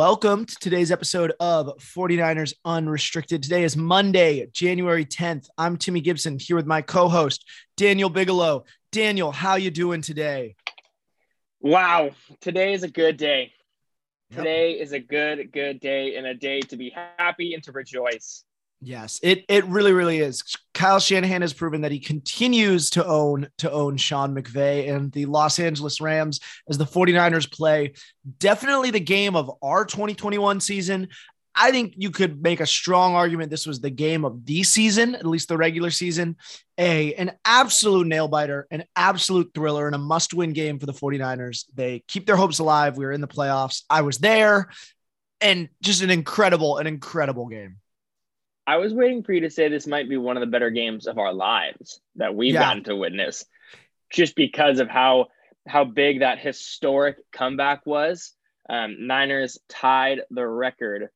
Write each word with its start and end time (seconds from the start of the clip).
Welcome 0.00 0.46
to 0.46 0.56
today's 0.60 0.90
episode 0.90 1.30
of 1.40 1.76
49ers 1.76 2.54
Unrestricted. 2.64 3.42
Today 3.42 3.64
is 3.64 3.76
Monday, 3.76 4.46
January 4.50 5.04
10th. 5.04 5.44
I'm 5.58 5.76
Timmy 5.76 6.00
Gibson 6.00 6.38
here 6.38 6.56
with 6.56 6.64
my 6.64 6.80
co-host 6.80 7.44
Daniel 7.76 8.08
Bigelow. 8.08 8.64
Daniel, 8.92 9.30
how 9.30 9.56
you 9.56 9.70
doing 9.70 10.00
today? 10.00 10.56
Wow, 11.60 12.12
today 12.40 12.72
is 12.72 12.82
a 12.82 12.88
good 12.88 13.18
day. 13.18 13.52
Yep. 14.30 14.38
Today 14.38 14.72
is 14.72 14.92
a 14.92 15.00
good, 15.00 15.52
good 15.52 15.80
day 15.80 16.16
and 16.16 16.26
a 16.26 16.34
day 16.34 16.60
to 16.60 16.78
be 16.78 16.88
happy 17.18 17.52
and 17.52 17.62
to 17.64 17.72
rejoice. 17.72 18.42
Yes, 18.82 19.20
it 19.22 19.44
it 19.48 19.66
really 19.66 19.92
really 19.92 20.20
is. 20.20 20.42
Kyle 20.72 21.00
Shanahan 21.00 21.42
has 21.42 21.52
proven 21.52 21.82
that 21.82 21.92
he 21.92 22.00
continues 22.00 22.88
to 22.90 23.06
own 23.06 23.48
to 23.58 23.70
own 23.70 23.98
Sean 23.98 24.34
McVay 24.34 24.90
and 24.90 25.12
the 25.12 25.26
Los 25.26 25.58
Angeles 25.58 26.00
Rams 26.00 26.40
as 26.68 26.78
the 26.78 26.86
49ers 26.86 27.50
play 27.52 27.92
definitely 28.38 28.90
the 28.90 29.00
game 29.00 29.36
of 29.36 29.50
our 29.62 29.84
2021 29.84 30.60
season. 30.60 31.08
I 31.54 31.72
think 31.72 31.94
you 31.96 32.10
could 32.10 32.42
make 32.42 32.60
a 32.60 32.66
strong 32.66 33.14
argument 33.14 33.50
this 33.50 33.66
was 33.66 33.80
the 33.80 33.90
game 33.90 34.24
of 34.24 34.46
the 34.46 34.62
season, 34.62 35.14
at 35.14 35.26
least 35.26 35.48
the 35.48 35.58
regular 35.58 35.90
season. 35.90 36.36
A 36.78 37.12
an 37.14 37.32
absolute 37.44 38.06
nail 38.06 38.28
biter, 38.28 38.66
an 38.70 38.84
absolute 38.96 39.50
thriller, 39.54 39.86
and 39.86 39.94
a 39.94 39.98
must-win 39.98 40.54
game 40.54 40.78
for 40.78 40.86
the 40.86 40.94
49ers. 40.94 41.66
They 41.74 42.02
keep 42.08 42.24
their 42.24 42.36
hopes 42.36 42.60
alive. 42.60 42.96
We 42.96 43.04
were 43.04 43.12
in 43.12 43.20
the 43.20 43.28
playoffs. 43.28 43.82
I 43.90 44.00
was 44.02 44.18
there, 44.18 44.70
and 45.42 45.68
just 45.82 46.00
an 46.02 46.08
incredible, 46.08 46.78
an 46.78 46.86
incredible 46.86 47.48
game. 47.48 47.76
I 48.70 48.76
was 48.76 48.94
waiting 48.94 49.24
for 49.24 49.32
you 49.32 49.40
to 49.40 49.50
say 49.50 49.68
this 49.68 49.88
might 49.88 50.08
be 50.08 50.16
one 50.16 50.36
of 50.36 50.42
the 50.42 50.46
better 50.46 50.70
games 50.70 51.08
of 51.08 51.18
our 51.18 51.32
lives 51.32 52.00
that 52.14 52.36
we've 52.36 52.54
Yeah. 52.54 52.60
gotten 52.60 52.84
to 52.84 52.94
witness, 52.94 53.44
just 54.10 54.36
because 54.36 54.78
of 54.78 54.88
how 54.88 55.26
how 55.66 55.84
big 55.84 56.20
that 56.20 56.38
historic 56.38 57.16
comeback 57.32 57.84
was. 57.84 58.32
Um, 58.68 59.08
Niners 59.08 59.58
tied 59.68 60.20
the 60.30 60.46
record 60.46 61.08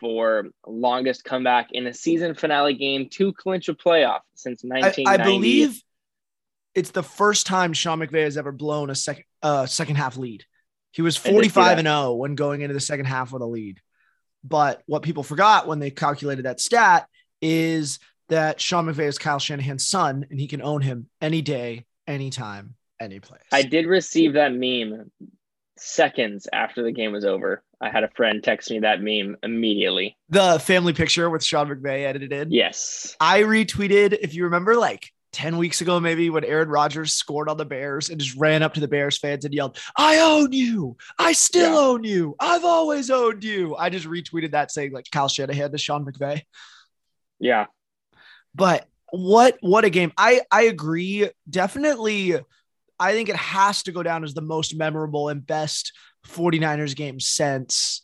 for 0.00 0.48
longest 0.66 1.22
comeback 1.22 1.68
in 1.70 1.86
a 1.86 1.94
season 1.94 2.34
finale 2.34 2.74
game 2.74 3.08
to 3.10 3.32
clinch 3.32 3.68
a 3.68 3.74
playoff 3.74 4.20
since 4.34 4.64
I, 4.64 4.68
1990. 4.68 5.06
I 5.06 5.24
believe 5.24 5.82
it's 6.74 6.90
the 6.90 7.04
first 7.04 7.46
time 7.46 7.72
Sean 7.72 8.00
McVay 8.00 8.24
has 8.24 8.36
ever 8.36 8.50
blown 8.50 8.90
a 8.90 8.96
second 8.96 9.24
uh, 9.42 9.66
second 9.66 9.94
half 9.94 10.16
lead. 10.16 10.44
He 10.90 11.02
was 11.02 11.16
45 11.16 11.78
and 11.78 11.86
0 11.86 12.14
when 12.14 12.34
going 12.34 12.62
into 12.62 12.74
the 12.74 12.80
second 12.80 13.06
half 13.06 13.32
with 13.32 13.42
a 13.42 13.46
lead. 13.46 13.80
But 14.46 14.82
what 14.86 15.02
people 15.02 15.22
forgot 15.22 15.66
when 15.66 15.78
they 15.78 15.90
calculated 15.90 16.44
that 16.44 16.60
stat 16.60 17.08
is 17.40 17.98
that 18.28 18.60
Sean 18.60 18.86
McVay 18.86 19.06
is 19.06 19.18
Kyle 19.18 19.38
Shanahan's 19.38 19.88
son 19.88 20.26
and 20.30 20.38
he 20.38 20.46
can 20.46 20.62
own 20.62 20.82
him 20.82 21.08
any 21.20 21.42
day, 21.42 21.84
anytime, 22.06 22.74
any 23.00 23.20
place. 23.20 23.42
I 23.52 23.62
did 23.62 23.86
receive 23.86 24.34
that 24.34 24.52
meme 24.52 25.10
seconds 25.78 26.48
after 26.52 26.82
the 26.82 26.92
game 26.92 27.12
was 27.12 27.24
over. 27.24 27.62
I 27.80 27.90
had 27.90 28.04
a 28.04 28.08
friend 28.08 28.42
text 28.42 28.70
me 28.70 28.80
that 28.80 29.02
meme 29.02 29.36
immediately. 29.42 30.16
the 30.28 30.58
family 30.58 30.92
picture 30.92 31.28
with 31.28 31.44
Sean 31.44 31.68
McVay 31.68 32.06
edited 32.06 32.32
in. 32.32 32.50
Yes. 32.50 33.16
I 33.20 33.42
retweeted, 33.42 34.16
if 34.20 34.34
you 34.34 34.44
remember, 34.44 34.76
like 34.76 35.12
10 35.36 35.58
weeks 35.58 35.82
ago, 35.82 36.00
maybe 36.00 36.30
when 36.30 36.44
Aaron 36.44 36.70
Rodgers 36.70 37.12
scored 37.12 37.50
on 37.50 37.58
the 37.58 37.66
Bears 37.66 38.08
and 38.08 38.18
just 38.18 38.34
ran 38.38 38.62
up 38.62 38.72
to 38.72 38.80
the 38.80 38.88
Bears 38.88 39.18
fans 39.18 39.44
and 39.44 39.52
yelled, 39.52 39.78
I 39.94 40.20
own 40.20 40.50
you. 40.52 40.96
I 41.18 41.32
still 41.32 41.72
Yeah. 41.72 41.78
own 41.78 42.04
you. 42.04 42.34
I've 42.40 42.64
always 42.64 43.10
owned 43.10 43.44
you. 43.44 43.76
I 43.76 43.90
just 43.90 44.06
retweeted 44.06 44.52
that 44.52 44.72
saying 44.72 44.92
like 44.92 45.10
Kyle 45.12 45.28
Shanahan 45.28 45.72
to 45.72 45.78
Sean 45.78 46.06
McVay. 46.06 46.40
Yeah. 47.38 47.66
But 48.54 48.86
what 49.10 49.58
what 49.60 49.84
a 49.84 49.90
game. 49.90 50.10
I 50.16 50.40
I 50.50 50.62
agree. 50.62 51.28
Definitely, 51.48 52.36
I 52.98 53.12
think 53.12 53.28
it 53.28 53.36
has 53.36 53.82
to 53.82 53.92
go 53.92 54.02
down 54.02 54.24
as 54.24 54.32
the 54.32 54.40
most 54.40 54.74
memorable 54.74 55.28
and 55.28 55.46
best 55.46 55.92
49ers 56.28 56.96
game 56.96 57.20
since 57.20 58.02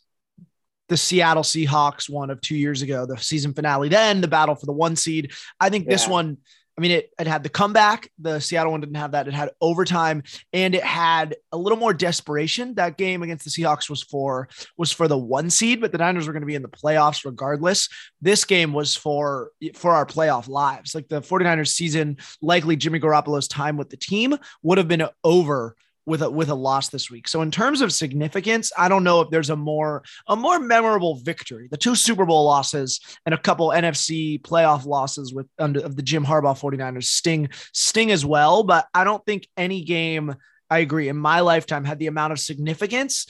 the 0.87 0.97
Seattle 0.97 1.41
Seahawks 1.41 2.07
one 2.07 2.29
of 2.29 2.41
two 2.41 2.55
years 2.55 2.83
ago, 2.83 3.07
the 3.07 3.17
season 3.17 3.53
finale, 3.55 3.89
then 3.89 4.21
the 4.21 4.27
battle 4.27 4.53
for 4.53 4.67
the 4.67 4.71
one 4.71 4.95
seed. 4.95 5.31
I 5.59 5.69
think 5.69 5.87
this 5.89 6.07
one, 6.07 6.37
I 6.77 6.81
mean, 6.81 6.91
it, 6.91 7.11
it 7.19 7.27
had 7.27 7.43
the 7.43 7.49
comeback. 7.49 8.09
The 8.19 8.39
Seattle 8.39 8.71
one 8.71 8.81
didn't 8.81 8.95
have 8.95 9.11
that. 9.11 9.27
It 9.27 9.33
had 9.33 9.51
overtime 9.61 10.23
and 10.53 10.73
it 10.73 10.83
had 10.83 11.35
a 11.51 11.57
little 11.57 11.77
more 11.77 11.93
desperation. 11.93 12.75
That 12.75 12.97
game 12.97 13.21
against 13.21 13.45
the 13.45 13.51
Seahawks 13.51 13.89
was 13.89 14.01
for 14.01 14.49
was 14.75 14.91
for 14.91 15.07
the 15.07 15.17
one 15.17 15.49
seed, 15.49 15.81
but 15.81 15.91
the 15.91 15.99
Niners 15.99 16.25
were 16.25 16.33
going 16.33 16.41
to 16.41 16.47
be 16.47 16.55
in 16.55 16.63
the 16.63 16.67
playoffs 16.67 17.25
regardless. 17.25 17.89
This 18.21 18.43
game 18.43 18.73
was 18.73 18.95
for 18.95 19.51
for 19.75 19.91
our 19.91 20.05
playoff 20.05 20.47
lives. 20.47 20.95
Like 20.95 21.07
the 21.09 21.21
49ers 21.21 21.69
season, 21.69 22.17
likely 22.41 22.75
Jimmy 22.75 22.99
Garoppolo's 22.99 23.47
time 23.47 23.77
with 23.77 23.89
the 23.89 23.97
team 23.97 24.35
would 24.63 24.79
have 24.79 24.87
been 24.87 25.07
over 25.23 25.75
with 26.05 26.21
a 26.21 26.29
with 26.29 26.49
a 26.49 26.55
loss 26.55 26.89
this 26.89 27.09
week. 27.09 27.27
So 27.27 27.41
in 27.41 27.51
terms 27.51 27.81
of 27.81 27.93
significance, 27.93 28.71
I 28.77 28.89
don't 28.89 29.03
know 29.03 29.21
if 29.21 29.29
there's 29.29 29.49
a 29.49 29.55
more 29.55 30.03
a 30.27 30.35
more 30.35 30.59
memorable 30.59 31.15
victory. 31.15 31.67
The 31.69 31.77
two 31.77 31.95
Super 31.95 32.25
Bowl 32.25 32.45
losses 32.45 32.99
and 33.25 33.33
a 33.33 33.37
couple 33.37 33.69
NFC 33.69 34.41
playoff 34.41 34.85
losses 34.85 35.33
with 35.33 35.47
under 35.57 35.81
of 35.81 35.95
the 35.95 36.01
Jim 36.01 36.25
Harbaugh 36.25 36.59
49ers 36.59 37.05
sting 37.05 37.49
sting 37.71 38.11
as 38.11 38.25
well, 38.25 38.63
but 38.63 38.87
I 38.93 39.03
don't 39.03 39.25
think 39.25 39.47
any 39.57 39.83
game 39.83 40.35
I 40.69 40.79
agree 40.79 41.09
in 41.09 41.17
my 41.17 41.41
lifetime 41.41 41.85
had 41.85 41.99
the 41.99 42.07
amount 42.07 42.33
of 42.33 42.39
significance, 42.39 43.27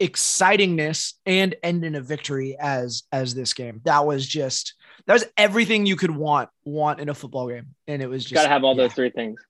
excitingness 0.00 1.14
and 1.26 1.54
end 1.62 1.84
in 1.84 1.94
a 1.94 2.00
victory 2.00 2.56
as 2.58 3.04
as 3.12 3.34
this 3.34 3.52
game. 3.54 3.80
That 3.84 4.06
was 4.06 4.26
just 4.26 4.74
that 5.06 5.12
was 5.12 5.26
everything 5.36 5.86
you 5.86 5.96
could 5.96 6.10
want 6.10 6.50
want 6.64 7.00
in 7.00 7.08
a 7.08 7.14
football 7.14 7.48
game 7.48 7.74
and 7.86 8.02
it 8.02 8.08
was 8.08 8.24
just 8.24 8.34
Got 8.34 8.44
to 8.44 8.48
have 8.48 8.64
all 8.64 8.76
yeah. 8.76 8.84
those 8.84 8.94
three 8.94 9.10
things. 9.10 9.40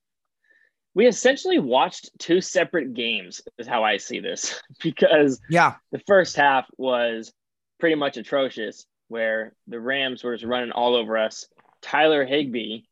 We 0.94 1.06
essentially 1.06 1.58
watched 1.58 2.10
two 2.18 2.40
separate 2.40 2.94
games, 2.94 3.40
is 3.58 3.66
how 3.66 3.84
I 3.84 3.98
see 3.98 4.20
this, 4.20 4.60
because 4.82 5.40
Yeah. 5.48 5.74
the 5.92 6.00
first 6.06 6.36
half 6.36 6.66
was 6.76 7.32
pretty 7.78 7.94
much 7.94 8.16
atrocious, 8.16 8.86
where 9.08 9.54
the 9.68 9.78
Rams 9.80 10.24
were 10.24 10.34
just 10.34 10.44
running 10.44 10.72
all 10.72 10.94
over 10.96 11.16
us. 11.16 11.46
Tyler 11.82 12.24
Higbee 12.26 12.82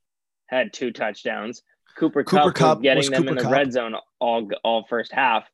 had 0.46 0.72
two 0.72 0.92
touchdowns. 0.92 1.62
Cooper 1.98 2.22
Cooper 2.24 2.52
Cup, 2.52 2.54
Kupp 2.54 2.78
was 2.78 2.82
getting 2.82 2.98
was 2.98 3.08
them 3.10 3.22
Cooper 3.22 3.30
in 3.30 3.36
the 3.36 3.42
Kupp. 3.42 3.52
red 3.52 3.72
zone 3.72 3.96
all 4.20 4.48
all 4.62 4.84
first 4.88 5.12
half. 5.12 5.44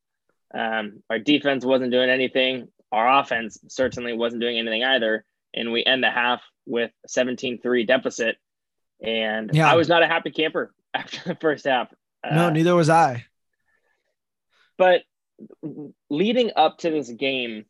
Um, 0.52 1.02
our 1.08 1.18
defense 1.18 1.64
wasn't 1.64 1.92
doing 1.92 2.10
anything. 2.10 2.68
Our 2.90 3.20
offense 3.20 3.58
certainly 3.68 4.12
wasn't 4.12 4.42
doing 4.42 4.58
anything 4.58 4.84
either. 4.84 5.24
And 5.54 5.72
we 5.72 5.82
end 5.84 6.02
the 6.04 6.10
half 6.10 6.42
with 6.66 6.90
a 7.04 7.08
17-3 7.08 7.86
deficit. 7.86 8.36
And 9.02 9.50
Yeah. 9.54 9.70
I 9.72 9.76
was 9.76 9.88
not 9.88 10.02
a 10.02 10.06
happy 10.06 10.30
camper 10.30 10.74
after 10.94 11.20
the 11.26 11.36
first 11.36 11.64
half. 11.64 11.88
No, 12.30 12.46
Uh, 12.46 12.50
neither 12.50 12.74
was 12.74 12.88
I. 12.90 13.26
but 14.78 15.02
leading 16.08 16.50
up 16.56 16.78
to 16.78 16.90
this 16.90 17.10
game, 17.10 17.64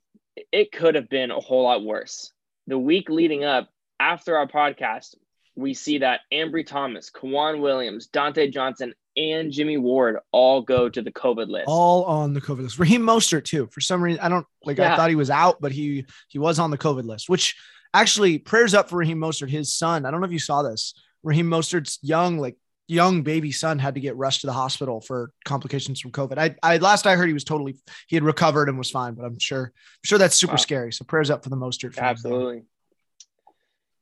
it 0.50 0.72
could 0.72 0.94
have 0.94 1.08
been 1.08 1.30
a 1.30 1.40
whole 1.40 1.64
lot 1.64 1.82
worse. 1.84 2.32
The 2.66 2.78
week 2.78 3.08
leading 3.08 3.44
up, 3.44 3.68
after 3.98 4.36
our 4.36 4.46
podcast, 4.46 5.14
we 5.56 5.74
see 5.74 5.98
that 5.98 6.20
Ambry 6.32 6.66
Thomas, 6.66 7.10
K'Waun 7.10 7.60
Williams, 7.60 8.08
Dontae 8.08 8.52
Johnson, 8.52 8.94
and 9.16 9.52
Jimmy 9.52 9.76
Ward 9.76 10.16
all 10.32 10.62
go 10.62 10.88
to 10.88 11.02
the 11.02 11.12
COVID 11.12 11.48
list. 11.48 11.66
all 11.68 12.04
on 12.04 12.32
the 12.32 12.40
COVID 12.40 12.62
list. 12.62 12.78
Raheem 12.78 13.02
Mostert 13.02 13.44
too. 13.44 13.68
For 13.70 13.80
some 13.80 14.02
reason, 14.02 14.20
I 14.22 14.28
don't 14.30 14.46
like. 14.64 14.78
I 14.78 14.96
thought 14.96 15.10
he 15.10 15.16
was 15.16 15.28
out, 15.30 15.60
but 15.60 15.70
he 15.72 16.06
he 16.28 16.38
was 16.38 16.58
on 16.58 16.70
the 16.70 16.78
COVID 16.78 17.04
list. 17.04 17.28
Which 17.28 17.54
actually, 17.92 18.38
prayers 18.38 18.72
up 18.72 18.88
for 18.88 18.96
Raheem 18.96 19.18
Mostert. 19.18 19.50
His 19.50 19.74
son. 19.74 20.06
I 20.06 20.10
don't 20.10 20.20
know 20.20 20.26
if 20.26 20.32
you 20.32 20.38
saw 20.38 20.62
this. 20.62 20.94
Raheem 21.22 21.46
Mostert's 21.46 21.98
young, 22.02 22.38
like 22.38 22.56
young 22.92 23.22
baby 23.22 23.50
son, 23.52 23.78
had 23.78 23.94
to 23.94 24.00
get 24.00 24.16
rushed 24.16 24.42
to 24.42 24.46
the 24.46 24.52
hospital 24.52 25.00
for 25.00 25.30
complications 25.44 26.00
from 26.00 26.12
COVID. 26.12 26.38
I, 26.38 26.54
I 26.62 26.76
last 26.78 27.06
I 27.06 27.16
heard 27.16 27.26
he 27.26 27.32
was 27.32 27.44
totally 27.44 27.76
he 28.06 28.16
had 28.16 28.22
recovered 28.24 28.68
and 28.68 28.76
was 28.78 28.90
fine, 28.90 29.14
but 29.14 29.24
I'm 29.24 29.38
sure 29.38 29.64
I'm 29.74 30.04
sure 30.04 30.18
that's 30.18 30.36
super 30.36 30.52
Wow. 30.52 30.56
scary. 30.58 30.92
So 30.92 31.04
prayers 31.04 31.30
up 31.30 31.42
for 31.42 31.50
the 31.50 31.56
Mostert. 31.56 31.94
family. 31.94 32.10
Absolutely. 32.10 32.62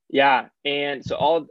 Yeah, 0.08 0.46
and 0.64 1.04
so 1.04 1.16
all 1.16 1.46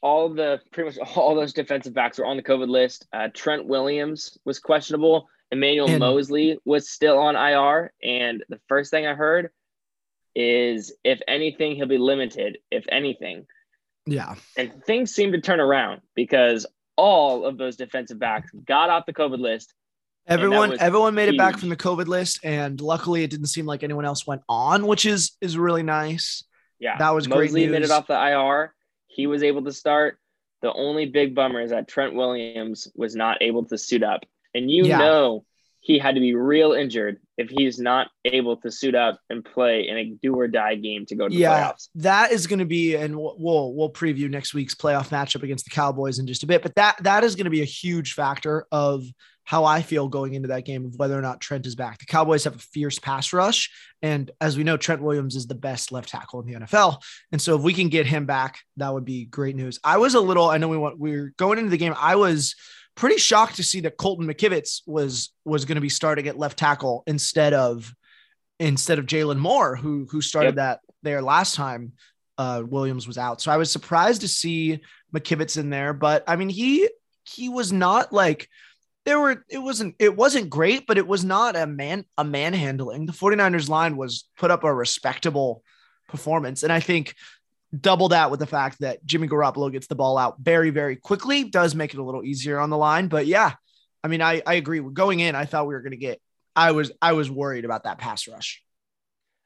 all 0.00 0.28
the 0.30 0.60
pretty 0.72 0.98
much 0.98 1.08
all 1.16 1.34
those 1.34 1.52
defensive 1.52 1.94
backs 1.94 2.18
were 2.18 2.26
on 2.26 2.36
the 2.36 2.42
COVID 2.42 2.68
list. 2.68 3.06
Uh, 3.12 3.28
Trent 3.32 3.66
Williams 3.66 4.38
was 4.44 4.58
questionable. 4.58 5.28
Emmanuel 5.50 5.88
And- 5.88 5.98
Moseley 6.00 6.58
was 6.64 6.90
still 6.90 7.18
on 7.18 7.34
IR, 7.36 7.92
and 8.02 8.44
the 8.48 8.60
first 8.68 8.90
thing 8.90 9.06
I 9.06 9.14
heard 9.14 9.50
is 10.34 10.92
if 11.04 11.20
anything, 11.26 11.74
he'll 11.74 11.86
be 11.86 11.98
limited. 11.98 12.58
If 12.70 12.84
anything, 12.90 13.46
Yeah. 14.06 14.34
and 14.56 14.84
things 14.84 15.14
seem 15.14 15.32
to 15.32 15.40
turn 15.40 15.58
around 15.58 16.02
because 16.14 16.66
all 16.98 17.46
of 17.46 17.56
those 17.56 17.76
defensive 17.76 18.18
backs 18.18 18.50
got 18.66 18.90
off 18.90 19.06
the 19.06 19.14
COVID 19.14 19.38
list. 19.38 19.72
Everyone, 20.26 20.78
everyone 20.78 21.14
made 21.14 21.30
it 21.30 21.38
back 21.38 21.56
from 21.56 21.70
the 21.70 21.76
COVID 21.76 22.06
list, 22.06 22.40
and 22.44 22.78
luckily, 22.82 23.22
it 23.24 23.30
didn't 23.30 23.46
seem 23.46 23.64
like 23.64 23.82
anyone 23.82 24.04
else 24.04 24.26
went 24.26 24.42
on, 24.46 24.86
which 24.86 25.06
is 25.06 25.32
is 25.40 25.56
really 25.56 25.82
nice. 25.82 26.44
Yeah, 26.78 26.98
That 26.98 27.14
was 27.14 27.26
great 27.26 27.46
Moseley 27.50 27.66
made 27.68 27.80
news. 27.80 27.90
it 27.90 27.94
off 27.94 28.06
the 28.08 28.12
IR. 28.14 28.74
he 29.06 29.26
was 29.26 29.42
able 29.42 29.64
to 29.64 29.72
start. 29.72 30.18
The 30.60 30.72
only 30.72 31.06
big 31.06 31.34
bummer 31.34 31.60
is 31.62 31.70
that 31.70 31.88
Trent 31.88 32.14
Williams 32.14 32.88
was 32.94 33.14
not 33.16 33.40
able 33.40 33.64
to 33.66 33.78
suit 33.78 34.02
up. 34.02 34.24
And 34.54 34.70
you 34.70 34.84
Yeah. 34.86 34.98
know 34.98 35.44
he 35.88 35.98
had 35.98 36.14
to 36.14 36.20
be 36.20 36.34
real 36.34 36.72
injured 36.74 37.16
if 37.38 37.48
he's 37.48 37.78
not 37.80 38.08
able 38.26 38.58
to 38.58 38.70
suit 38.70 38.94
up 38.94 39.18
and 39.30 39.42
play 39.42 39.88
in 39.88 39.96
a 39.96 40.04
do 40.22 40.34
or 40.38 40.46
die 40.46 40.74
game 40.74 41.06
to 41.06 41.16
go 41.16 41.26
to 41.26 41.34
the 41.34 41.40
Yeah, 41.40 41.72
playoffs. 41.72 41.88
that 41.96 42.30
is 42.30 42.46
going 42.46 42.58
to 42.58 42.66
be, 42.66 42.94
and 42.94 43.16
we'll 43.16 43.34
we'll 43.38 43.74
we'll 43.74 43.90
preview 43.92 44.28
next 44.30 44.52
week's 44.54 44.74
playoff 44.74 45.08
matchup 45.08 45.42
against 45.42 45.64
the 45.64 45.70
Cowboys 45.70 46.18
in 46.18 46.26
just 46.26 46.42
a 46.42 46.46
bit. 46.46 46.62
But 46.62 46.74
that 46.76 47.02
that 47.02 47.24
is 47.24 47.34
going 47.34 47.46
to 47.46 47.50
be 47.50 47.62
a 47.62 47.66
huge 47.66 48.12
factor 48.12 48.66
of 48.70 49.02
how 49.44 49.64
I 49.64 49.80
feel 49.80 50.08
going 50.08 50.34
into 50.34 50.48
that 50.48 50.66
game 50.66 50.84
of 50.84 50.94
whether 50.98 51.18
or 51.18 51.22
not 51.22 51.40
Trent 51.40 51.64
is 51.64 51.74
back. 51.74 51.98
The 51.98 52.04
Cowboys 52.04 52.44
have 52.44 52.54
a 52.56 52.58
fierce 52.58 52.98
pass 52.98 53.32
rush, 53.32 53.70
and 54.02 54.30
as 54.42 54.58
we 54.58 54.64
know, 54.64 54.76
Trent 54.76 55.00
Williams 55.00 55.36
is 55.36 55.46
the 55.46 55.54
best 55.54 55.90
left 55.90 56.10
tackle 56.10 56.40
in 56.42 56.46
the 56.46 56.66
NFL. 56.66 57.00
And 57.32 57.40
so 57.40 57.56
if 57.56 57.62
we 57.62 57.72
can 57.72 57.88
get 57.88 58.04
him 58.04 58.26
back, 58.26 58.58
that 58.76 58.92
would 58.92 59.06
be 59.06 59.24
great 59.24 59.56
news. 59.56 59.80
I 59.82 59.96
was 59.96 60.14
a 60.14 60.20
little, 60.20 60.50
I 60.50 60.58
know 60.58 60.68
we 60.68 60.76
want 60.76 60.98
we 60.98 61.16
were 61.18 61.32
going 61.38 61.56
into 61.58 61.70
the 61.70 61.78
game. 61.78 61.94
I 61.96 62.16
was 62.16 62.56
pretty 62.98 63.16
shocked 63.16 63.56
to 63.56 63.62
see 63.62 63.80
that 63.80 63.96
Colton 63.96 64.26
McKivitz 64.26 64.82
was 64.84 65.32
was 65.44 65.64
going 65.64 65.76
to 65.76 65.80
be 65.80 65.88
starting 65.88 66.26
at 66.26 66.38
left 66.38 66.58
tackle 66.58 67.04
instead 67.06 67.54
of 67.54 67.94
instead 68.58 68.98
of 68.98 69.06
Jaylon 69.06 69.38
Moore, 69.38 69.76
who 69.76 70.06
who 70.10 70.20
started 70.20 70.48
Yep. 70.48 70.54
that 70.56 70.80
there 71.02 71.22
last 71.22 71.54
time 71.54 71.92
uh, 72.38 72.62
Williams 72.66 73.06
was 73.06 73.16
out. 73.16 73.40
So 73.40 73.52
I 73.52 73.56
was 73.56 73.70
surprised 73.70 74.22
to 74.22 74.28
see 74.28 74.80
McKivitz 75.14 75.56
in 75.56 75.70
there, 75.70 75.92
but 75.92 76.24
I 76.26 76.34
mean 76.36 76.48
he 76.48 76.88
he 77.24 77.48
was 77.48 77.72
not 77.72 78.12
like 78.12 78.48
there 79.04 79.20
were 79.20 79.44
it 79.48 79.58
wasn't 79.58 79.94
it 80.00 80.16
wasn't 80.16 80.50
great, 80.50 80.86
but 80.88 80.98
it 80.98 81.06
was 81.06 81.24
not 81.24 81.54
a 81.56 81.66
man 81.66 82.04
a 82.18 82.24
manhandling. 82.24 83.06
The 83.06 83.12
49ers 83.12 83.68
line 83.68 83.96
was 83.96 84.28
put 84.36 84.50
up 84.50 84.64
a 84.64 84.74
respectable 84.74 85.62
performance. 86.08 86.64
And 86.64 86.72
I 86.72 86.80
think 86.80 87.14
double 87.78 88.08
that 88.08 88.30
with 88.30 88.40
the 88.40 88.46
fact 88.46 88.80
that 88.80 89.04
Jimmy 89.04 89.28
Garoppolo 89.28 89.70
gets 89.70 89.86
the 89.86 89.94
ball 89.94 90.16
out 90.16 90.38
very, 90.40 90.70
very 90.70 90.96
quickly 90.96 91.44
does 91.44 91.74
make 91.74 91.92
it 91.92 92.00
a 92.00 92.02
little 92.02 92.24
easier 92.24 92.58
on 92.58 92.70
the 92.70 92.76
line. 92.76 93.08
But 93.08 93.26
yeah, 93.26 93.54
I 94.02 94.08
mean, 94.08 94.22
I, 94.22 94.42
I 94.46 94.54
agree. 94.54 94.80
Going 94.80 95.20
in, 95.20 95.34
I 95.34 95.44
thought 95.44 95.66
we 95.66 95.74
were 95.74 95.82
going 95.82 95.92
to 95.92 95.98
get, 95.98 96.20
I 96.56 96.72
was, 96.72 96.90
I 97.00 97.12
was 97.12 97.30
worried 97.30 97.64
about 97.64 97.84
that 97.84 97.98
pass 97.98 98.26
rush. 98.26 98.62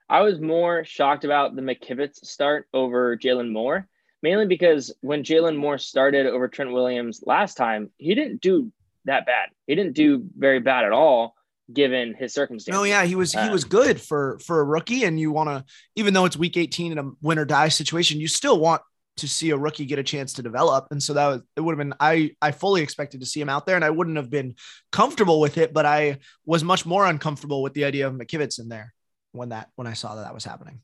I 0.08 0.20
was 0.20 0.40
more 0.40 0.84
shocked 0.84 1.24
about 1.24 1.56
the 1.56 1.62
McKivitz 1.62 2.24
start 2.24 2.68
over 2.72 3.16
Jaylon 3.16 3.50
Moore, 3.50 3.88
mainly 4.22 4.46
because 4.46 4.94
when 5.00 5.24
Jaylon 5.24 5.56
Moore 5.56 5.78
started 5.78 6.26
over 6.26 6.48
Trent 6.48 6.72
Williams 6.72 7.22
last 7.26 7.56
time, 7.56 7.90
he 7.96 8.14
didn't 8.14 8.40
do 8.40 8.72
that 9.06 9.26
bad. 9.26 9.48
He 9.66 9.74
didn't 9.74 9.94
do 9.94 10.24
very 10.36 10.60
bad 10.60 10.84
at 10.84 10.92
all, 10.92 11.34
given 11.72 12.14
his 12.14 12.32
circumstances. 12.32 12.80
Oh 12.80 12.84
yeah, 12.84 13.04
he 13.04 13.14
was, 13.14 13.32
he 13.32 13.38
Uh, 13.38 13.52
was 13.52 13.64
good 13.64 14.00
for, 14.00 14.38
for 14.44 14.60
a 14.60 14.64
rookie. 14.64 15.04
And 15.04 15.18
you 15.20 15.30
want 15.32 15.48
to, 15.48 15.64
even 15.96 16.14
though 16.14 16.24
it's 16.24 16.36
week 16.36 16.56
18 16.56 16.92
in 16.92 16.98
a 16.98 17.10
win 17.20 17.38
or 17.38 17.44
die 17.44 17.68
situation, 17.68 18.20
you 18.20 18.28
still 18.28 18.58
want 18.58 18.82
to 19.18 19.28
see 19.28 19.50
a 19.50 19.56
rookie 19.56 19.84
get 19.84 19.98
a 19.98 20.02
chance 20.02 20.32
to 20.34 20.42
develop. 20.42 20.86
And 20.90 21.02
so 21.02 21.12
that 21.14 21.26
was, 21.26 21.42
it 21.56 21.60
would 21.60 21.72
have 21.72 21.78
been, 21.78 21.94
I, 22.00 22.30
I 22.40 22.52
fully 22.52 22.82
expected 22.82 23.20
to 23.20 23.26
see 23.26 23.40
him 23.40 23.50
out 23.50 23.66
there 23.66 23.76
and 23.76 23.84
I 23.84 23.90
wouldn't 23.90 24.16
have 24.16 24.30
been 24.30 24.54
comfortable 24.90 25.38
with 25.38 25.58
it, 25.58 25.72
but 25.72 25.84
I 25.84 26.18
was 26.46 26.64
much 26.64 26.86
more 26.86 27.06
uncomfortable 27.06 27.62
with 27.62 27.74
the 27.74 27.84
idea 27.84 28.06
of 28.06 28.14
McKivitz 28.14 28.58
in 28.58 28.68
there 28.68 28.94
when 29.32 29.50
that, 29.50 29.68
when 29.76 29.86
I 29.86 29.92
saw 29.92 30.14
that 30.14 30.22
that 30.22 30.34
was 30.34 30.44
happening. 30.44 30.80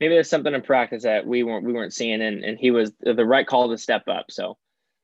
Maybe 0.00 0.14
there's 0.14 0.28
something 0.28 0.52
in 0.52 0.62
practice 0.62 1.04
that 1.04 1.24
we 1.26 1.44
weren't 1.44 1.64
we 1.64 1.72
weren't 1.72 1.94
seeing, 1.94 2.20
and, 2.20 2.44
and 2.44 2.58
he 2.58 2.72
was 2.72 2.92
the 3.00 3.24
right 3.24 3.46
call 3.46 3.70
to 3.70 3.78
step 3.78 4.02
up. 4.08 4.26
So 4.28 4.58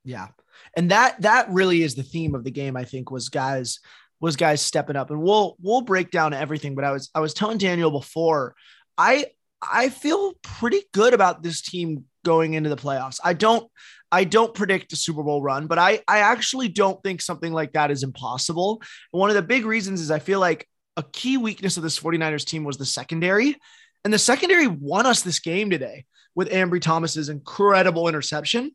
Yeah. 0.05 0.29
And 0.77 0.91
that 0.91 1.23
that 1.23 1.49
really 1.49 1.83
is 1.83 1.95
the 1.95 2.03
theme 2.03 2.35
of 2.35 2.43
the 2.43 2.51
game, 2.51 2.77
I 2.77 2.85
think, 2.85 3.11
was 3.11 3.29
guys 3.29 3.79
was 4.21 4.37
guys 4.37 4.61
stepping 4.61 4.97
up. 4.97 5.11
And 5.11 5.23
we'll 5.23 5.57
we'll 5.61 5.81
break 5.81 6.11
down 6.11 6.33
everything. 6.33 6.75
But 6.75 6.85
I 6.85 6.93
was 6.93 7.11
I 7.15 7.21
was 7.21 7.35
telling 7.35 7.59
Daniel 7.59 7.91
before, 7.91 8.55
I 8.97 9.27
I 9.63 9.89
feel 9.89 10.35
pretty 10.43 10.83
good 10.93 11.15
about 11.15 11.43
this 11.43 11.61
team 11.63 12.05
going 12.25 12.55
into 12.55 12.71
the 12.71 12.77
playoffs. 12.77 13.19
I 13.25 13.33
don't 13.33 13.71
I 14.13 14.25
don't 14.25 14.55
predict 14.55 14.93
a 14.93 14.97
Super 14.97 15.23
Bowl 15.23 15.43
run, 15.43 15.67
but 15.67 15.79
I 15.79 16.03
I 16.07 16.19
actually 16.19 16.69
don't 16.69 17.03
think 17.03 17.21
something 17.21 17.53
like 17.53 17.73
that 17.73 17.91
is 17.91 18.03
impossible. 18.03 18.83
One 19.11 19.31
of 19.31 19.37
the 19.37 19.43
big 19.43 19.65
reasons 19.65 20.01
is 20.01 20.11
I 20.11 20.19
feel 20.19 20.41
like 20.41 20.67
a 20.97 21.03
key 21.03 21.37
weakness 21.37 21.77
of 21.77 21.83
this 21.83 21.99
49ers 21.99 22.45
team 22.45 22.65
was 22.65 22.77
the 22.77 22.85
secondary. 22.85 23.57
And 24.05 24.13
the 24.13 24.19
secondary 24.19 24.67
won 24.67 25.07
us 25.07 25.23
this 25.23 25.41
game 25.41 25.71
today 25.71 26.05
with 26.35 26.51
Ambry 26.51 26.81
Thomas's 26.81 27.29
incredible 27.29 28.09
interception. 28.09 28.73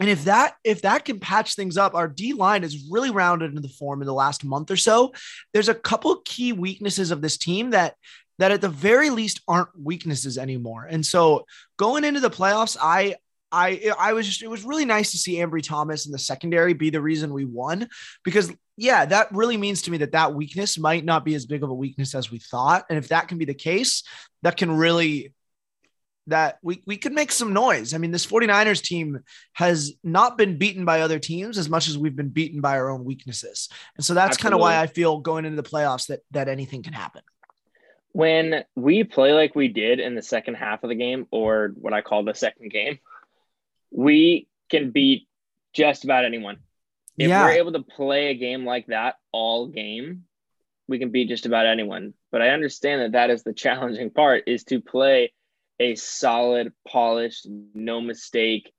And 0.00 0.08
if 0.08 0.24
that 0.24 0.54
if 0.64 0.82
that 0.82 1.04
can 1.04 1.20
patch 1.20 1.54
things 1.54 1.76
up, 1.76 1.94
our 1.94 2.08
D 2.08 2.32
line 2.32 2.64
is 2.64 2.88
really 2.90 3.10
rounded 3.10 3.50
into 3.50 3.60
the 3.60 3.68
form 3.68 4.00
in 4.00 4.06
the 4.06 4.14
last 4.14 4.44
month 4.44 4.70
or 4.70 4.76
so. 4.76 5.12
There's 5.52 5.68
a 5.68 5.74
couple 5.74 6.22
key 6.24 6.52
weaknesses 6.52 7.10
of 7.10 7.20
this 7.20 7.36
team 7.36 7.70
that 7.70 7.94
that 8.38 8.50
at 8.50 8.60
the 8.60 8.68
very 8.68 9.10
least 9.10 9.40
aren't 9.46 9.68
weaknesses 9.78 10.38
anymore. 10.38 10.86
And 10.90 11.04
so 11.04 11.46
going 11.76 12.04
into 12.04 12.20
the 12.20 12.30
playoffs, 12.30 12.76
I 12.80 13.16
I 13.52 13.92
I 13.98 14.14
was 14.14 14.26
just 14.26 14.42
it 14.42 14.48
was 14.48 14.64
really 14.64 14.86
nice 14.86 15.10
to 15.12 15.18
see 15.18 15.36
Ambry 15.36 15.62
Thomas 15.62 16.06
in 16.06 16.12
the 16.12 16.18
secondary 16.18 16.72
be 16.72 16.90
the 16.90 17.02
reason 17.02 17.32
we 17.32 17.44
won 17.44 17.88
because 18.24 18.50
yeah, 18.78 19.04
that 19.04 19.30
really 19.32 19.58
means 19.58 19.82
to 19.82 19.90
me 19.90 19.98
that 19.98 20.12
that 20.12 20.34
weakness 20.34 20.78
might 20.78 21.04
not 21.04 21.24
be 21.24 21.34
as 21.34 21.44
big 21.44 21.62
of 21.62 21.68
a 21.68 21.74
weakness 21.74 22.14
as 22.14 22.30
we 22.30 22.38
thought. 22.38 22.84
And 22.88 22.98
if 22.98 23.08
that 23.08 23.28
can 23.28 23.36
be 23.36 23.44
the 23.44 23.54
case, 23.54 24.02
that 24.42 24.56
can 24.56 24.72
really 24.72 25.34
that 26.28 26.58
we, 26.62 26.82
we 26.86 26.96
could 26.96 27.12
make 27.12 27.32
some 27.32 27.52
noise. 27.52 27.94
I 27.94 27.98
mean, 27.98 28.10
this 28.12 28.26
49ers 28.26 28.82
team 28.82 29.20
has 29.54 29.92
not 30.04 30.38
been 30.38 30.56
beaten 30.58 30.84
by 30.84 31.00
other 31.00 31.18
teams 31.18 31.58
as 31.58 31.68
much 31.68 31.88
as 31.88 31.98
we've 31.98 32.14
been 32.16 32.28
beaten 32.28 32.60
by 32.60 32.76
our 32.78 32.90
own 32.90 33.04
weaknesses. 33.04 33.68
And 33.96 34.04
so 34.04 34.14
that's 34.14 34.36
kind 34.36 34.54
of 34.54 34.60
why 34.60 34.78
I 34.78 34.86
feel 34.86 35.18
going 35.18 35.44
into 35.44 35.60
the 35.60 35.68
playoffs 35.68 36.06
that 36.08 36.20
that 36.30 36.48
anything 36.48 36.82
can 36.82 36.92
happen. 36.92 37.22
when 38.12 38.62
we 38.76 39.04
play 39.04 39.32
like 39.32 39.54
we 39.54 39.68
did 39.68 39.98
in 39.98 40.14
the 40.14 40.22
second 40.22 40.54
half 40.54 40.82
of 40.84 40.88
the 40.90 40.94
game, 40.94 41.26
or 41.30 41.72
what 41.76 41.94
I 41.94 42.02
call 42.02 42.24
the 42.24 42.34
second 42.34 42.70
game, 42.70 42.98
we 43.90 44.46
can 44.70 44.90
beat 44.90 45.26
just 45.72 46.04
about 46.04 46.24
anyone. 46.24 46.58
If 47.18 47.28
Yeah. 47.28 47.44
we're 47.44 47.52
able 47.52 47.72
to 47.72 47.82
play 47.82 48.28
a 48.28 48.34
game 48.34 48.64
like 48.64 48.86
that 48.86 49.16
all 49.32 49.66
game, 49.68 50.24
we 50.88 50.98
can 50.98 51.10
beat 51.10 51.28
just 51.28 51.46
about 51.46 51.66
anyone. 51.66 52.14
But 52.30 52.42
I 52.42 52.50
understand 52.50 53.00
that 53.02 53.12
that 53.12 53.30
is 53.30 53.42
the 53.42 53.52
challenging 53.64 54.10
part 54.10 54.44
is 54.46 54.64
to 54.64 54.80
play 54.80 55.32
a 55.82 55.94
solid, 55.96 56.72
polished, 56.88 57.46
no 57.74 58.00
mistake, 58.00 58.72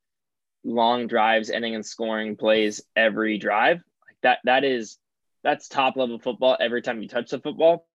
long 0.64 1.06
drives 1.06 1.50
ending 1.50 1.74
in 1.74 1.82
scoring 1.82 2.36
plays 2.36 2.82
every 2.96 3.38
drive. 3.38 3.76
Like 4.06 4.16
that 4.22 4.38
that 4.44 4.64
is 4.64 4.98
that's 5.42 5.68
top 5.68 5.96
level 5.96 6.18
football 6.18 6.56
every 6.58 6.80
time 6.82 7.02
you 7.02 7.08
touch 7.08 7.30
the 7.30 7.38
football. 7.38 7.86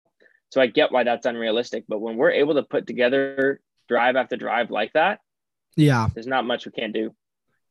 So 0.52 0.62
I 0.62 0.68
get 0.68 0.92
why 0.92 1.04
that's 1.04 1.26
unrealistic, 1.26 1.86
but 1.88 2.00
when 2.00 2.16
we're 2.16 2.32
able 2.32 2.56
to 2.56 2.64
put 2.64 2.88
together 2.88 3.60
drive 3.88 4.16
after 4.16 4.36
drive 4.38 4.70
like 4.72 4.94
that, 4.94 5.20
Yeah. 5.76 6.08
there's 6.14 6.28
not 6.28 6.46
much 6.46 6.66
we 6.66 6.72
can't 6.72 6.94
do. 6.94 7.14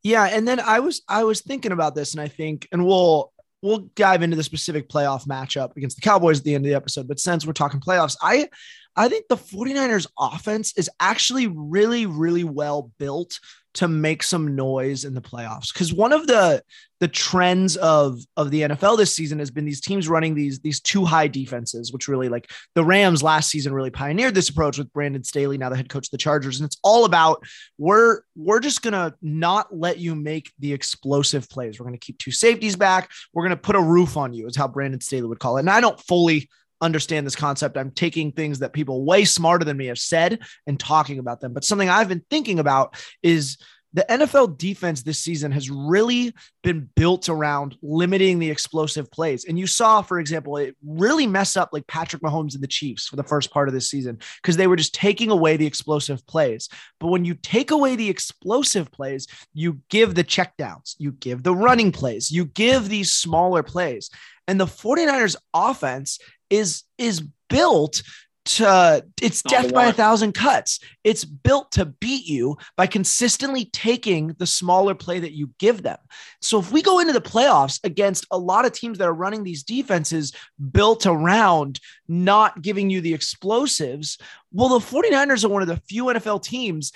Yeah, 0.02 0.24
and 0.26 0.46
then 0.46 0.60
I 0.60 0.80
was 0.80 1.02
I 1.08 1.24
was 1.24 1.40
thinking 1.40 1.72
about 1.72 1.94
this, 1.94 2.12
and 2.12 2.20
I 2.20 2.28
think, 2.28 2.68
and 2.72 2.84
we'll 2.86 3.32
we'll 3.62 3.90
dive 3.96 4.22
into 4.22 4.36
the 4.36 4.42
specific 4.42 4.88
playoff 4.88 5.26
matchup 5.26 5.76
against 5.76 5.96
the 5.96 6.02
Cowboys 6.02 6.38
at 6.38 6.44
the 6.44 6.54
end 6.54 6.64
of 6.64 6.70
the 6.70 6.76
episode. 6.76 7.08
But 7.08 7.20
since 7.20 7.46
we're 7.46 7.52
talking 7.52 7.80
playoffs, 7.80 8.16
I 8.22 8.48
I 8.96 9.08
think 9.08 9.28
the 9.28 9.36
49ers 9.36 10.08
offense 10.18 10.76
is 10.76 10.90
actually 10.98 11.46
really, 11.46 12.06
really 12.06 12.44
well 12.44 12.90
built 12.98 13.38
to 13.74 13.88
make 13.88 14.22
some 14.22 14.56
noise 14.56 15.04
in 15.04 15.14
the 15.14 15.20
playoffs. 15.20 15.72
Because 15.72 15.92
one 15.92 16.12
of 16.12 16.26
the 16.26 16.62
the 17.00 17.08
trends 17.08 17.76
of 17.76 18.18
of 18.36 18.50
the 18.50 18.62
NFL 18.62 18.96
this 18.96 19.14
season 19.14 19.38
has 19.38 19.50
been 19.50 19.64
these 19.64 19.80
teams 19.80 20.08
running 20.08 20.34
these 20.34 20.58
these 20.60 20.80
two 20.80 21.04
high 21.04 21.28
defenses, 21.28 21.92
which 21.92 22.08
really 22.08 22.28
like 22.28 22.50
the 22.74 22.84
Rams 22.84 23.22
last 23.22 23.50
season 23.50 23.72
really 23.72 23.90
pioneered 23.90 24.34
this 24.34 24.48
approach 24.48 24.78
with 24.78 24.92
Brandon 24.92 25.22
Staley, 25.22 25.58
now 25.58 25.68
the 25.68 25.76
head 25.76 25.88
coach 25.88 26.08
of 26.08 26.10
the 26.10 26.18
Chargers. 26.18 26.58
And 26.58 26.66
it's 26.66 26.78
all 26.82 27.04
about 27.04 27.44
we're 27.76 28.22
we're 28.36 28.60
just 28.60 28.82
gonna 28.82 29.14
not 29.22 29.74
let 29.74 29.98
you 29.98 30.14
make 30.14 30.52
the 30.58 30.72
explosive 30.72 31.48
plays. 31.48 31.78
We're 31.78 31.86
gonna 31.86 31.98
keep 31.98 32.18
two 32.18 32.32
safeties 32.32 32.76
back. 32.76 33.10
We're 33.32 33.44
gonna 33.44 33.56
put 33.56 33.76
a 33.76 33.82
roof 33.82 34.16
on 34.16 34.32
you, 34.32 34.46
is 34.46 34.56
how 34.56 34.68
Brandon 34.68 35.00
Staley 35.00 35.28
would 35.28 35.40
call 35.40 35.58
it. 35.58 35.60
And 35.60 35.70
I 35.70 35.80
don't 35.80 36.00
fully 36.00 36.48
understand 36.80 37.26
this 37.26 37.36
concept. 37.36 37.76
I'm 37.76 37.90
taking 37.90 38.32
things 38.32 38.60
that 38.60 38.72
people 38.72 39.04
way 39.04 39.24
smarter 39.24 39.64
than 39.64 39.76
me 39.76 39.86
have 39.86 39.98
said 39.98 40.40
and 40.66 40.78
talking 40.78 41.18
about 41.18 41.40
them. 41.40 41.52
But 41.52 41.64
something 41.64 41.88
I've 41.88 42.08
been 42.08 42.24
thinking 42.30 42.58
about 42.58 42.96
is 43.22 43.58
the 43.94 44.04
NFL 44.08 44.58
defense 44.58 45.02
this 45.02 45.18
season 45.18 45.50
has 45.52 45.70
really 45.70 46.34
been 46.62 46.90
built 46.94 47.28
around 47.28 47.76
limiting 47.80 48.38
the 48.38 48.50
explosive 48.50 49.10
plays. 49.10 49.46
And 49.46 49.58
you 49.58 49.66
saw, 49.66 50.02
for 50.02 50.20
example, 50.20 50.58
it 50.58 50.76
really 50.84 51.26
mess 51.26 51.56
up 51.56 51.70
like 51.72 51.86
Patrick 51.86 52.20
Mahomes 52.22 52.54
and 52.54 52.62
the 52.62 52.68
Chiefs 52.68 53.06
for 53.06 53.16
the 53.16 53.22
first 53.22 53.50
part 53.50 53.66
of 53.66 53.74
this 53.74 53.88
season 53.88 54.18
because 54.42 54.56
they 54.56 54.66
were 54.66 54.76
just 54.76 54.94
taking 54.94 55.30
away 55.30 55.56
the 55.56 55.66
explosive 55.66 56.26
plays. 56.26 56.68
But 57.00 57.08
when 57.08 57.24
you 57.24 57.34
take 57.34 57.70
away 57.70 57.96
the 57.96 58.10
explosive 58.10 58.92
plays, 58.92 59.26
you 59.54 59.80
give 59.88 60.14
the 60.14 60.24
checkdowns, 60.24 60.94
you 60.98 61.12
give 61.12 61.42
the 61.42 61.54
running 61.54 61.90
plays, 61.90 62.30
you 62.30 62.44
give 62.44 62.88
these 62.88 63.12
smaller 63.12 63.62
plays. 63.62 64.10
And 64.46 64.60
the 64.60 64.66
49ers 64.66 65.36
offense 65.54 66.18
is 66.50 66.84
is 66.98 67.22
built 67.48 68.02
to 68.48 69.04
it's 69.20 69.42
oh 69.46 69.54
All 69.54 69.62
the 69.62 69.68
death 69.68 69.74
by 69.74 69.86
a 69.86 69.92
thousand 69.92 70.32
cuts. 70.32 70.80
It's 71.04 71.24
built 71.24 71.70
to 71.72 71.84
beat 71.84 72.26
you 72.26 72.56
by 72.76 72.86
consistently 72.86 73.66
taking 73.66 74.28
the 74.38 74.46
smaller 74.46 74.94
play 74.94 75.18
that 75.18 75.32
you 75.32 75.50
give 75.58 75.82
them. 75.82 75.98
So 76.40 76.58
if 76.58 76.72
we 76.72 76.80
go 76.80 76.98
into 76.98 77.12
the 77.12 77.20
playoffs 77.20 77.78
against 77.84 78.26
a 78.30 78.38
lot 78.38 78.64
of 78.64 78.72
teams 78.72 78.98
that 78.98 79.08
are 79.08 79.14
running 79.14 79.44
these 79.44 79.64
defenses 79.64 80.32
built 80.72 81.04
around 81.06 81.78
not 82.08 82.62
giving 82.62 82.88
you 82.88 83.02
the 83.02 83.12
explosives, 83.14 84.16
well, 84.50 84.70
the 84.70 84.78
49ers 84.78 85.44
are 85.44 85.50
one 85.50 85.62
of 85.62 85.68
the 85.68 85.82
few 85.88 86.06
NFL 86.06 86.42
teams 86.42 86.92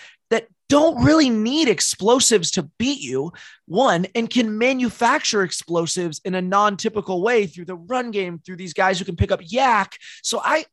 don't 0.73 1.05
really 1.05 1.29
need 1.29 1.69
explosives 1.69 2.51
to 2.53 2.63
beat 2.79 2.99
you, 2.99 3.31
one, 3.67 4.07
and 4.15 4.31
can 4.31 4.57
manufacture 4.57 5.43
explosives 5.43 6.19
in 6.25 6.35
a 6.35 6.41
non 6.41 6.79
typical 6.79 7.21
way 7.21 7.47
through 7.47 7.67
the 7.67 7.75
run 7.75 8.11
game, 8.11 8.39
through 8.39 8.57
these 8.57 8.73
guys 8.73 8.99
who 8.99 9.05
can 9.05 9.15
pick 9.15 9.31
up 9.31 9.43
YAC. 9.43 9.89
So 10.23 10.41
I, 10.43 10.65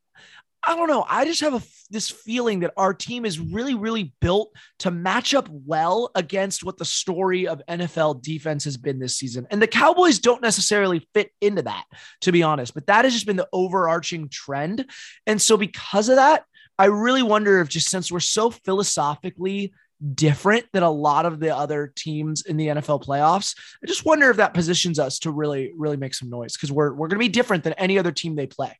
I 0.66 0.74
don't 0.74 0.88
know. 0.88 1.04
I 1.06 1.26
just 1.26 1.42
have 1.42 1.52
a, 1.52 1.62
this 1.90 2.08
feeling 2.08 2.60
that 2.60 2.72
our 2.78 2.94
team 2.94 3.26
is 3.26 3.38
really, 3.38 3.74
really 3.74 4.14
built 4.22 4.56
to 4.78 4.90
match 4.90 5.34
up 5.34 5.50
well 5.50 6.10
against 6.14 6.64
what 6.64 6.78
the 6.78 6.86
story 6.86 7.46
of 7.46 7.60
NFL 7.68 8.22
defense 8.22 8.64
has 8.64 8.78
been 8.78 9.00
this 9.00 9.18
season. 9.18 9.46
And 9.50 9.60
the 9.60 9.66
Cowboys 9.66 10.18
don't 10.18 10.40
necessarily 10.40 11.06
fit 11.12 11.30
into 11.42 11.60
that, 11.60 11.84
to 12.22 12.32
be 12.32 12.42
honest, 12.42 12.72
but 12.72 12.86
that 12.86 13.04
has 13.04 13.12
just 13.12 13.26
been 13.26 13.36
the 13.36 13.48
overarching 13.52 14.30
trend. 14.30 14.86
And 15.26 15.42
so, 15.42 15.58
because 15.58 16.08
of 16.08 16.16
that, 16.16 16.44
I 16.80 16.86
really 16.86 17.22
wonder 17.22 17.60
if 17.60 17.68
just 17.68 17.90
since 17.90 18.10
we're 18.10 18.20
so 18.20 18.48
philosophically 18.48 19.74
different 20.14 20.66
than 20.72 20.82
a 20.82 20.90
lot 20.90 21.26
of 21.26 21.40
the 21.40 21.54
other 21.54 21.92
teams 21.94 22.42
in 22.42 22.56
the 22.56 22.68
NFL 22.68 23.04
playoffs, 23.04 23.54
I 23.82 23.86
just 23.86 24.04
wonder 24.04 24.30
if 24.30 24.38
that 24.38 24.54
positions 24.54 24.98
us 24.98 25.18
to 25.20 25.30
really, 25.30 25.72
really 25.76 25.96
make 25.96 26.14
some 26.14 26.30
noise 26.30 26.54
because 26.54 26.72
we're, 26.72 26.92
we're 26.92 27.08
going 27.08 27.18
to 27.18 27.24
be 27.24 27.28
different 27.28 27.64
than 27.64 27.74
any 27.74 27.98
other 27.98 28.12
team 28.12 28.34
they 28.34 28.46
play. 28.46 28.78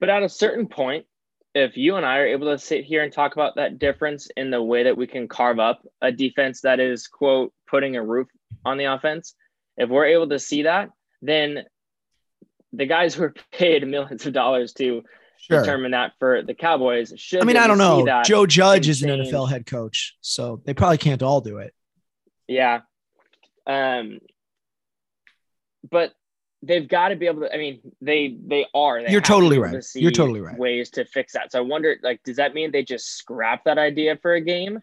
But 0.00 0.10
at 0.10 0.22
a 0.22 0.28
certain 0.28 0.68
point, 0.68 1.06
if 1.54 1.76
you 1.76 1.96
and 1.96 2.06
I 2.06 2.18
are 2.18 2.26
able 2.26 2.52
to 2.52 2.58
sit 2.58 2.84
here 2.84 3.02
and 3.02 3.12
talk 3.12 3.32
about 3.32 3.56
that 3.56 3.78
difference 3.78 4.28
in 4.36 4.50
the 4.50 4.62
way 4.62 4.84
that 4.84 4.96
we 4.96 5.06
can 5.06 5.28
carve 5.28 5.58
up 5.58 5.82
a 6.00 6.12
defense 6.12 6.60
that 6.60 6.78
is, 6.78 7.08
quote, 7.08 7.52
putting 7.68 7.96
a 7.96 8.04
roof 8.04 8.28
on 8.64 8.78
the 8.78 8.84
offense, 8.84 9.34
if 9.76 9.88
we're 9.88 10.06
able 10.06 10.28
to 10.28 10.38
see 10.38 10.62
that, 10.62 10.90
then 11.22 11.64
the 12.72 12.86
guys 12.86 13.14
who 13.14 13.24
are 13.24 13.34
paid 13.52 13.86
millions 13.86 14.26
of 14.26 14.32
dollars 14.32 14.72
to 14.74 15.02
sure. 15.38 15.60
determine 15.60 15.92
that 15.92 16.12
for 16.18 16.42
the 16.42 16.54
Cowboys. 16.54 17.12
Should 17.16 17.40
I 17.40 17.44
mean, 17.44 17.56
I 17.56 17.66
don't 17.66 17.78
know. 17.78 18.22
Joe 18.24 18.46
Judge 18.46 18.88
is 18.88 19.02
an 19.02 19.10
NFL 19.10 19.48
head 19.48 19.66
coach, 19.66 20.16
so 20.20 20.60
they 20.64 20.74
probably 20.74 20.98
can't 20.98 21.22
all 21.22 21.40
do 21.40 21.58
it. 21.58 21.74
Yeah. 22.46 22.80
Um, 23.66 24.18
but 25.88 26.12
they've 26.62 26.88
got 26.88 27.08
to 27.08 27.16
be 27.16 27.26
able 27.26 27.42
to. 27.42 27.54
I 27.54 27.58
mean, 27.58 27.80
they 28.00 28.36
they 28.44 28.66
are. 28.74 29.02
They 29.02 29.10
You're 29.10 29.20
totally 29.20 29.58
right. 29.58 29.80
To 29.80 30.00
You're 30.00 30.10
totally 30.10 30.40
right. 30.40 30.58
Ways 30.58 30.90
to 30.90 31.04
fix 31.04 31.34
that. 31.34 31.52
So 31.52 31.58
I 31.58 31.62
wonder, 31.62 31.96
like, 32.02 32.22
does 32.24 32.36
that 32.36 32.54
mean 32.54 32.72
they 32.72 32.82
just 32.82 33.16
scrap 33.16 33.64
that 33.64 33.78
idea 33.78 34.16
for 34.20 34.34
a 34.34 34.40
game 34.40 34.80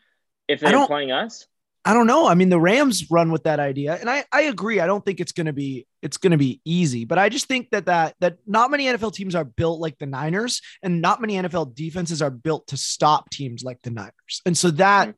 if 0.47 0.59
they're 0.59 0.85
playing 0.87 1.11
us? 1.11 1.45
I 1.83 1.93
don't 1.93 2.07
know. 2.07 2.27
I 2.27 2.33
mean, 2.33 2.49
the 2.49 2.59
Rams 2.59 3.11
run 3.11 3.31
with 3.31 3.43
that 3.43 3.59
idea, 3.59 3.95
and 3.95 4.09
I 4.09 4.25
I 4.31 4.43
agree. 4.43 4.79
I 4.79 4.87
don't 4.87 5.03
think 5.03 5.19
it's 5.19 5.33
going 5.33 5.45
to 5.47 5.53
be 5.53 5.85
it's 6.05 6.17
going 6.17 6.31
to 6.31 6.37
be 6.37 6.61
easy, 6.63 7.03
but 7.03 7.17
I 7.17 7.29
just 7.29 7.47
think 7.47 7.71
that 7.71 7.87
that 7.87 8.15
that 8.19 8.37
not 8.45 8.69
many 8.69 8.85
NFL 8.85 9.13
teams 9.15 9.33
are 9.33 9.43
built 9.43 9.79
like 9.79 9.97
the 9.97 10.05
Niners, 10.05 10.61
and 10.83 11.01
not 11.01 11.19
many 11.19 11.33
NFL 11.33 11.73
defenses 11.73 12.21
are 12.21 12.29
built 12.29 12.67
to 12.67 12.77
stop 12.77 13.31
teams 13.31 13.63
like 13.63 13.81
the 13.81 13.89
Niners, 13.89 14.41
and 14.45 14.55
so 14.55 14.69
that 14.71 15.15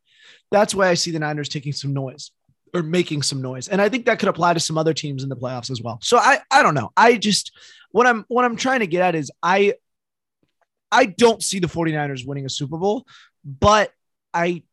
that's 0.50 0.74
why 0.74 0.88
I 0.88 0.94
see 0.94 1.12
the 1.12 1.20
Niners 1.20 1.50
taking 1.50 1.74
some 1.74 1.94
noise 1.94 2.32
or 2.74 2.84
making 2.84 3.22
some 3.22 3.42
noise, 3.42 3.68
and 3.68 3.82
I 3.82 3.90
think 3.90 4.06
that 4.06 4.18
could 4.18 4.30
apply 4.30 4.54
to 4.54 4.62
some 4.62 4.78
other 4.78 4.94
teams 4.94 5.24
in 5.24 5.30
the 5.30 5.36
playoffs 5.36 5.70
as 5.70 5.82
well. 5.82 6.00
So 6.02 6.18
I 6.18 6.40
I 6.50 6.64
don't 6.64 6.74
know. 6.74 6.92
I 6.96 7.18
just 7.18 7.52
what 7.92 8.08
I'm 8.08 8.24
what 8.30 8.46
I'm 8.46 8.56
trying 8.56 8.80
to 8.80 8.88
get 8.88 9.02
at 9.02 9.14
is 9.14 9.30
I 9.44 9.74
I 10.90 11.06
don't 11.06 11.44
see 11.44 11.60
the 11.60 11.68
49ers 11.68 12.26
winning 12.26 12.46
a 12.46 12.50
Super 12.50 12.78
Bowl, 12.78 13.06
but 13.44 13.92
I 14.34 14.64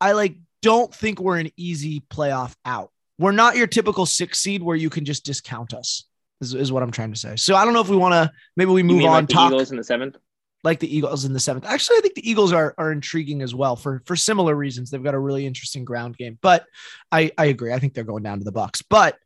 I 0.00 0.12
like 0.12 0.38
don't 0.60 0.92
think 0.92 1.20
we're 1.20 1.38
an 1.38 1.52
easy 1.56 2.00
playoff 2.00 2.52
out. 2.64 2.90
We're 3.18 3.32
not 3.32 3.56
your 3.56 3.66
typical 3.66 4.06
six 4.06 4.40
seed 4.40 4.62
where 4.62 4.76
you 4.76 4.90
can 4.90 5.04
just 5.04 5.24
discount 5.24 5.74
us. 5.74 6.04
Is, 6.40 6.52
is 6.52 6.72
what 6.72 6.82
I'm 6.82 6.90
trying 6.90 7.12
to 7.12 7.18
say. 7.18 7.36
So 7.36 7.54
I 7.54 7.64
don't 7.64 7.74
know 7.74 7.80
if 7.80 7.88
we 7.88 7.96
want 7.96 8.12
to. 8.12 8.30
Maybe 8.56 8.72
we 8.72 8.82
move 8.82 9.04
on. 9.04 9.12
Like 9.12 9.28
the 9.28 9.34
talk, 9.34 9.52
Eagles 9.52 9.70
in 9.70 9.76
the 9.76 9.84
seventh. 9.84 10.16
Like 10.64 10.80
the 10.80 10.94
Eagles 10.94 11.24
in 11.24 11.32
the 11.32 11.40
seventh. 11.40 11.64
Actually, 11.64 11.98
I 11.98 12.00
think 12.00 12.14
the 12.14 12.28
Eagles 12.28 12.52
are 12.52 12.74
are 12.76 12.90
intriguing 12.90 13.40
as 13.40 13.54
well 13.54 13.76
for 13.76 14.02
for 14.04 14.16
similar 14.16 14.54
reasons. 14.54 14.90
They've 14.90 15.02
got 15.02 15.14
a 15.14 15.18
really 15.18 15.46
interesting 15.46 15.84
ground 15.84 16.16
game. 16.16 16.38
But 16.42 16.66
I 17.12 17.30
I 17.38 17.46
agree. 17.46 17.72
I 17.72 17.78
think 17.78 17.94
they're 17.94 18.04
going 18.04 18.24
down 18.24 18.38
to 18.38 18.44
the 18.44 18.52
Bucs. 18.52 18.82
But 18.88 19.16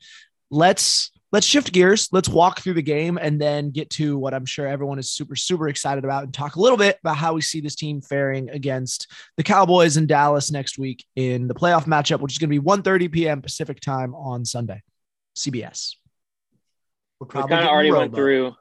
let's 0.51 1.11
let's 1.33 1.47
shift 1.47 1.73
gears. 1.73 2.09
Let's 2.13 2.29
walk 2.29 2.61
through 2.61 2.75
the 2.75 2.83
game 2.83 3.19
and 3.19 3.41
then 3.41 3.71
get 3.71 3.91
to 3.91 4.19
what 4.19 4.35
I'm 4.35 4.47
sure 4.47 4.67
everyone 4.67 4.99
is 4.99 5.11
super, 5.11 5.37
super 5.37 5.69
excited 5.69 6.05
about 6.05 6.25
and 6.25 6.33
talk 6.33 6.57
a 6.57 6.61
little 6.61 6.79
bit 6.79 6.99
about 7.03 7.17
how 7.17 7.35
we 7.35 7.43
see 7.43 7.61
this 7.61 7.75
team 7.75 8.01
faring 8.01 8.49
against 8.51 9.11
the 9.37 9.43
Cowboys 9.43 9.97
in 9.97 10.07
Dallas 10.07 10.51
next 10.51 10.79
week 10.79 11.05
in 11.17 11.49
the 11.49 11.55
playoff 11.55 11.85
matchup, 11.85 12.21
which 12.21 12.33
is 12.33 12.39
going 12.39 12.51
to 12.51 12.61
be 12.61 12.65
1.30 12.65 13.13
p.m. 13.13 13.43
Pacific 13.43 13.81
time 13.81 14.15
on 14.15 14.45
Sunday, 14.45 14.83
CBS. 15.37 15.97
We're 17.21 17.27
probably 17.27 17.49
we 17.49 17.57
kind 17.57 17.65
of 17.65 17.73
already 17.73 17.93
went 17.93 18.15
through. 18.15 18.55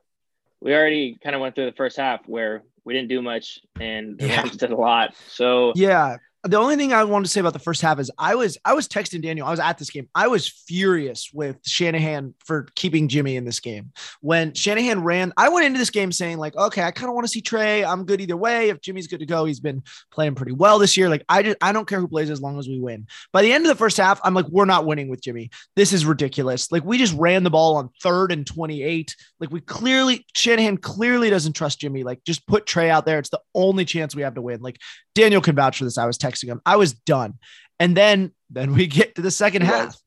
We 0.62 0.74
already 0.74 1.18
kind 1.24 1.36
of 1.36 1.42
went 1.42 1.56
through 1.56 1.68
the 1.68 1.78
first 1.78 1.98
half 1.98 2.28
where 2.28 2.64
we 2.84 2.94
didn't 2.94 3.10
do 3.10 3.22
much 3.22 3.60
and 3.80 4.18
the 4.18 4.28
yeah. 4.28 4.42
Rams 4.42 4.58
did 4.58 4.72
a 4.72 4.76
lot. 4.76 5.14
So 5.28 5.74
yeah, 5.76 6.18
the 6.48 6.58
only 6.58 6.75
thing 6.75 6.94
I 6.94 7.04
wanted 7.04 7.25
to 7.25 7.32
say 7.32 7.39
about 7.39 7.54
the 7.54 7.60
first 7.60 7.82
half 7.82 8.00
is 8.00 8.12
I 8.18 8.36
was 8.36 8.58
I 8.66 8.74
was 8.74 8.88
texting 8.88 9.22
Daniel. 9.22 9.48
I 9.48 9.51
was 9.51 9.60
at 9.60 9.77
this 9.77 9.89
game. 9.89 10.10
I 10.16 10.27
was 10.27 10.48
furious 10.48 11.30
with 11.34 11.58
Shanahan 11.66 12.34
for 12.46 12.68
keeping 12.75 13.08
Jimmy 13.08 13.36
in 13.36 13.46
this 13.46 13.60
game. 13.60 13.92
When 14.22 14.54
Shanahan 14.54 15.04
ran, 15.04 15.34
I 15.38 15.50
went 15.50 15.66
into 15.66 15.80
this 15.80 15.89
game 15.89 16.12
saying 16.12 16.38
like, 16.38 16.56
okay, 16.56 16.84
I 16.84 16.92
kind 16.92 17.10
of 17.10 17.16
want 17.16 17.25
to 17.25 17.32
see 17.32 17.42
Trey. 17.42 17.84
I'm 17.84 18.06
good 18.06 18.22
either 18.22 18.38
way. 18.38 18.70
If 18.70 18.82
Jimmy's 18.82 19.08
good 19.08 19.20
to 19.20 19.25
go, 19.25 19.46
he's 19.46 19.60
been 19.60 19.84
playing 20.12 20.36
pretty 20.36 20.54
well 20.54 20.80
this 20.80 20.98
year. 20.98 21.10
Like 21.10 21.24
I 21.30 21.44
just 21.44 21.58
I 21.62 21.72
don't 21.72 21.88
care 21.88 22.00
who 22.00 22.08
plays 22.08 22.30
as 22.30 22.42
long 22.42 22.60
as 22.60 22.68
we 22.68 22.80
win. 22.80 23.08
By 23.32 23.42
the 23.42 23.51
end 23.51 23.66
of 23.66 23.70
the 23.70 23.75
first 23.75 23.98
half, 23.98 24.20
I'm 24.24 24.34
like, 24.34 24.48
we're 24.48 24.66
not 24.66 24.86
winning 24.86 25.10
with 25.10 25.22
Jimmy. 25.22 25.50
This 25.75 25.94
is 25.94 26.06
ridiculous. 26.06 26.72
Like 26.72 26.84
we 26.84 26.98
just 26.98 27.16
ran 27.16 27.44
the 27.44 27.50
ball 27.50 27.75
on 27.75 27.89
third 28.01 28.32
and 28.32 28.46
28. 28.46 29.16
Like 29.39 29.51
we 29.51 29.62
clearly 29.62 30.25
Shanahan 30.36 30.77
clearly 30.77 31.30
doesn't 31.30 31.54
trust 31.54 31.80
Jimmy. 31.80 32.04
Like 32.04 32.24
just 32.24 32.48
put 32.48 32.66
Trey 32.66 32.89
out 32.89 33.06
there. 33.06 33.20
It's 33.20 33.30
the 33.30 33.42
only 33.54 33.86
chance 33.86 34.16
we 34.16 34.24
have 34.24 34.36
to 34.36 34.42
win. 34.42 34.62
Like 34.62 34.80
Daniel 35.18 35.42
can 35.42 35.56
vouch 35.56 35.80
for 35.80 35.84
this. 35.84 35.98
I 35.98 36.06
was 36.06 36.18
texting 36.18 36.46
him. 36.46 36.62
I 36.64 36.76
was 36.76 36.94
done. 36.94 37.40
And 37.80 37.98
then 37.98 38.32
then 38.52 38.74
we 38.74 38.86
get 38.86 39.16
to 39.16 39.22
the 39.22 39.32
second 39.32 39.64
half. 39.64 40.00